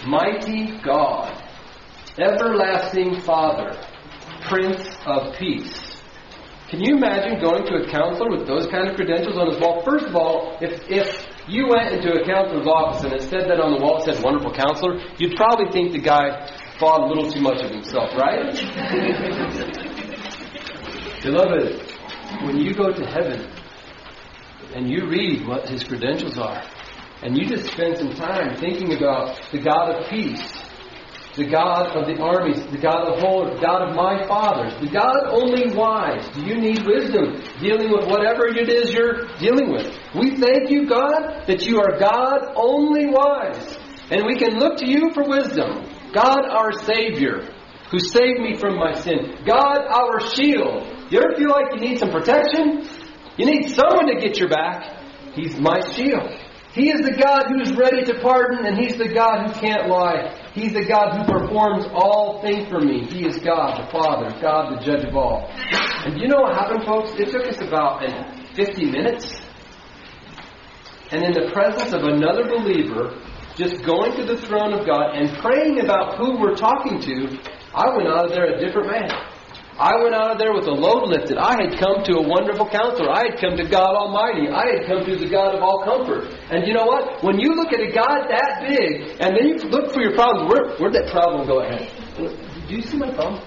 mighty 0.07 0.79
God, 0.85 1.43
everlasting 2.19 3.21
Father, 3.23 3.73
Prince 4.43 4.97
of 5.07 5.35
Peace. 5.37 6.03
Can 6.69 6.81
you 6.81 6.97
imagine 6.97 7.41
going 7.41 7.67
to 7.67 7.83
a 7.83 7.91
counselor 7.91 8.31
with 8.31 8.47
those 8.47 8.67
kind 8.69 8.89
of 8.89 8.95
credentials 8.95 9.37
on 9.37 9.51
his 9.51 9.59
wall? 9.59 9.83
First 9.83 10.07
of 10.07 10.15
all, 10.15 10.57
if, 10.61 10.89
if 10.89 11.27
you 11.49 11.67
went 11.69 11.93
into 11.93 12.13
a 12.13 12.25
counselor's 12.25 12.67
office 12.67 13.03
and 13.03 13.13
it 13.13 13.23
said 13.23 13.51
that 13.51 13.59
on 13.59 13.75
the 13.75 13.83
wall, 13.83 13.99
it 13.99 14.05
said 14.05 14.23
wonderful 14.23 14.53
counselor, 14.53 15.03
you'd 15.19 15.35
probably 15.35 15.67
think 15.73 15.91
the 15.91 15.99
guy 15.99 16.47
thought 16.81 17.03
a 17.03 17.07
little 17.07 17.31
too 17.31 17.43
much 17.43 17.63
of 17.63 17.71
himself, 17.71 18.17
right? 18.17 18.41
Beloved, 21.23 21.79
when 22.43 22.57
you 22.57 22.75
go 22.75 22.91
to 22.91 23.07
heaven 23.07 23.47
and 24.75 24.91
you 24.91 25.07
read 25.07 25.47
what 25.47 25.69
his 25.69 25.85
credentials 25.85 26.39
are, 26.39 26.63
and 27.23 27.37
you 27.37 27.47
just 27.47 27.71
spend 27.71 27.99
some 27.99 28.15
time 28.15 28.57
thinking 28.57 28.97
about 28.97 29.39
the 29.53 29.61
God 29.61 29.95
of 29.95 30.09
peace, 30.09 30.63
the 31.37 31.45
God 31.45 31.95
of 31.95 32.07
the 32.07 32.19
armies, 32.19 32.65
the 32.73 32.79
God 32.79 33.09
of 33.09 33.21
holy, 33.21 33.57
the 33.57 33.61
God 33.61 33.91
of 33.91 33.95
my 33.95 34.27
fathers, 34.27 34.73
the 34.81 34.89
God 34.89 35.27
only 35.29 35.77
wise. 35.77 36.27
Do 36.31 36.47
you 36.47 36.59
need 36.59 36.87
wisdom 36.87 37.43
dealing 37.61 37.93
with 37.93 38.09
whatever 38.09 38.49
it 38.49 38.71
is 38.71 38.91
you're 38.91 39.27
dealing 39.39 39.71
with? 39.71 39.95
We 40.15 40.37
thank 40.37 40.71
you, 40.71 40.87
God, 40.89 41.45
that 41.47 41.67
you 41.67 41.79
are 41.79 41.99
God 41.99 42.55
only 42.57 43.05
wise. 43.07 43.77
And 44.11 44.25
we 44.25 44.37
can 44.37 44.59
look 44.59 44.79
to 44.79 44.87
you 44.91 45.11
for 45.13 45.29
wisdom. 45.29 45.85
God 46.13 46.45
our 46.49 46.73
Savior, 46.73 47.49
who 47.91 47.99
saved 47.99 48.41
me 48.41 48.57
from 48.57 48.77
my 48.77 48.95
sin. 48.95 49.37
God 49.47 49.79
our 49.87 50.21
shield, 50.35 50.87
You 51.11 51.21
ever 51.21 51.37
feel 51.37 51.51
like 51.51 51.75
you 51.75 51.81
need 51.81 51.99
some 51.99 52.11
protection? 52.11 52.89
You 53.37 53.47
need 53.47 53.75
someone 53.75 54.07
to 54.07 54.21
get 54.21 54.39
your 54.39 54.49
back. 54.49 55.03
He's 55.35 55.59
my 55.59 55.81
shield. 55.81 56.31
He 56.73 56.89
is 56.89 57.01
the 57.01 57.17
God 57.21 57.47
who's 57.49 57.75
ready 57.75 58.05
to 58.05 58.21
pardon, 58.21 58.65
and 58.65 58.79
He's 58.79 58.97
the 58.97 59.09
God 59.09 59.47
who 59.47 59.61
can't 59.61 59.89
lie. 59.89 60.39
He's 60.55 60.73
the 60.73 60.85
God 60.85 61.17
who 61.17 61.39
performs 61.39 61.85
all 61.93 62.41
things 62.43 62.69
for 62.69 62.79
me. 62.81 63.07
He 63.11 63.27
is 63.27 63.39
God, 63.39 63.83
the 63.83 63.91
Father, 63.91 64.31
God, 64.41 64.79
the 64.79 64.85
judge 64.85 65.05
of 65.05 65.17
all. 65.17 65.51
And 65.51 66.21
you 66.21 66.29
know 66.29 66.43
what 66.43 66.55
happened, 66.55 66.85
folks? 66.85 67.11
It 67.19 67.31
took 67.33 67.47
us 67.49 67.61
about 67.61 68.03
50 68.55 68.85
minutes. 68.85 69.41
And 71.11 71.25
in 71.25 71.33
the 71.33 71.51
presence 71.53 71.93
of 71.93 72.05
another 72.05 72.45
believer, 72.45 73.19
just 73.61 73.85
going 73.85 74.17
to 74.17 74.25
the 74.25 74.41
throne 74.49 74.73
of 74.73 74.87
God 74.87 75.15
and 75.17 75.37
praying 75.37 75.81
about 75.81 76.17
who 76.17 76.41
we're 76.41 76.57
talking 76.57 76.99
to, 77.01 77.39
I 77.75 77.95
went 77.95 78.09
out 78.09 78.25
of 78.25 78.31
there 78.33 78.57
a 78.57 78.59
different 78.59 78.89
man. 78.89 79.13
I 79.77 79.97
went 80.03 80.15
out 80.15 80.33
of 80.33 80.39
there 80.39 80.53
with 80.53 80.67
a 80.67 80.73
load 80.73 81.09
lifted. 81.09 81.37
I 81.37 81.57
had 81.57 81.79
come 81.79 82.05
to 82.05 82.21
a 82.21 82.23
wonderful 82.23 82.69
counselor. 82.69 83.11
I 83.11 83.33
had 83.33 83.41
come 83.41 83.57
to 83.57 83.69
God 83.69 83.97
Almighty. 83.97 84.49
I 84.49 84.77
had 84.77 84.87
come 84.87 85.05
to 85.05 85.17
the 85.17 85.29
God 85.29 85.55
of 85.55 85.63
all 85.63 85.85
comfort. 85.85 86.33
And 86.51 86.67
you 86.67 86.75
know 86.75 86.85
what? 86.85 87.23
When 87.23 87.39
you 87.39 87.55
look 87.55 87.73
at 87.73 87.81
a 87.81 87.93
God 87.93 88.29
that 88.29 88.65
big, 88.69 89.17
and 89.21 89.37
then 89.37 89.49
you 89.49 89.57
look 89.69 89.93
for 89.93 90.01
your 90.01 90.13
problems, 90.13 90.53
where, 90.53 90.77
where'd 90.77 90.93
that 90.93 91.11
problem 91.13 91.47
go 91.47 91.61
ahead? 91.61 91.89
Do 92.17 92.75
you 92.75 92.83
see 92.83 92.97
my 92.97 93.13
problem? 93.13 93.41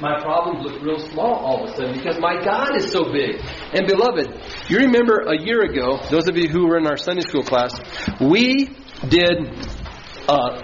My 0.00 0.20
problems 0.20 0.64
look 0.64 0.80
real 0.82 1.00
small 1.00 1.34
all 1.34 1.64
of 1.64 1.70
a 1.70 1.76
sudden 1.76 1.96
because 1.96 2.20
my 2.20 2.40
God 2.40 2.76
is 2.76 2.92
so 2.92 3.10
big. 3.12 3.42
And 3.72 3.86
beloved, 3.86 4.32
you 4.68 4.78
remember 4.78 5.22
a 5.22 5.36
year 5.36 5.62
ago, 5.62 5.98
those 6.10 6.28
of 6.28 6.36
you 6.36 6.48
who 6.48 6.68
were 6.68 6.78
in 6.78 6.86
our 6.86 6.96
Sunday 6.96 7.22
school 7.22 7.42
class, 7.42 7.72
we 8.20 8.76
did, 9.08 9.48
uh, 10.28 10.62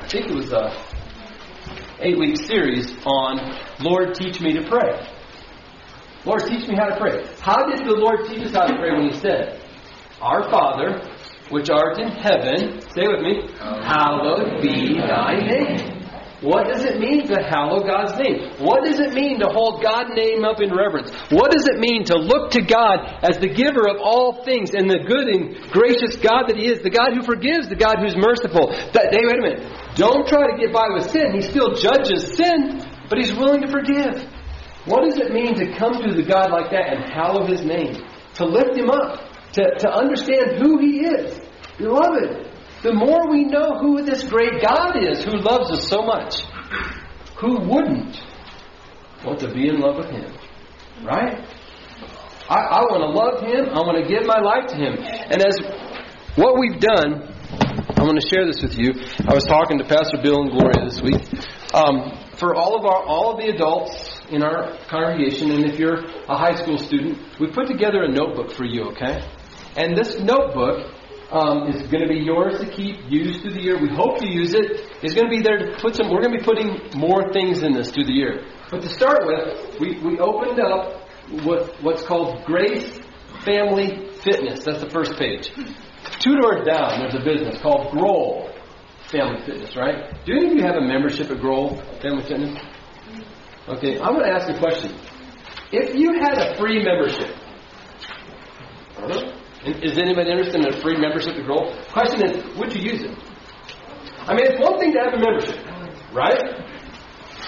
I 0.00 0.08
think 0.08 0.30
it 0.30 0.34
was 0.34 0.52
a 0.52 0.74
eight 2.00 2.18
week 2.18 2.36
series 2.38 2.92
on 3.04 3.58
Lord, 3.80 4.14
teach 4.14 4.40
me 4.40 4.54
to 4.54 4.62
pray. 4.68 5.06
Lord, 6.24 6.44
teach 6.46 6.68
me 6.68 6.76
how 6.76 6.86
to 6.86 6.96
pray. 6.98 7.26
How 7.40 7.66
did 7.66 7.86
the 7.86 7.94
Lord 7.94 8.26
teach 8.26 8.46
us 8.46 8.52
how 8.52 8.66
to 8.66 8.74
pray 8.74 8.92
when 8.92 9.10
He 9.10 9.18
said, 9.18 9.60
Our 10.20 10.50
Father, 10.50 11.02
which 11.50 11.68
art 11.68 11.98
in 11.98 12.08
heaven, 12.08 12.80
say 12.94 13.06
with 13.06 13.20
me, 13.20 13.48
hallowed 13.58 14.62
be 14.62 14.98
thy 14.98 15.38
name. 15.40 16.01
What 16.42 16.66
does 16.66 16.82
it 16.82 16.98
mean 16.98 17.28
to 17.28 17.38
hallow 17.38 17.86
God's 17.86 18.18
name? 18.18 18.50
What 18.58 18.82
does 18.82 18.98
it 18.98 19.14
mean 19.14 19.38
to 19.38 19.46
hold 19.46 19.80
God's 19.80 20.10
name 20.18 20.44
up 20.44 20.60
in 20.60 20.74
reverence? 20.74 21.14
What 21.30 21.52
does 21.52 21.68
it 21.70 21.78
mean 21.78 22.02
to 22.10 22.18
look 22.18 22.50
to 22.58 22.62
God 22.62 22.98
as 23.22 23.38
the 23.38 23.46
giver 23.46 23.86
of 23.86 24.02
all 24.02 24.42
things 24.42 24.74
and 24.74 24.90
the 24.90 25.06
good 25.06 25.30
and 25.30 25.54
gracious 25.70 26.18
God 26.18 26.50
that 26.50 26.58
He 26.58 26.66
is, 26.66 26.82
the 26.82 26.90
God 26.90 27.14
who 27.14 27.22
forgives, 27.22 27.68
the 27.68 27.78
God 27.78 28.02
who's 28.02 28.16
merciful? 28.18 28.74
That, 28.90 29.14
hey, 29.14 29.22
wait 29.22 29.38
a 29.38 29.42
minute. 29.42 29.94
Don't 29.94 30.26
try 30.26 30.50
to 30.50 30.58
get 30.58 30.74
by 30.74 30.90
with 30.90 31.10
sin. 31.10 31.30
He 31.30 31.42
still 31.42 31.78
judges 31.78 32.34
sin, 32.34 32.82
but 33.08 33.18
He's 33.18 33.32
willing 33.32 33.62
to 33.62 33.70
forgive. 33.70 34.26
What 34.84 35.06
does 35.06 35.22
it 35.22 35.30
mean 35.30 35.54
to 35.54 35.78
come 35.78 35.94
to 36.02 36.10
the 36.10 36.26
God 36.26 36.50
like 36.50 36.72
that 36.74 36.90
and 36.90 37.06
hallow 37.06 37.46
His 37.46 37.62
name? 37.62 38.02
To 38.42 38.44
lift 38.44 38.74
Him 38.74 38.90
up, 38.90 39.22
to, 39.54 39.62
to 39.78 39.88
understand 39.88 40.58
who 40.58 40.82
He 40.82 41.06
is. 41.06 41.38
Beloved, 41.78 42.50
the 42.82 42.92
more 42.92 43.30
we 43.30 43.44
know 43.44 43.78
who 43.78 44.02
this 44.02 44.24
great 44.28 44.60
God 44.60 44.96
is 44.96 45.24
who 45.24 45.38
loves 45.38 45.70
us 45.70 45.88
so 45.88 46.02
much, 46.02 46.42
who 47.40 47.60
wouldn't 47.60 48.20
want 49.24 49.38
to 49.40 49.52
be 49.52 49.68
in 49.68 49.80
love 49.80 49.96
with 49.96 50.10
Him? 50.10 50.32
Right? 51.04 51.46
I, 52.48 52.58
I 52.58 52.80
want 52.90 53.02
to 53.06 53.12
love 53.14 53.40
Him. 53.40 53.70
I 53.70 53.80
want 53.86 54.02
to 54.02 54.08
give 54.08 54.26
my 54.26 54.40
life 54.40 54.66
to 54.70 54.76
Him. 54.76 54.98
And 54.98 55.42
as 55.42 55.58
what 56.34 56.58
we've 56.58 56.80
done, 56.80 57.32
I 57.96 58.02
want 58.02 58.20
to 58.20 58.26
share 58.26 58.46
this 58.46 58.62
with 58.62 58.76
you. 58.76 58.90
I 59.28 59.34
was 59.34 59.44
talking 59.44 59.78
to 59.78 59.84
Pastor 59.84 60.18
Bill 60.20 60.42
and 60.42 60.50
Gloria 60.50 60.84
this 60.84 61.00
week. 61.00 61.22
Um, 61.72 62.18
for 62.36 62.56
all 62.56 62.76
of 62.76 62.84
our 62.84 63.04
all 63.04 63.32
of 63.32 63.38
the 63.38 63.54
adults 63.54 64.20
in 64.28 64.42
our 64.42 64.76
congregation, 64.88 65.52
and 65.52 65.64
if 65.64 65.78
you're 65.78 66.04
a 66.28 66.36
high 66.36 66.56
school 66.56 66.78
student, 66.78 67.18
we 67.38 67.46
put 67.52 67.68
together 67.68 68.02
a 68.02 68.08
notebook 68.08 68.50
for 68.50 68.64
you. 68.64 68.90
Okay, 68.90 69.22
and 69.76 69.96
this 69.96 70.18
notebook 70.18 70.92
um, 71.32 71.68
is 71.68 71.82
going 71.90 72.06
to 72.06 72.08
be 72.08 72.20
yours 72.20 72.60
to 72.60 72.68
keep, 72.68 72.96
used 73.08 73.40
through 73.40 73.54
the 73.54 73.62
year. 73.62 73.80
We 73.80 73.88
hope 73.88 74.18
to 74.18 74.28
use 74.28 74.52
it. 74.52 74.86
It's 75.02 75.14
going 75.14 75.26
to 75.26 75.30
be 75.30 75.42
there 75.42 75.58
to 75.58 75.76
put 75.80 75.96
some. 75.96 76.10
We're 76.10 76.20
going 76.20 76.36
to 76.36 76.38
be 76.38 76.44
putting 76.44 77.00
more 77.00 77.32
things 77.32 77.62
in 77.62 77.72
this 77.72 77.90
through 77.90 78.04
the 78.04 78.12
year. 78.12 78.44
But 78.70 78.82
to 78.82 78.88
start 78.88 79.26
with, 79.26 79.80
we, 79.80 79.98
we 80.00 80.18
opened 80.18 80.60
up 80.60 81.08
what, 81.44 81.82
what's 81.82 82.02
called 82.02 82.44
Grace 82.44 83.00
Family 83.44 84.10
Fitness. 84.22 84.64
That's 84.64 84.80
the 84.80 84.90
first 84.90 85.16
page. 85.16 85.50
Two 86.20 86.36
doors 86.36 86.66
down, 86.66 87.00
there's 87.00 87.14
a 87.14 87.24
business 87.24 87.58
called 87.62 87.88
Grohl 87.88 88.52
Family 89.10 89.40
Fitness, 89.44 89.74
right? 89.76 90.14
Do 90.26 90.32
any 90.36 90.46
of 90.46 90.52
you 90.52 90.62
have 90.62 90.76
a 90.76 90.80
membership 90.80 91.30
at 91.30 91.38
Grohl 91.38 91.80
Family 92.02 92.22
Fitness? 92.22 92.58
Okay, 93.68 93.98
I'm 93.98 94.14
going 94.14 94.26
to 94.26 94.32
ask 94.32 94.48
a 94.48 94.58
question. 94.58 94.94
If 95.72 95.94
you 95.94 96.20
had 96.20 96.36
a 96.36 96.58
free 96.58 96.84
membership, 96.84 97.34
is 99.64 99.96
anybody 99.96 100.30
interested 100.30 100.60
in 100.60 100.74
a 100.74 100.80
free 100.80 100.98
membership 100.98 101.34
to 101.36 101.42
Grohl? 101.42 101.70
Question 101.92 102.26
is, 102.26 102.58
would 102.58 102.74
you 102.74 102.82
use 102.82 103.02
it? 103.02 103.16
I 104.26 104.34
mean, 104.34 104.46
it's 104.46 104.60
one 104.60 104.78
thing 104.78 104.92
to 104.92 104.98
have 104.98 105.14
a 105.14 105.18
membership, 105.18 105.58
right? 106.12 106.62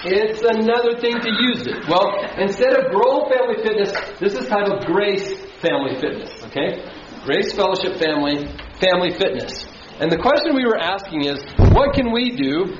It's 0.05 0.41
another 0.41 0.99
thing 0.99 1.19
to 1.19 1.29
use 1.29 1.67
it. 1.67 1.87
Well, 1.89 2.05
instead 2.37 2.77
of 2.77 2.91
Grohl 2.91 3.27
Family 3.27 3.63
Fitness, 3.63 3.91
this 4.19 4.33
is 4.33 4.47
titled 4.47 4.85
Grace 4.85 5.45
Family 5.61 5.99
Fitness, 5.99 6.43
okay? 6.45 6.85
Grace 7.25 7.53
Fellowship 7.53 7.97
Family, 7.99 8.47
Family 8.79 9.11
Fitness. 9.11 9.65
And 9.99 10.11
the 10.11 10.17
question 10.17 10.55
we 10.55 10.65
were 10.65 10.77
asking 10.77 11.25
is, 11.25 11.43
what 11.73 11.95
can 11.95 12.11
we 12.11 12.35
do 12.35 12.77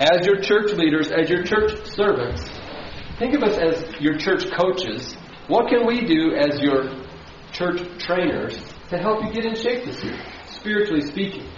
as 0.00 0.26
your 0.26 0.40
church 0.40 0.72
leaders, 0.72 1.10
as 1.12 1.30
your 1.30 1.44
church 1.44 1.86
servants? 1.86 2.42
Think 3.18 3.34
of 3.34 3.44
us 3.44 3.56
as 3.56 4.00
your 4.00 4.18
church 4.18 4.50
coaches. 4.50 5.14
What 5.46 5.68
can 5.68 5.86
we 5.86 6.04
do 6.04 6.34
as 6.34 6.60
your 6.60 6.90
church 7.52 7.80
trainers 8.02 8.73
to 8.90 8.98
help 8.98 9.24
you 9.24 9.32
get 9.32 9.44
in 9.44 9.54
shape 9.54 9.84
this 9.84 10.02
year, 10.02 10.18
spiritually 10.46 11.02
speaking. 11.02 11.48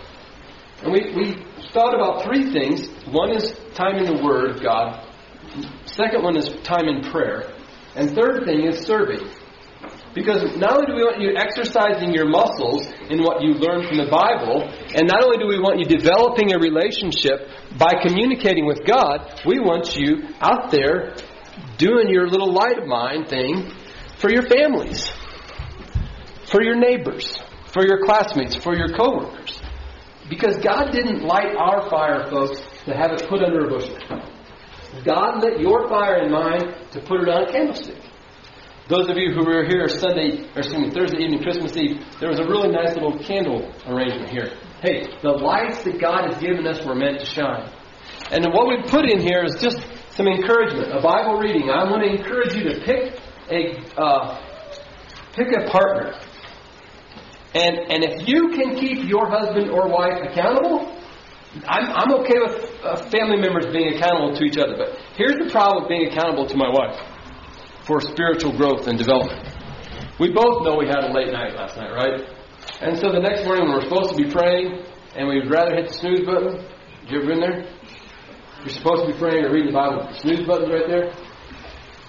And 0.83 0.93
we, 0.93 1.13
we 1.17 1.45
thought 1.73 1.95
about 1.95 2.25
three 2.25 2.53
things. 2.53 2.89
One 3.07 3.31
is 3.35 3.55
time 3.75 3.97
in 3.97 4.05
the 4.05 4.23
Word 4.23 4.51
of 4.51 4.63
God. 4.63 5.07
Second 5.87 6.23
one 6.23 6.37
is 6.37 6.49
time 6.63 6.87
in 6.87 7.11
prayer. 7.11 7.55
And 7.95 8.15
third 8.15 8.45
thing 8.45 8.67
is 8.67 8.85
serving. 8.87 9.27
Because 10.15 10.57
not 10.57 10.73
only 10.73 10.87
do 10.87 10.95
we 10.95 11.05
want 11.05 11.21
you 11.21 11.37
exercising 11.37 12.13
your 12.13 12.29
muscles 12.29 12.87
in 13.11 13.23
what 13.23 13.43
you 13.43 13.53
learn 13.55 13.87
from 13.87 13.99
the 13.99 14.09
Bible, 14.09 14.65
and 14.95 15.09
not 15.09 15.23
only 15.23 15.37
do 15.37 15.47
we 15.47 15.59
want 15.59 15.79
you 15.79 15.85
developing 15.85 16.55
a 16.55 16.59
relationship 16.59 17.49
by 17.79 18.01
communicating 18.01 18.67
with 18.67 18.85
God, 18.87 19.43
we 19.45 19.61
want 19.61 19.97
you 19.97 20.29
out 20.41 20.71
there 20.71 21.17
doing 21.77 22.09
your 22.09 22.29
little 22.29 22.53
light 22.53 22.79
of 22.79 22.87
mine 22.87 23.27
thing 23.27 23.71
for 24.19 24.31
your 24.31 24.43
families 24.49 25.11
for 26.57 26.63
your 26.63 26.77
neighbors, 26.77 27.37
for 27.67 27.87
your 27.87 28.03
classmates, 28.07 28.57
for 28.57 28.75
your 28.75 28.89
coworkers. 28.89 29.61
Because 30.31 30.57
God 30.57 30.91
didn't 30.91 31.23
light 31.23 31.55
our 31.55 31.91
fire, 31.91 32.31
folks, 32.31 32.63
to 32.87 32.97
have 32.97 33.13
it 33.13 33.29
put 33.29 33.43
under 33.43 33.67
a 33.67 33.69
bushel. 33.69 33.99
God 35.05 35.43
lit 35.43 35.61
your 35.61 35.87
fire 35.87 36.23
and 36.23 36.33
mine 36.33 36.73
to 36.93 37.01
put 37.03 37.21
it 37.21 37.29
on 37.29 37.43
a 37.43 37.53
candlestick. 37.53 38.01
Those 38.89 39.11
of 39.11 39.19
you 39.19 39.35
who 39.35 39.45
were 39.45 39.67
here 39.67 39.87
Sunday, 39.87 40.49
or 40.55 40.61
excuse 40.65 40.79
me, 40.79 40.91
Thursday 40.91 41.19
evening, 41.19 41.43
Christmas 41.43 41.77
Eve, 41.77 42.03
there 42.21 42.31
was 42.31 42.41
a 42.41 42.45
really 42.45 42.71
nice 42.71 42.95
little 42.95 43.19
candle 43.19 43.71
arrangement 43.87 44.31
here. 44.31 44.57
Hey, 44.81 45.05
the 45.21 45.33
lights 45.33 45.83
that 45.85 46.01
God 46.01 46.33
has 46.33 46.41
given 46.41 46.67
us 46.67 46.83
were 46.87 46.95
meant 46.95 47.21
to 47.21 47.27
shine. 47.27 47.71
And 48.31 48.47
what 48.55 48.67
we 48.67 48.81
put 48.89 49.05
in 49.05 49.21
here 49.21 49.45
is 49.45 49.61
just 49.61 49.85
some 50.17 50.27
encouragement, 50.27 50.91
a 50.91 51.03
Bible 51.03 51.37
reading. 51.37 51.69
I 51.69 51.85
want 51.85 52.03
to 52.03 52.09
encourage 52.09 52.55
you 52.55 52.65
to 52.73 52.81
pick 52.81 53.21
a 53.51 54.01
uh, 54.01 54.41
pick 55.35 55.49
a 55.53 55.71
partner 55.71 56.19
and, 57.57 57.75
and 57.89 58.05
if 58.05 58.29
you 58.29 58.53
can 58.53 58.77
keep 58.77 59.09
your 59.09 59.29
husband 59.29 59.71
or 59.71 59.89
wife 59.89 60.21
accountable, 60.21 60.93
I'm, 61.65 61.89
I'm 61.89 62.13
okay 62.21 62.37
with 62.37 62.85
uh, 62.85 63.09
family 63.09 63.41
members 63.41 63.65
being 63.73 63.97
accountable 63.97 64.37
to 64.37 64.45
each 64.45 64.59
other. 64.59 64.77
But 64.77 65.01
here's 65.17 65.41
the 65.41 65.49
problem 65.51 65.85
with 65.85 65.89
being 65.89 66.13
accountable 66.13 66.47
to 66.47 66.57
my 66.57 66.69
wife 66.69 67.01
for 67.85 68.01
spiritual 68.01 68.53
growth 68.53 68.87
and 68.89 68.99
development. 68.99 69.41
We 70.21 70.33
both 70.33 70.65
know 70.65 70.77
we 70.77 70.87
had 70.87 71.09
a 71.09 71.13
late 71.13 71.33
night 71.33 71.55
last 71.57 71.79
night, 71.79 71.93
right? 71.97 72.29
And 72.83 72.99
so 72.99 73.11
the 73.11 73.21
next 73.21 73.45
morning 73.47 73.69
when 73.69 73.81
we're 73.81 73.89
supposed 73.89 74.13
to 74.13 74.17
be 74.17 74.31
praying 74.31 74.85
and 75.17 75.27
we'd 75.27 75.49
rather 75.49 75.75
hit 75.75 75.89
the 75.89 75.95
snooze 75.95 76.27
button, 76.27 76.61
you 77.09 77.19
ever 77.19 77.27
been 77.27 77.41
there? 77.41 77.65
You're 78.61 78.77
supposed 78.77 79.07
to 79.07 79.13
be 79.13 79.19
praying 79.19 79.47
or 79.47 79.53
reading 79.53 79.73
the 79.73 79.79
Bible. 79.79 80.05
The 80.13 80.19
snooze 80.21 80.47
button's 80.47 80.69
right 80.69 80.89
there 80.89 81.09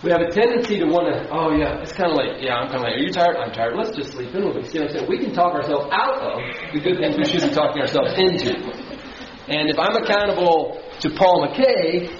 we 0.03 0.11
have 0.11 0.21
a 0.21 0.29
tendency 0.29 0.77
to 0.79 0.85
want 0.85 1.09
to, 1.09 1.29
oh 1.33 1.55
yeah, 1.57 1.81
it's 1.81 1.91
kind 1.91 2.11
of 2.11 2.17
like, 2.17 2.41
Yeah, 2.41 2.61
I'm 2.61 2.69
kind 2.69 2.77
of 2.77 2.83
like, 2.85 2.95
Are 2.97 3.03
you 3.03 3.09
tired? 3.09 3.35
I'm 3.37 3.51
tired. 3.51 3.75
Let's 3.75 3.95
just 3.97 4.11
sleep 4.13 4.29
in 4.29 4.45
little 4.45 4.53
bit. 4.53 4.69
See 4.69 4.79
what 4.79 4.89
I'm 4.89 4.93
saying? 4.93 5.09
We 5.09 5.17
can 5.17 5.33
talk 5.33 5.53
ourselves 5.53 5.89
out 5.91 6.21
of 6.21 6.37
the 6.73 6.79
good 6.79 6.97
things 7.01 7.17
we 7.17 7.25
should 7.25 7.49
be 7.49 7.55
talking 7.55 7.81
ourselves 7.81 8.13
into. 8.13 8.53
And 9.49 9.69
if 9.69 9.79
I'm 9.79 9.95
accountable 9.97 10.83
to 10.99 11.09
Paul 11.15 11.47
McKay, 11.47 12.13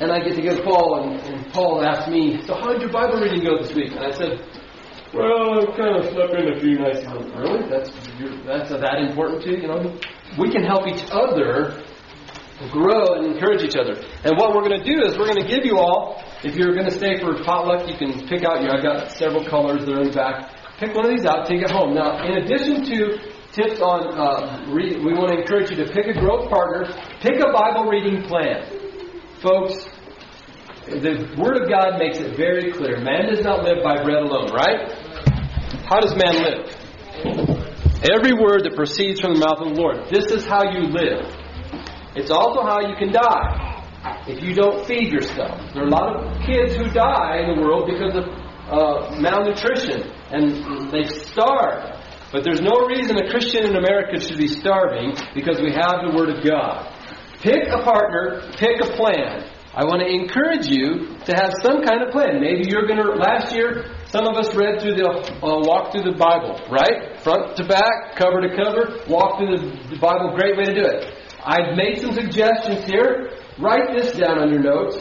and 0.00 0.10
I 0.10 0.18
get 0.18 0.34
to 0.34 0.42
go 0.42 0.56
to 0.56 0.62
Paul, 0.64 1.02
and, 1.02 1.20
and 1.22 1.52
Paul 1.52 1.84
asks 1.84 2.10
me, 2.10 2.42
so 2.42 2.54
how 2.54 2.72
did 2.72 2.82
your 2.82 2.90
Bible 2.90 3.20
reading 3.20 3.44
go 3.44 3.62
this 3.62 3.72
week? 3.74 3.92
And 3.92 4.00
I 4.00 4.10
said, 4.10 4.42
well, 5.14 5.62
I 5.62 5.76
kind 5.76 5.94
of 5.94 6.10
slept 6.10 6.34
in 6.34 6.52
a 6.52 6.58
few 6.58 6.78
nights. 6.80 7.06
Really? 7.06 7.68
That's 7.70 7.90
that's 8.44 8.70
that 8.70 8.98
important 8.98 9.42
to 9.44 9.50
you? 9.50 9.62
You 9.62 9.68
know, 9.68 10.00
we 10.36 10.50
can 10.50 10.64
help 10.64 10.88
each 10.88 11.06
other 11.12 11.83
grow 12.70 13.14
and 13.14 13.26
encourage 13.26 13.62
each 13.62 13.76
other. 13.76 13.94
And 14.24 14.36
what 14.36 14.54
we're 14.54 14.62
going 14.62 14.78
to 14.78 14.84
do 14.84 15.02
is 15.02 15.18
we're 15.18 15.26
going 15.26 15.42
to 15.42 15.48
give 15.48 15.64
you 15.64 15.78
all, 15.78 16.22
if 16.42 16.54
you're 16.54 16.74
going 16.74 16.86
to 16.86 16.94
stay 16.94 17.18
for 17.18 17.34
potluck, 17.42 17.88
you 17.88 17.96
can 17.96 18.26
pick 18.28 18.44
out, 18.44 18.60
you 18.62 18.68
know, 18.68 18.74
I've 18.74 18.82
got 18.82 19.10
several 19.12 19.44
colors 19.44 19.84
that 19.84 19.94
are 19.94 20.02
in 20.02 20.08
the 20.08 20.14
back. 20.14 20.50
Pick 20.78 20.94
one 20.94 21.06
of 21.06 21.10
these 21.10 21.24
out, 21.24 21.46
take 21.46 21.62
it 21.62 21.70
home. 21.70 21.94
Now, 21.94 22.22
in 22.24 22.42
addition 22.42 22.84
to 22.84 23.18
tips 23.52 23.80
on, 23.80 24.14
uh, 24.18 24.66
read, 24.72 24.98
we 25.04 25.14
want 25.14 25.32
to 25.32 25.40
encourage 25.40 25.70
you 25.70 25.76
to 25.84 25.92
pick 25.92 26.06
a 26.06 26.14
growth 26.14 26.48
partner, 26.50 26.86
pick 27.20 27.38
a 27.38 27.52
Bible 27.52 27.84
reading 27.86 28.22
plan. 28.22 28.66
Folks, 29.42 29.86
the 30.86 31.34
Word 31.38 31.62
of 31.62 31.68
God 31.68 31.98
makes 31.98 32.18
it 32.18 32.36
very 32.36 32.72
clear. 32.72 33.00
Man 33.00 33.30
does 33.30 33.44
not 33.44 33.62
live 33.64 33.82
by 33.82 34.02
bread 34.02 34.22
alone, 34.22 34.52
right? 34.52 34.92
How 35.86 36.00
does 36.00 36.14
man 36.16 36.42
live? 36.42 36.84
Every 38.04 38.34
word 38.34 38.64
that 38.64 38.74
proceeds 38.74 39.20
from 39.20 39.34
the 39.34 39.40
mouth 39.40 39.60
of 39.60 39.74
the 39.74 39.80
Lord. 39.80 40.08
This 40.10 40.30
is 40.30 40.44
how 40.44 40.70
you 40.70 40.88
live. 40.88 41.43
It's 42.14 42.30
also 42.30 42.62
how 42.62 42.80
you 42.80 42.94
can 42.96 43.12
die 43.12 43.82
if 44.26 44.42
you 44.42 44.54
don't 44.54 44.86
feed 44.86 45.12
yourself. 45.12 45.58
There 45.72 45.82
are 45.82 45.86
a 45.86 45.90
lot 45.90 46.16
of 46.16 46.42
kids 46.46 46.76
who 46.76 46.88
die 46.90 47.38
in 47.38 47.56
the 47.56 47.62
world 47.62 47.90
because 47.90 48.14
of 48.14 48.24
uh, 48.70 49.20
malnutrition 49.20 50.10
and 50.30 50.90
they 50.90 51.04
starve. 51.04 52.00
But 52.32 52.42
there's 52.42 52.60
no 52.60 52.86
reason 52.86 53.16
a 53.16 53.30
Christian 53.30 53.66
in 53.66 53.76
America 53.76 54.18
should 54.20 54.38
be 54.38 54.48
starving 54.48 55.14
because 55.34 55.60
we 55.60 55.72
have 55.72 56.02
the 56.02 56.12
Word 56.16 56.30
of 56.30 56.44
God. 56.44 56.90
Pick 57.40 57.68
a 57.68 57.82
partner, 57.82 58.42
pick 58.56 58.80
a 58.80 58.90
plan. 58.96 59.50
I 59.74 59.84
want 59.84 60.02
to 60.02 60.08
encourage 60.08 60.66
you 60.66 61.18
to 61.26 61.32
have 61.34 61.52
some 61.62 61.82
kind 61.82 62.02
of 62.02 62.10
plan. 62.10 62.40
Maybe 62.40 62.70
you're 62.70 62.86
going 62.86 63.02
to, 63.02 63.14
last 63.18 63.54
year, 63.54 63.90
some 64.06 64.26
of 64.26 64.36
us 64.36 64.54
read 64.54 64.80
through 64.80 64.94
the, 64.94 65.06
uh, 65.06 65.60
walk 65.66 65.90
through 65.90 66.06
the 66.06 66.16
Bible, 66.16 66.58
right? 66.70 67.20
Front 67.22 67.56
to 67.56 67.66
back, 67.66 68.14
cover 68.14 68.40
to 68.40 68.54
cover, 68.54 69.02
walk 69.08 69.38
through 69.38 69.58
the, 69.58 69.94
the 69.94 69.98
Bible, 69.98 70.34
great 70.38 70.56
way 70.56 70.64
to 70.64 70.74
do 70.74 70.86
it. 70.86 71.23
I've 71.44 71.76
made 71.76 72.00
some 72.00 72.12
suggestions 72.12 72.84
here. 72.84 73.30
Write 73.58 73.94
this 73.94 74.12
down 74.12 74.38
on 74.38 74.50
your 74.50 74.62
notes. 74.62 74.96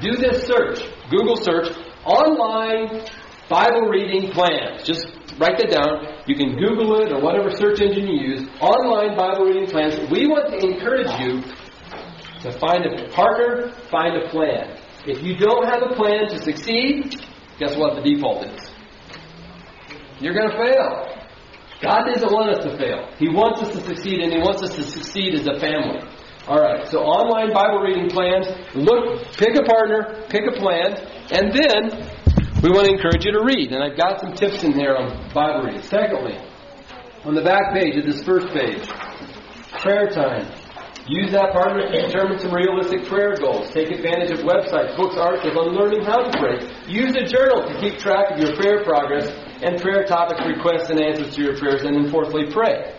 Do 0.00 0.12
this 0.16 0.46
search, 0.46 0.80
Google 1.10 1.36
search, 1.36 1.76
online 2.04 3.04
Bible 3.48 3.88
reading 3.88 4.30
plans. 4.30 4.84
Just 4.84 5.06
write 5.38 5.58
that 5.58 5.70
down. 5.70 6.22
You 6.26 6.36
can 6.36 6.56
Google 6.56 7.00
it 7.00 7.12
or 7.12 7.20
whatever 7.20 7.50
search 7.50 7.80
engine 7.80 8.06
you 8.06 8.20
use. 8.20 8.48
Online 8.60 9.16
Bible 9.16 9.46
reading 9.46 9.66
plans. 9.66 9.98
We 10.10 10.26
want 10.28 10.50
to 10.52 10.66
encourage 10.66 11.10
you 11.20 11.42
to 12.42 12.58
find 12.58 12.86
a 12.86 13.08
partner, 13.10 13.72
find 13.90 14.22
a 14.22 14.28
plan. 14.28 14.78
If 15.06 15.22
you 15.24 15.36
don't 15.36 15.66
have 15.66 15.82
a 15.82 15.94
plan 15.94 16.28
to 16.28 16.38
succeed, 16.38 17.16
guess 17.58 17.76
what 17.76 17.96
the 17.96 18.02
default 18.02 18.46
is? 18.46 18.60
You're 20.20 20.34
going 20.34 20.50
to 20.50 20.56
fail. 20.56 21.17
God 21.80 22.04
doesn't 22.06 22.32
want 22.32 22.50
us 22.50 22.64
to 22.64 22.76
fail. 22.76 23.08
He 23.18 23.28
wants 23.28 23.62
us 23.62 23.70
to 23.74 23.80
succeed, 23.82 24.20
and 24.20 24.32
He 24.32 24.38
wants 24.38 24.62
us 24.62 24.74
to 24.74 24.82
succeed 24.82 25.34
as 25.34 25.46
a 25.46 25.58
family. 25.60 26.00
All 26.48 26.58
right, 26.58 26.88
so 26.88 27.00
online 27.00 27.52
Bible 27.52 27.80
reading 27.80 28.08
plans. 28.08 28.46
Look, 28.74 29.22
pick 29.36 29.54
a 29.54 29.62
partner, 29.62 30.24
pick 30.28 30.42
a 30.48 30.58
plan, 30.58 30.96
and 31.30 31.52
then 31.52 32.08
we 32.62 32.70
want 32.70 32.86
to 32.86 32.92
encourage 32.94 33.24
you 33.24 33.32
to 33.32 33.44
read. 33.44 33.70
And 33.72 33.84
I've 33.84 33.96
got 33.96 34.20
some 34.20 34.32
tips 34.32 34.64
in 34.64 34.72
here 34.72 34.96
on 34.96 35.30
Bible 35.32 35.66
reading. 35.66 35.82
Secondly, 35.82 36.38
on 37.24 37.34
the 37.34 37.42
back 37.42 37.74
page 37.74 37.96
of 37.96 38.06
this 38.06 38.24
first 38.24 38.48
page, 38.48 38.88
prayer 39.80 40.08
time. 40.08 40.50
Use 41.08 41.32
that 41.32 41.52
partner 41.52 41.88
to 41.88 42.02
determine 42.04 42.38
some 42.38 42.52
realistic 42.52 43.06
prayer 43.06 43.34
goals. 43.34 43.70
Take 43.70 43.90
advantage 43.90 44.30
of 44.30 44.40
websites, 44.44 44.94
books, 44.94 45.16
articles 45.16 45.56
on 45.56 45.72
learning 45.72 46.04
how 46.04 46.20
to 46.20 46.38
pray. 46.38 46.60
Use 46.86 47.16
a 47.16 47.24
journal 47.24 47.66
to 47.66 47.80
keep 47.80 47.98
track 47.98 48.32
of 48.32 48.38
your 48.38 48.54
prayer 48.56 48.84
progress 48.84 49.32
and 49.62 49.80
prayer 49.80 50.04
topics, 50.04 50.44
requests, 50.44 50.90
and 50.90 51.00
answers 51.00 51.34
to 51.34 51.42
your 51.42 51.56
prayers. 51.56 51.82
And 51.82 51.96
then 51.96 52.12
fourthly, 52.12 52.52
pray. 52.52 52.92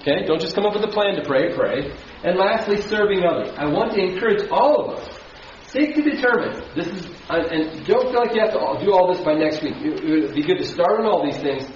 Okay? 0.00 0.26
Don't 0.26 0.40
just 0.40 0.56
come 0.56 0.66
up 0.66 0.74
with 0.74 0.82
a 0.82 0.90
plan 0.90 1.14
to 1.14 1.22
pray, 1.22 1.54
pray. 1.54 1.94
And 2.24 2.36
lastly, 2.36 2.80
serving 2.82 3.22
others. 3.22 3.54
I 3.56 3.66
want 3.66 3.92
to 3.92 4.02
encourage 4.02 4.50
all 4.50 4.84
of 4.84 4.98
us. 4.98 5.18
Seek 5.68 5.94
to 5.94 6.02
determine. 6.02 6.62
This 6.74 6.88
is, 6.88 7.06
uh, 7.30 7.46
and 7.50 7.86
don't 7.86 8.10
feel 8.10 8.26
like 8.26 8.34
you 8.34 8.40
have 8.40 8.54
to 8.54 8.84
do 8.84 8.92
all 8.92 9.12
this 9.12 9.22
by 9.22 9.34
next 9.34 9.62
week. 9.62 9.74
It 9.78 10.02
would 10.02 10.34
be 10.34 10.42
good 10.42 10.58
to 10.58 10.66
start 10.66 10.98
on 10.98 11.06
all 11.06 11.24
these 11.24 11.38
things 11.38 11.70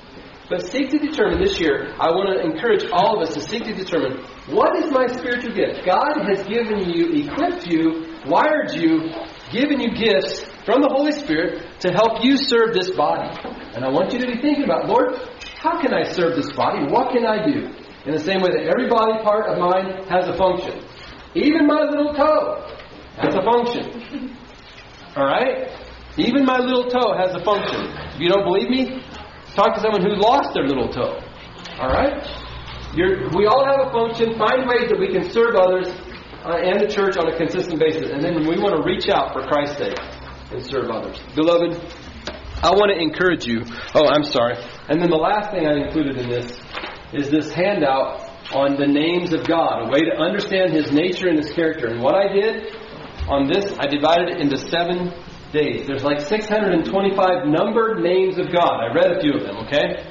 but 0.51 0.66
seek 0.66 0.90
to 0.90 0.98
determine 0.98 1.40
this 1.40 1.61
year, 1.61 1.94
I 2.01 2.11
want 2.11 2.28
to 2.28 2.42
encourage 2.42 2.82
all 2.90 3.16
of 3.16 3.28
us 3.28 3.34
to 3.34 3.40
seek 3.40 3.62
to 3.64 3.72
determine 3.72 4.18
what 4.51 4.76
is 4.82 4.90
my 4.90 5.07
spiritual 5.07 5.55
gift? 5.55 5.86
God 5.86 6.26
has 6.26 6.42
given 6.42 6.90
you, 6.90 7.22
equipped 7.22 7.70
you, 7.70 8.18
wired 8.26 8.74
you, 8.74 9.14
given 9.53 9.78
you 9.78 9.94
gifts 9.94 10.42
from 10.66 10.82
the 10.82 10.90
Holy 10.90 11.12
Spirit 11.12 11.80
to 11.80 11.92
help 11.92 12.24
you 12.24 12.36
serve 12.36 12.74
this 12.74 12.90
body. 12.90 13.30
And 13.78 13.84
I 13.84 13.90
want 13.90 14.12
you 14.12 14.18
to 14.18 14.26
be 14.26 14.42
thinking 14.42 14.64
about, 14.64 14.88
Lord, 14.88 15.14
how 15.62 15.80
can 15.80 15.94
I 15.94 16.03
serve 16.03 16.34
this 16.34 16.51
body? 16.53 16.82
What 16.90 17.12
can 17.12 17.24
I 17.24 17.46
do? 17.46 17.70
In 18.07 18.12
the 18.12 18.18
same 18.18 18.42
way 18.42 18.51
that 18.51 18.66
every 18.66 18.88
body 18.90 19.22
part 19.22 19.46
of 19.46 19.59
mine 19.59 20.03
has 20.11 20.26
a 20.26 20.36
function. 20.36 20.82
Even 21.34 21.68
my 21.68 21.86
little 21.86 22.12
toe 22.12 22.66
has 23.22 23.34
a 23.38 23.42
function. 23.46 24.34
All 25.16 25.26
right? 25.26 25.70
Even 26.16 26.44
my 26.44 26.59
little 26.59 26.90
toe 26.90 27.14
has 27.16 27.34
a 27.34 27.44
function. 27.44 27.86
If 28.14 28.20
you 28.20 28.28
don't 28.28 28.44
believe 28.44 28.68
me, 28.68 29.01
Talk 29.61 29.75
to 29.75 29.83
someone 29.83 30.01
who 30.01 30.17
lost 30.17 30.55
their 30.55 30.65
little 30.65 30.89
toe. 30.89 31.21
All 31.79 31.93
right? 31.93 32.17
You're, 32.97 33.29
we 33.37 33.45
all 33.45 33.61
have 33.69 33.89
a 33.89 33.91
function. 33.93 34.33
Find 34.39 34.65
ways 34.65 34.89
that 34.89 34.97
we 34.99 35.13
can 35.13 35.29
serve 35.29 35.55
others 35.55 35.87
uh, 36.49 36.65
and 36.65 36.81
the 36.81 36.89
church 36.89 37.19
on 37.19 37.29
a 37.29 37.37
consistent 37.37 37.79
basis. 37.79 38.09
And 38.09 38.25
then 38.25 38.41
we 38.49 38.57
want 38.57 38.73
to 38.75 38.83
reach 38.83 39.11
out 39.11 39.35
for 39.35 39.45
Christ's 39.45 39.77
sake 39.77 40.01
and 40.51 40.65
serve 40.65 40.89
others. 40.89 41.21
Beloved, 41.37 41.77
I 42.65 42.73
want 42.73 42.89
to 42.89 42.97
encourage 42.97 43.45
you. 43.45 43.61
Oh, 43.93 44.09
I'm 44.09 44.25
sorry. 44.25 44.57
And 44.89 44.97
then 44.97 45.11
the 45.11 45.21
last 45.21 45.53
thing 45.53 45.67
I 45.67 45.77
included 45.77 46.17
in 46.17 46.31
this 46.31 46.59
is 47.13 47.29
this 47.29 47.53
handout 47.53 48.33
on 48.57 48.81
the 48.81 48.87
names 48.87 49.35
of 49.35 49.47
God, 49.47 49.85
a 49.85 49.91
way 49.93 50.01
to 50.09 50.17
understand 50.17 50.73
His 50.73 50.91
nature 50.91 51.29
and 51.29 51.37
His 51.37 51.53
character. 51.53 51.89
And 51.89 52.01
what 52.01 52.15
I 52.15 52.33
did 52.33 52.77
on 53.29 53.47
this, 53.47 53.77
I 53.79 53.89
divided 53.89 54.31
it 54.31 54.41
into 54.41 54.57
seven 54.57 55.13
days. 55.53 55.86
There's 55.86 56.05
like 56.05 56.20
625 56.20 57.46
numbered 57.46 58.03
names 58.03 58.38
of 58.38 58.53
God. 58.53 58.80
I 58.80 58.92
read 58.94 59.16
a 59.16 59.20
few 59.20 59.34
of 59.34 59.42
them, 59.42 59.57
okay? 59.66 60.07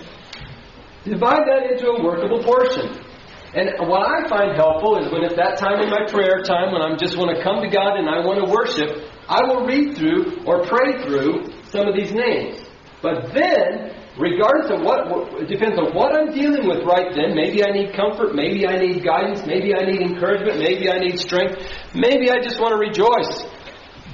Divide 1.03 1.47
that 1.47 1.71
into 1.71 1.89
a 1.89 2.03
workable 2.03 2.43
portion. 2.43 3.05
And 3.53 3.89
what 3.89 4.05
I 4.05 4.27
find 4.29 4.55
helpful 4.55 4.99
is 5.01 5.11
when 5.11 5.23
it's 5.23 5.35
that 5.35 5.57
time 5.57 5.81
in 5.81 5.89
my 5.89 6.05
prayer 6.05 6.43
time, 6.43 6.71
when 6.71 6.83
I 6.83 6.95
just 6.95 7.17
want 7.17 7.35
to 7.35 7.41
come 7.41 7.61
to 7.63 7.69
God 7.69 7.97
and 7.97 8.07
I 8.07 8.21
want 8.21 8.37
to 8.37 8.51
worship, 8.51 9.09
I 9.27 9.41
will 9.47 9.65
read 9.65 9.97
through 9.97 10.45
or 10.45 10.65
pray 10.65 11.01
through 11.01 11.49
some 11.73 11.87
of 11.87 11.95
these 11.95 12.13
names. 12.13 12.61
But 13.01 13.33
then, 13.33 13.95
regardless 14.19 14.69
of 14.69 14.85
what, 14.85 15.41
it 15.41 15.47
depends 15.47 15.79
on 15.79 15.95
what 15.95 16.13
I'm 16.13 16.29
dealing 16.29 16.67
with 16.67 16.85
right 16.85 17.09
then. 17.15 17.33
Maybe 17.33 17.65
I 17.65 17.71
need 17.71 17.95
comfort, 17.95 18.35
maybe 18.35 18.67
I 18.67 18.77
need 18.77 19.03
guidance, 19.03 19.41
maybe 19.47 19.73
I 19.73 19.85
need 19.85 20.01
encouragement, 20.01 20.59
maybe 20.59 20.91
I 20.91 20.99
need 20.99 21.17
strength, 21.17 21.57
maybe 21.95 22.29
I 22.29 22.37
just 22.43 22.59
want 22.59 22.73
to 22.73 22.77
rejoice. 22.77 23.49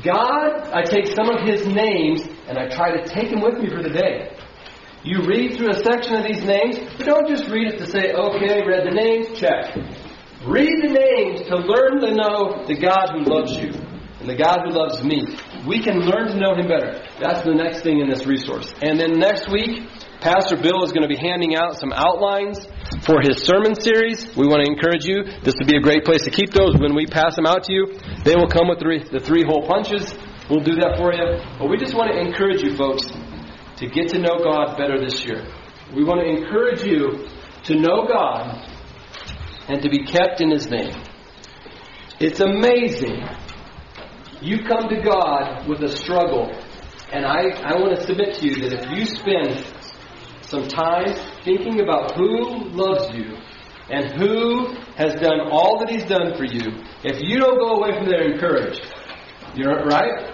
God, 0.05 0.69
I 0.71 0.83
take 0.83 1.07
some 1.07 1.29
of 1.29 1.41
His 1.41 1.65
names 1.65 2.21
and 2.47 2.57
I 2.57 2.69
try 2.69 2.95
to 2.95 3.03
take 3.07 3.31
them 3.31 3.41
with 3.41 3.57
me 3.57 3.69
for 3.69 3.81
the 3.81 3.89
day. 3.89 4.31
You 5.03 5.23
read 5.23 5.57
through 5.57 5.71
a 5.71 5.83
section 5.83 6.15
of 6.15 6.23
these 6.23 6.43
names, 6.43 6.77
but 6.97 7.05
don't 7.05 7.27
just 7.27 7.49
read 7.49 7.73
it 7.73 7.77
to 7.79 7.87
say, 7.87 8.13
okay, 8.13 8.65
read 8.65 8.87
the 8.87 8.93
names, 8.93 9.37
check. 9.39 9.75
Read 10.45 10.83
the 10.83 10.93
names 10.93 11.41
to 11.47 11.57
learn 11.57 12.01
to 12.01 12.13
know 12.13 12.65
the 12.67 12.75
God 12.75 13.09
who 13.13 13.23
loves 13.23 13.57
you 13.57 13.73
and 14.19 14.29
the 14.29 14.35
God 14.35 14.61
who 14.65 14.71
loves 14.71 15.03
me. 15.03 15.25
We 15.67 15.81
can 15.81 16.01
learn 16.01 16.27
to 16.27 16.37
know 16.37 16.55
Him 16.55 16.67
better. 16.67 17.03
That's 17.19 17.43
the 17.43 17.53
next 17.53 17.81
thing 17.81 17.99
in 17.99 18.09
this 18.09 18.25
resource. 18.25 18.71
And 18.81 18.99
then 18.99 19.19
next 19.19 19.49
week, 19.51 19.87
Pastor 20.25 20.57
Bill 20.57 20.83
is 20.83 20.91
going 20.91 21.03
to 21.03 21.07
be 21.07 21.21
handing 21.21 21.55
out 21.55 21.77
some 21.77 21.93
outlines 21.93 22.57
for 23.05 23.21
his 23.21 23.43
sermon 23.43 23.79
series. 23.79 24.35
We 24.35 24.47
want 24.47 24.65
to 24.65 24.71
encourage 24.71 25.05
you. 25.05 25.21
This 25.43 25.53
would 25.59 25.67
be 25.67 25.77
a 25.77 25.79
great 25.79 26.03
place 26.03 26.23
to 26.23 26.31
keep 26.31 26.49
those 26.49 26.73
when 26.79 26.95
we 26.95 27.05
pass 27.05 27.35
them 27.35 27.45
out 27.45 27.65
to 27.65 27.71
you. 27.71 27.99
They 28.23 28.33
will 28.33 28.49
come 28.49 28.67
with 28.67 28.79
the 28.79 29.21
three 29.21 29.43
hole 29.45 29.67
punches. 29.67 30.15
We'll 30.49 30.65
do 30.65 30.81
that 30.81 30.97
for 30.97 31.13
you. 31.13 31.45
But 31.59 31.69
we 31.69 31.77
just 31.77 31.93
want 31.93 32.11
to 32.11 32.17
encourage 32.17 32.63
you, 32.63 32.75
folks, 32.75 33.05
to 33.77 33.85
get 33.85 34.09
to 34.17 34.17
know 34.17 34.41
God 34.43 34.75
better 34.79 34.97
this 34.99 35.23
year. 35.23 35.45
We 35.95 36.03
want 36.03 36.21
to 36.21 36.27
encourage 36.27 36.81
you 36.81 37.29
to 37.65 37.75
know 37.75 38.07
God 38.09 38.65
and 39.69 39.79
to 39.83 39.89
be 39.89 40.05
kept 40.05 40.41
in 40.41 40.49
His 40.49 40.67
name. 40.71 41.05
It's 42.19 42.39
amazing. 42.39 43.21
You 44.41 44.63
come 44.63 44.89
to 44.89 45.01
God 45.05 45.69
with 45.69 45.83
a 45.83 45.95
struggle, 45.95 46.49
and 47.13 47.27
I, 47.27 47.43
I 47.61 47.77
want 47.77 47.95
to 47.99 48.07
submit 48.07 48.33
to 48.37 48.47
you 48.47 48.67
that 48.67 48.89
if 48.89 48.89
you 48.89 49.05
spend 49.05 49.74
some 50.47 50.67
time 50.67 51.15
thinking 51.43 51.81
about 51.81 52.15
who 52.15 52.69
loves 52.69 53.13
you 53.15 53.37
and 53.89 54.19
who 54.19 54.73
has 54.95 55.13
done 55.15 55.39
all 55.51 55.79
that 55.79 55.89
He's 55.89 56.05
done 56.05 56.35
for 56.37 56.45
you, 56.45 56.83
if 57.03 57.21
you 57.21 57.39
don't 57.39 57.57
go 57.59 57.75
away 57.75 57.97
from 57.97 58.07
there 58.07 58.23
encouraged, 58.31 58.81
you're 59.55 59.85
right? 59.85 60.33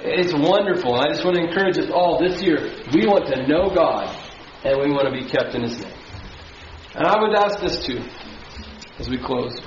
It's 0.00 0.32
wonderful. 0.32 0.94
I 0.94 1.08
just 1.08 1.24
want 1.24 1.36
to 1.36 1.42
encourage 1.42 1.78
us 1.78 1.90
all 1.90 2.18
this 2.20 2.40
year. 2.42 2.58
We 2.94 3.06
want 3.06 3.26
to 3.26 3.46
know 3.46 3.68
God 3.68 4.16
and 4.64 4.80
we 4.80 4.90
want 4.90 5.06
to 5.06 5.12
be 5.12 5.28
kept 5.28 5.54
in 5.54 5.62
His 5.62 5.80
name. 5.80 5.92
And 6.94 7.06
I 7.06 7.20
would 7.20 7.34
ask 7.34 7.60
this 7.60 7.84
too 7.84 8.02
as 8.98 9.08
we 9.08 9.18
close. 9.18 9.60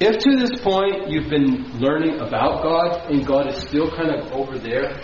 If 0.00 0.18
to 0.18 0.36
this 0.36 0.60
point 0.60 1.10
you've 1.10 1.28
been 1.28 1.78
learning 1.80 2.20
about 2.20 2.62
God 2.62 3.10
and 3.10 3.26
God 3.26 3.48
is 3.48 3.60
still 3.62 3.90
kind 3.90 4.14
of 4.14 4.32
over 4.32 4.58
there, 4.58 5.00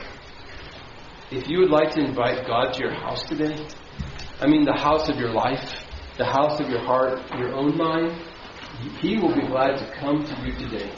if 1.37 1.49
you 1.49 1.59
would 1.59 1.70
like 1.70 1.91
to 1.93 2.01
invite 2.01 2.47
God 2.47 2.74
to 2.74 2.80
your 2.80 2.95
house 2.95 3.24
today, 3.24 3.66
I 4.41 4.47
mean 4.47 4.64
the 4.64 4.72
house 4.72 5.09
of 5.09 5.16
your 5.16 5.32
life, 5.32 5.85
the 6.16 6.24
house 6.24 6.61
of 6.61 6.68
your 6.68 6.85
heart, 6.85 7.20
your 7.39 7.55
own 7.55 7.76
mind, 7.76 8.20
He 9.01 9.18
will 9.18 9.35
be 9.35 9.47
glad 9.47 9.78
to 9.78 9.93
come 9.99 10.24
to 10.24 10.47
you 10.47 10.53
today. 10.53 10.93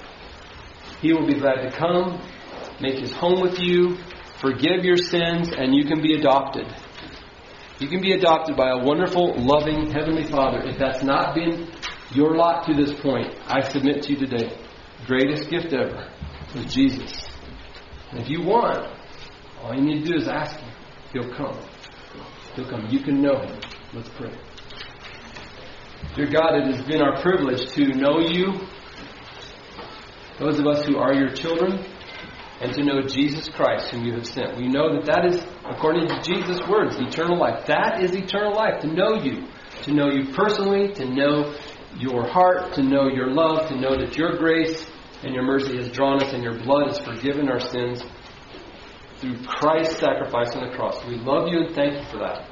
He 1.01 1.13
will 1.13 1.27
be 1.27 1.35
glad 1.35 1.63
to 1.63 1.71
come, 1.71 2.21
make 2.81 2.99
his 2.99 3.13
home 3.13 3.41
with 3.41 3.59
you, 3.59 3.97
forgive 4.41 4.85
your 4.85 4.97
sins, 4.97 5.51
and 5.57 5.75
you 5.75 5.85
can 5.85 6.03
be 6.03 6.15
adopted. 6.15 6.67
You 7.79 7.89
can 7.89 8.01
be 8.01 8.13
adopted 8.13 8.57
by 8.57 8.71
a 8.71 8.79
wonderful, 8.79 9.35
loving 9.37 9.91
Heavenly 9.91 10.25
Father. 10.25 10.61
If 10.67 10.79
that's 10.79 11.03
not 11.03 11.35
been 11.35 11.71
your 12.13 12.37
lot 12.37 12.67
to 12.67 12.75
this 12.75 12.99
point, 13.01 13.35
I 13.47 13.61
submit 13.61 14.03
to 14.05 14.13
you 14.13 14.19
today. 14.19 14.59
Greatest 15.07 15.51
gift 15.51 15.73
ever 15.75 16.11
is 16.55 16.75
Jesus. 16.75 17.29
And 18.11 18.21
if 18.21 18.31
you 18.31 18.43
want, 18.43 18.89
all 19.67 19.75
you 19.75 19.83
need 19.83 20.05
to 20.05 20.13
do 20.13 20.17
is 20.17 20.29
ask 20.29 20.61
Him. 20.61 20.73
He'll 21.13 21.35
come. 21.35 21.59
He'll 22.55 22.71
come. 22.71 22.87
You 22.89 23.01
can 23.01 23.21
know 23.21 23.37
Him. 23.41 23.59
Let's 23.93 24.09
pray. 24.11 24.33
Dear 26.15 26.31
God, 26.31 26.55
it 26.55 26.73
has 26.73 26.85
been 26.85 27.03
our 27.03 27.21
privilege 27.21 27.67
to 27.73 27.89
know 27.95 28.21
you, 28.21 28.61
those 30.39 30.61
of 30.61 30.69
us 30.69 30.87
who 30.87 30.99
are 30.99 31.13
your 31.13 31.31
children, 31.31 31.85
and 32.61 32.73
to 32.75 32.85
know 32.85 33.03
Jesus 33.03 33.49
Christ, 33.49 33.91
whom 33.91 34.05
you 34.05 34.13
have 34.13 34.27
sent. 34.27 34.57
We 34.57 34.69
know 34.69 34.95
that 34.95 35.05
that 35.07 35.27
is, 35.27 35.45
according 35.65 36.07
to 36.09 36.23
Jesus' 36.23 36.61
words, 36.69 36.95
eternal 36.97 37.37
life. 37.37 37.67
That 37.67 38.05
is 38.05 38.15
eternal 38.15 38.55
life, 38.55 38.81
to 38.83 38.87
know 38.87 39.21
you, 39.21 39.49
to 39.83 39.93
know 39.93 40.11
you 40.11 40.33
personally, 40.33 40.93
to 40.95 41.07
know 41.07 41.57
your 41.99 42.25
heart, 42.25 42.75
to 42.75 42.85
know 42.85 43.09
your 43.09 43.33
love, 43.33 43.69
to 43.69 43.75
know 43.75 43.97
that 43.97 44.17
your 44.17 44.37
grace 44.37 44.87
and 45.25 45.35
your 45.35 45.43
mercy 45.43 45.77
has 45.77 45.91
drawn 45.91 46.23
us 46.23 46.33
and 46.33 46.43
your 46.45 46.57
blood 46.63 46.87
has 46.87 47.01
forgiven 47.01 47.49
our 47.49 47.59
sins 47.59 48.05
through 49.19 49.43
Christ's 49.45 49.99
sacrifice 49.99 50.55
on 50.55 50.69
the 50.69 50.77
cross. 50.77 51.05
We 51.07 51.17
love 51.17 51.49
you 51.49 51.65
and 51.65 51.75
thank 51.75 51.95
you 51.95 52.05
for 52.11 52.19
that. 52.19 52.49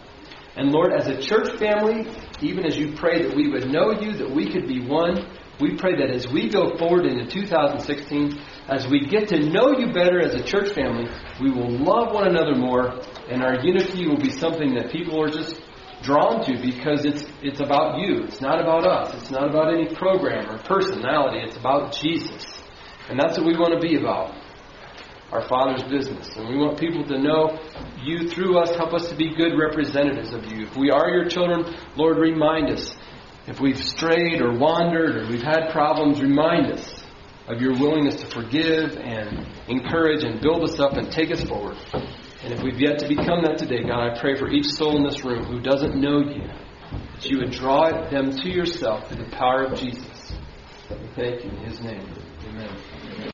And 0.56 0.70
Lord, 0.70 0.92
as 0.92 1.08
a 1.08 1.20
church 1.20 1.58
family, 1.58 2.06
even 2.40 2.64
as 2.64 2.76
you 2.76 2.94
pray 2.94 3.22
that 3.22 3.34
we 3.34 3.48
would 3.50 3.70
know 3.70 3.92
you, 3.92 4.12
that 4.18 4.30
we 4.30 4.50
could 4.50 4.68
be 4.68 4.86
one, 4.86 5.26
we 5.60 5.76
pray 5.76 5.96
that 5.96 6.10
as 6.10 6.28
we 6.28 6.48
go 6.48 6.76
forward 6.76 7.06
into 7.06 7.26
2016, 7.26 8.40
as 8.68 8.86
we 8.88 9.06
get 9.06 9.28
to 9.28 9.38
know 9.38 9.76
you 9.78 9.92
better 9.92 10.20
as 10.20 10.34
a 10.34 10.42
church 10.42 10.72
family, 10.72 11.08
we 11.40 11.50
will 11.50 11.70
love 11.70 12.12
one 12.12 12.26
another 12.28 12.54
more, 12.54 13.00
and 13.28 13.42
our 13.42 13.64
unity 13.64 14.06
will 14.06 14.18
be 14.18 14.30
something 14.30 14.74
that 14.74 14.90
people 14.90 15.20
are 15.22 15.28
just 15.28 15.60
drawn 16.02 16.44
to 16.44 16.60
because 16.60 17.04
it's 17.04 17.24
it's 17.42 17.60
about 17.60 17.98
you. 17.98 18.24
It's 18.24 18.40
not 18.40 18.60
about 18.60 18.86
us. 18.86 19.14
It's 19.14 19.30
not 19.30 19.48
about 19.48 19.72
any 19.72 19.94
program 19.94 20.50
or 20.50 20.58
personality. 20.58 21.38
It's 21.40 21.56
about 21.56 21.92
Jesus. 21.92 22.62
And 23.08 23.18
that's 23.18 23.38
what 23.38 23.46
we 23.46 23.56
want 23.56 23.74
to 23.74 23.80
be 23.80 23.96
about. 23.96 24.34
Our 25.32 25.48
Father's 25.48 25.82
business. 25.84 26.28
And 26.36 26.48
we 26.48 26.56
want 26.56 26.78
people 26.78 27.04
to 27.04 27.18
know 27.18 27.58
you 28.02 28.28
through 28.28 28.58
us. 28.58 28.74
Help 28.76 28.92
us 28.94 29.08
to 29.08 29.16
be 29.16 29.34
good 29.34 29.58
representatives 29.58 30.32
of 30.32 30.44
you. 30.52 30.66
If 30.66 30.76
we 30.76 30.90
are 30.90 31.08
your 31.08 31.28
children, 31.28 31.74
Lord, 31.96 32.18
remind 32.18 32.70
us. 32.70 32.94
If 33.46 33.60
we've 33.60 33.78
strayed 33.78 34.40
or 34.40 34.56
wandered 34.56 35.16
or 35.16 35.28
we've 35.28 35.42
had 35.42 35.70
problems, 35.70 36.20
remind 36.22 36.72
us 36.72 37.04
of 37.46 37.60
your 37.60 37.72
willingness 37.72 38.16
to 38.16 38.26
forgive 38.26 38.96
and 38.96 39.46
encourage 39.68 40.24
and 40.24 40.40
build 40.40 40.64
us 40.64 40.78
up 40.80 40.94
and 40.94 41.10
take 41.10 41.30
us 41.30 41.44
forward. 41.44 41.76
And 41.92 42.52
if 42.52 42.62
we've 42.62 42.80
yet 42.80 42.98
to 43.00 43.08
become 43.08 43.42
that 43.42 43.58
today, 43.58 43.82
God, 43.82 44.12
I 44.12 44.18
pray 44.18 44.36
for 44.36 44.48
each 44.48 44.66
soul 44.66 44.96
in 44.96 45.04
this 45.04 45.24
room 45.24 45.44
who 45.44 45.60
doesn't 45.60 45.94
know 45.94 46.20
you, 46.20 46.46
that 47.14 47.24
you 47.24 47.38
would 47.38 47.50
draw 47.50 48.08
them 48.08 48.30
to 48.30 48.48
yourself 48.48 49.08
through 49.08 49.24
the 49.24 49.30
power 49.30 49.64
of 49.64 49.78
Jesus. 49.78 50.32
We 50.90 51.08
thank 51.16 51.44
you 51.44 51.50
in 51.50 51.56
his 51.64 51.80
name. 51.80 52.23